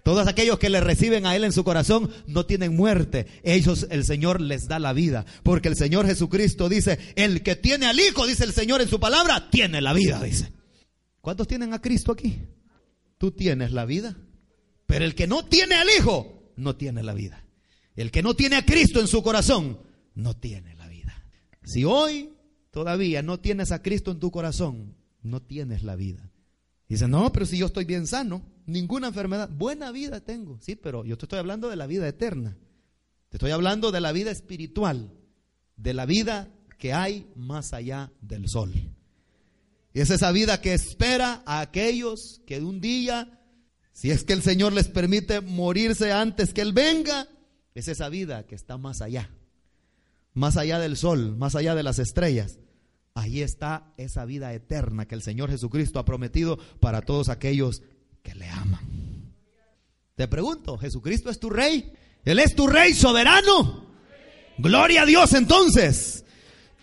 Todos 0.04 0.28
aquellos 0.28 0.60
que 0.60 0.70
le 0.70 0.82
reciben 0.82 1.26
a 1.26 1.36
Él 1.36 1.46
en 1.46 1.54
su 1.54 1.64
corazón 1.64 2.12
no 2.28 2.46
tienen 2.46 2.76
muerte. 2.76 3.26
Ellos, 3.42 3.88
el 3.90 4.04
Señor 4.04 4.42
les 4.42 4.68
da 4.68 4.78
la 4.78 4.92
vida. 4.92 5.26
Porque 5.44 5.70
el 5.70 5.78
Señor 5.78 6.06
Jesucristo 6.06 6.68
dice, 6.68 7.00
el 7.16 7.42
que 7.42 7.56
tiene 7.56 7.86
al 7.86 7.98
Hijo, 7.98 8.28
dice 8.28 8.44
el 8.44 8.52
Señor 8.52 8.82
en 8.82 8.90
su 8.90 9.00
palabra, 9.00 9.50
tiene 9.50 9.80
la 9.80 9.94
vida, 9.94 10.22
dice. 10.22 10.52
¿Cuántos 11.22 11.48
tienen 11.48 11.74
a 11.74 11.82
Cristo 11.82 12.12
aquí? 12.12 12.42
Tú 13.18 13.32
tienes 13.32 13.72
la 13.72 13.86
vida. 13.86 14.18
Pero 14.86 15.06
el 15.06 15.16
que 15.16 15.26
no 15.26 15.46
tiene 15.46 15.76
al 15.76 15.88
Hijo, 15.98 16.52
no 16.58 16.76
tiene 16.76 17.02
la 17.02 17.14
vida. 17.14 17.46
El 17.96 18.12
que 18.12 18.22
no 18.22 18.34
tiene 18.34 18.58
a 18.58 18.66
Cristo 18.66 19.00
en 19.00 19.08
su 19.08 19.24
corazón, 19.24 19.80
no 20.16 20.36
tiene 20.36 20.76
la 20.76 20.90
vida. 20.90 21.24
Si 21.64 21.86
hoy 21.86 22.34
todavía 22.72 23.22
no 23.22 23.40
tienes 23.40 23.72
a 23.72 23.82
Cristo 23.82 24.12
en 24.12 24.20
tu 24.20 24.32
corazón, 24.32 24.98
no 25.22 25.42
tienes 25.42 25.84
la 25.84 25.96
vida. 25.96 26.30
Dice, 26.90 27.08
no, 27.08 27.32
pero 27.32 27.46
si 27.46 27.58
yo 27.58 27.68
estoy 27.68 27.86
bien 27.86 28.06
sano, 28.06 28.44
ninguna 28.66 29.08
enfermedad, 29.08 29.50
buena 29.50 29.92
vida 29.92 30.22
tengo. 30.22 30.60
Sí, 30.60 30.76
pero 30.76 31.06
yo 31.06 31.18
te 31.18 31.26
estoy 31.26 31.40
hablando 31.40 31.70
de 31.70 31.76
la 31.76 31.88
vida 31.88 32.08
eterna. 32.08 32.58
Te 33.30 33.38
estoy 33.38 33.52
hablando 33.52 33.92
de 33.92 34.02
la 34.02 34.12
vida 34.12 34.32
espiritual, 34.32 35.12
de 35.76 35.94
la 35.94 36.06
vida 36.06 36.52
que 36.78 36.94
hay 36.94 37.32
más 37.36 37.74
allá 37.74 38.12
del 38.22 38.48
sol. 38.48 38.72
Y 39.94 40.02
es 40.02 40.10
esa 40.10 40.32
vida 40.32 40.60
que 40.62 40.74
espera 40.74 41.44
a 41.46 41.62
aquellos 41.62 42.42
que 42.46 42.62
un 42.62 42.82
día, 42.82 43.40
si 43.92 44.12
es 44.12 44.24
que 44.24 44.34
el 44.34 44.42
Señor 44.42 44.74
les 44.74 44.88
permite 44.88 45.42
morirse 45.42 46.12
antes 46.12 46.54
que 46.54 46.62
Él 46.62 46.74
venga, 46.74 47.28
es 47.76 47.88
esa 47.88 48.10
vida 48.10 48.46
que 48.46 48.56
está 48.56 48.78
más 48.78 49.02
allá, 49.02 49.30
más 50.34 50.58
allá 50.58 50.80
del 50.80 50.98
sol, 50.98 51.36
más 51.38 51.56
allá 51.56 51.76
de 51.76 51.84
las 51.84 52.00
estrellas. 52.00 52.60
Ahí 53.16 53.42
está 53.42 53.94
esa 53.98 54.26
vida 54.26 54.54
eterna 54.54 55.08
que 55.08 55.14
el 55.14 55.22
Señor 55.22 55.52
Jesucristo 55.52 56.00
ha 56.00 56.06
prometido 56.06 56.58
para 56.80 57.02
todos 57.02 57.30
aquellos 57.30 57.82
que 57.82 57.93
le. 58.50 58.80
Te 60.16 60.28
pregunto, 60.28 60.78
¿Jesucristo 60.78 61.30
es 61.30 61.40
tu 61.40 61.50
rey? 61.50 61.92
¿Él 62.26 62.40
es 62.40 62.56
tu 62.56 62.68
rey 62.68 62.94
soberano? 62.94 63.88
Gloria 64.58 65.04
a 65.04 65.06
Dios 65.06 65.34
entonces. 65.34 66.24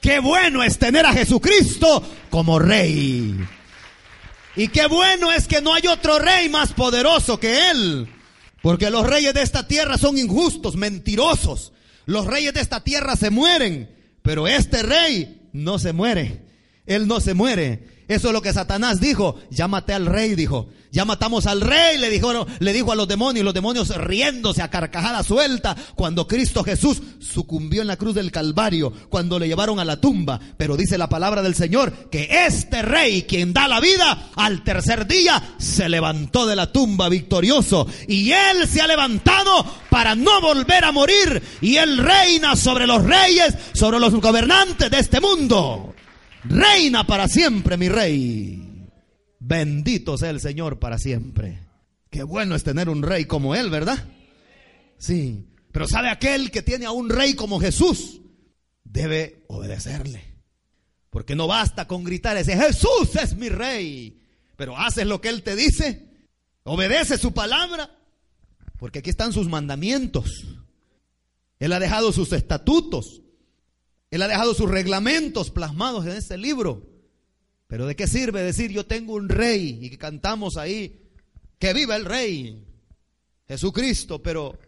Qué 0.00 0.18
bueno 0.18 0.62
es 0.62 0.78
tener 0.78 1.06
a 1.06 1.12
Jesucristo 1.12 2.02
como 2.30 2.58
rey. 2.58 3.36
Y 4.56 4.68
qué 4.68 4.86
bueno 4.86 5.30
es 5.30 5.46
que 5.46 5.61
no 5.61 5.74
hay 5.74 5.86
otro 5.86 6.18
rey 6.18 6.48
más 6.48 6.72
poderoso 6.72 7.38
que 7.38 7.70
Él. 7.70 8.08
Porque 8.62 8.90
los 8.90 9.06
reyes 9.06 9.34
de 9.34 9.42
esta 9.42 9.66
tierra 9.66 9.96
son 9.96 10.18
injustos, 10.18 10.76
mentirosos. 10.76 11.72
Los 12.06 12.26
reyes 12.26 12.52
de 12.54 12.61
esta 12.61 12.82
tierra 12.82 13.16
se 13.16 13.30
mueren. 13.30 13.94
Pero 14.22 14.48
este 14.48 14.82
rey 14.82 15.48
no 15.52 15.78
se 15.78 15.92
muere. 15.92 16.44
Él 16.86 17.06
no 17.06 17.20
se 17.20 17.34
muere. 17.34 17.99
Eso 18.11 18.26
es 18.26 18.32
lo 18.32 18.42
que 18.42 18.52
Satanás 18.52 19.00
dijo. 19.00 19.36
Maté 19.68 19.92
al 19.92 20.06
rey, 20.06 20.34
dijo. 20.34 20.66
Ya 20.90 21.04
matamos 21.04 21.46
al 21.46 21.61
rey, 21.61 21.96
le 21.96 22.11
dijo, 22.11 22.44
le 22.58 22.72
dijo 22.72 22.90
a 22.90 22.96
los 22.96 23.06
demonios, 23.06 23.44
los 23.44 23.54
demonios 23.54 23.94
riéndose 23.96 24.62
a 24.62 24.68
carcajada 24.68 25.22
suelta 25.22 25.76
cuando 25.94 26.26
Cristo 26.26 26.64
Jesús 26.64 27.00
sucumbió 27.20 27.82
en 27.82 27.86
la 27.86 27.96
cruz 27.96 28.16
del 28.16 28.32
Calvario, 28.32 28.92
cuando 29.08 29.38
le 29.38 29.46
llevaron 29.46 29.78
a 29.78 29.84
la 29.84 30.00
tumba. 30.00 30.40
Pero 30.56 30.76
dice 30.76 30.98
la 30.98 31.08
palabra 31.08 31.40
del 31.42 31.54
Señor 31.54 32.11
que 32.11 32.28
este 32.48 32.82
rey, 32.82 33.22
quien 33.22 33.52
da 33.52 33.68
la 33.68 33.78
vida, 33.78 34.30
al 34.34 34.64
tercer 34.64 35.06
día 35.06 35.54
se 35.58 35.88
levantó 35.88 36.48
de 36.48 36.56
la 36.56 36.72
tumba 36.72 37.08
victorioso. 37.08 37.86
Y 38.08 38.32
él 38.32 38.66
se 38.66 38.80
ha 38.80 38.88
levantado 38.88 39.64
para 39.88 40.16
no 40.16 40.40
volver 40.40 40.84
a 40.84 40.90
morir. 40.90 41.40
Y 41.61 41.76
él 41.76 41.96
reina 41.96 42.56
sobre 42.56 42.88
los 42.88 43.04
reyes, 43.04 43.54
sobre 43.72 44.00
los 44.00 44.12
gobernantes 44.14 44.90
de 44.90 44.98
este 44.98 45.20
mundo. 45.20 45.94
Reina 46.45 47.07
para 47.07 47.28
siempre, 47.28 47.76
mi 47.76 47.88
rey. 47.88 48.88
Bendito 49.38 50.16
sea 50.18 50.30
el 50.30 50.41
Señor 50.41 50.78
para 50.78 50.99
siempre. 50.99 51.61
Qué 52.11 52.22
bueno 52.22 52.55
es 52.55 52.64
tener 52.64 52.88
un 52.88 53.03
rey 53.03 53.24
como 53.24 53.55
Él, 53.55 53.70
¿verdad? 53.70 54.09
Sí. 54.99 55.47
Pero 55.72 55.86
sabe 55.86 56.09
aquel 56.09 56.51
que 56.51 56.62
tiene 56.62 56.86
a 56.86 56.91
un 56.91 57.09
rey 57.09 57.34
como 57.34 57.61
Jesús, 57.61 58.20
debe 58.84 59.45
obedecerle. 59.49 60.24
Porque 61.11 61.34
no 61.36 61.47
basta 61.47 61.86
con 61.86 62.05
gritar 62.05 62.36
ese 62.36 62.57
Jesús 62.57 63.16
es 63.20 63.36
mi 63.36 63.49
rey. 63.49 64.22
Pero 64.57 64.76
haces 64.76 65.07
lo 65.07 65.20
que 65.20 65.28
Él 65.28 65.43
te 65.43 65.57
dice. 65.57 66.09
Obedece 66.64 67.18
su 67.18 67.32
palabra. 67.32 67.91
Porque 68.78 69.01
aquí 69.01 69.11
están 69.11 69.32
sus 69.32 69.49
mandamientos. 69.49 70.47
Él 71.59 71.72
ha 71.72 71.80
dejado 71.80 72.12
sus 72.12 72.32
estatutos. 72.32 73.22
Él 74.11 74.22
ha 74.22 74.28
dejado 74.28 74.54
sus 74.54 74.68
reglamentos 74.68 75.50
plasmados 75.50 76.04
en 76.06 76.12
este 76.12 76.36
libro. 76.36 76.88
Pero 77.66 77.86
¿de 77.86 77.94
qué 77.94 78.06
sirve 78.06 78.42
decir 78.42 78.72
yo 78.72 78.86
tengo 78.86 79.14
un 79.14 79.28
rey 79.28 79.78
y 79.80 79.90
que 79.90 79.98
cantamos 79.98 80.56
ahí, 80.56 81.08
que 81.58 81.72
viva 81.72 81.94
el 81.94 82.04
rey, 82.04 82.66
Jesucristo, 83.46 84.22
pero 84.22 84.58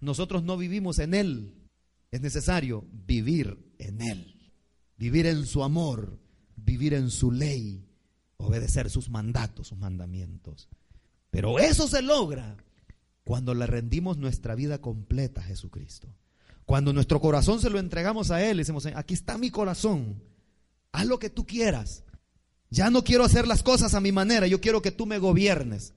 nosotros 0.00 0.42
no 0.42 0.56
vivimos 0.56 0.98
en 0.98 1.14
Él? 1.14 1.54
Es 2.10 2.20
necesario 2.20 2.84
vivir 2.90 3.72
en 3.78 4.02
Él, 4.02 4.52
vivir 4.96 5.26
en 5.26 5.46
su 5.46 5.62
amor, 5.62 6.18
vivir 6.56 6.94
en 6.94 7.10
su 7.10 7.30
ley, 7.30 7.86
obedecer 8.38 8.90
sus 8.90 9.08
mandatos, 9.08 9.68
sus 9.68 9.78
mandamientos. 9.78 10.68
Pero 11.30 11.60
eso 11.60 11.86
se 11.86 12.02
logra 12.02 12.56
cuando 13.24 13.54
le 13.54 13.66
rendimos 13.66 14.18
nuestra 14.18 14.56
vida 14.56 14.80
completa 14.80 15.40
a 15.40 15.44
Jesucristo. 15.44 16.12
Cuando 16.64 16.92
nuestro 16.92 17.20
corazón 17.20 17.60
se 17.60 17.70
lo 17.70 17.78
entregamos 17.78 18.30
a 18.30 18.42
Él, 18.42 18.58
decimos, 18.58 18.86
aquí 18.86 19.14
está 19.14 19.36
mi 19.38 19.50
corazón, 19.50 20.22
haz 20.92 21.06
lo 21.06 21.18
que 21.18 21.30
tú 21.30 21.46
quieras. 21.46 22.04
Ya 22.70 22.90
no 22.90 23.04
quiero 23.04 23.24
hacer 23.24 23.46
las 23.46 23.62
cosas 23.62 23.94
a 23.94 24.00
mi 24.00 24.12
manera, 24.12 24.46
yo 24.46 24.60
quiero 24.60 24.80
que 24.80 24.92
tú 24.92 25.04
me 25.04 25.18
gobiernes. 25.18 25.94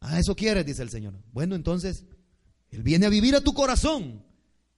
Ah, 0.00 0.18
eso 0.18 0.36
quieres, 0.36 0.66
dice 0.66 0.82
el 0.82 0.90
Señor. 0.90 1.14
Bueno, 1.32 1.54
entonces, 1.54 2.04
Él 2.70 2.82
viene 2.82 3.06
a 3.06 3.08
vivir 3.08 3.34
a 3.34 3.40
tu 3.40 3.54
corazón. 3.54 4.22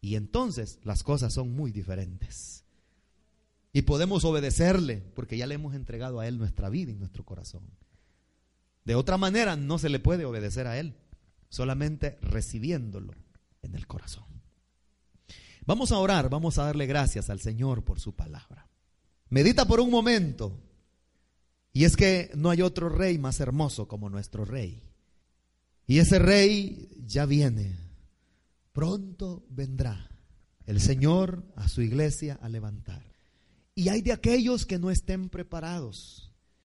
Y 0.01 0.14
entonces 0.14 0.79
las 0.85 1.03
cosas 1.03 1.35
son 1.35 1.53
muy 1.53 1.72
diferentes. 1.72 2.64
Y 3.72 3.83
podemos 3.83 4.24
obedecerle 4.24 4.99
porque 5.14 5.37
ya 5.37 5.47
le 5.47 5.57
hemos 5.57 5.74
entregado 5.74 6.20
a 6.20 6.29
Él 6.29 6.39
nuestra 6.39 6.70
vida 6.70 6.93
y 6.93 6.95
nuestro 6.95 7.24
corazón. 7.24 7.64
De 8.85 8.95
otra 8.95 9.16
manera 9.18 9.57
no 9.57 9.79
se 9.79 9.89
le 9.89 9.99
puede 9.99 10.24
obedecer 10.24 10.68
a 10.68 10.79
Él, 10.79 10.95
solamente 11.49 12.18
recibiéndolo 12.22 13.14
en 13.62 13.74
el 13.74 13.89
corazón. 13.89 14.26
Vamos 15.67 15.91
a 15.91 15.99
orar, 15.99 16.31
vamos 16.31 16.59
a 16.59 16.64
darle 16.64 16.87
gracias 16.87 17.29
al 17.29 17.41
Señor 17.41 17.85
por 17.85 17.99
su 17.99 18.14
palabra. 18.14 18.69
Medita 19.29 19.64
por 19.67 19.81
un 19.81 19.91
momento. 19.91 20.62
Y 21.73 21.85
es 21.85 21.97
que 21.97 22.31
no 22.35 22.51
hay 22.51 22.62
otro 22.62 22.89
rey 22.89 23.19
más 23.19 23.41
hermoso 23.41 23.89
como 23.89 24.09
nuestro 24.09 24.45
rey. 24.45 24.83
Y 25.87 25.99
ese 25.99 26.19
rey 26.19 26.89
ya 27.05 27.27
viene. 27.27 27.77
Pronto 28.73 29.45
vendrá 29.51 30.09
el 30.67 30.81
Señor 30.81 31.45
a 31.57 31.69
su 31.69 31.83
iglesia 31.83 32.39
a 32.41 32.49
levantar. 32.49 33.05
Y 33.75 33.89
hay 33.89 34.03
de 34.03 34.12
aquellos 34.12 34.67
que 34.67 34.79
no 34.79 34.91
estén 34.91 35.29
preparados. 35.29 36.26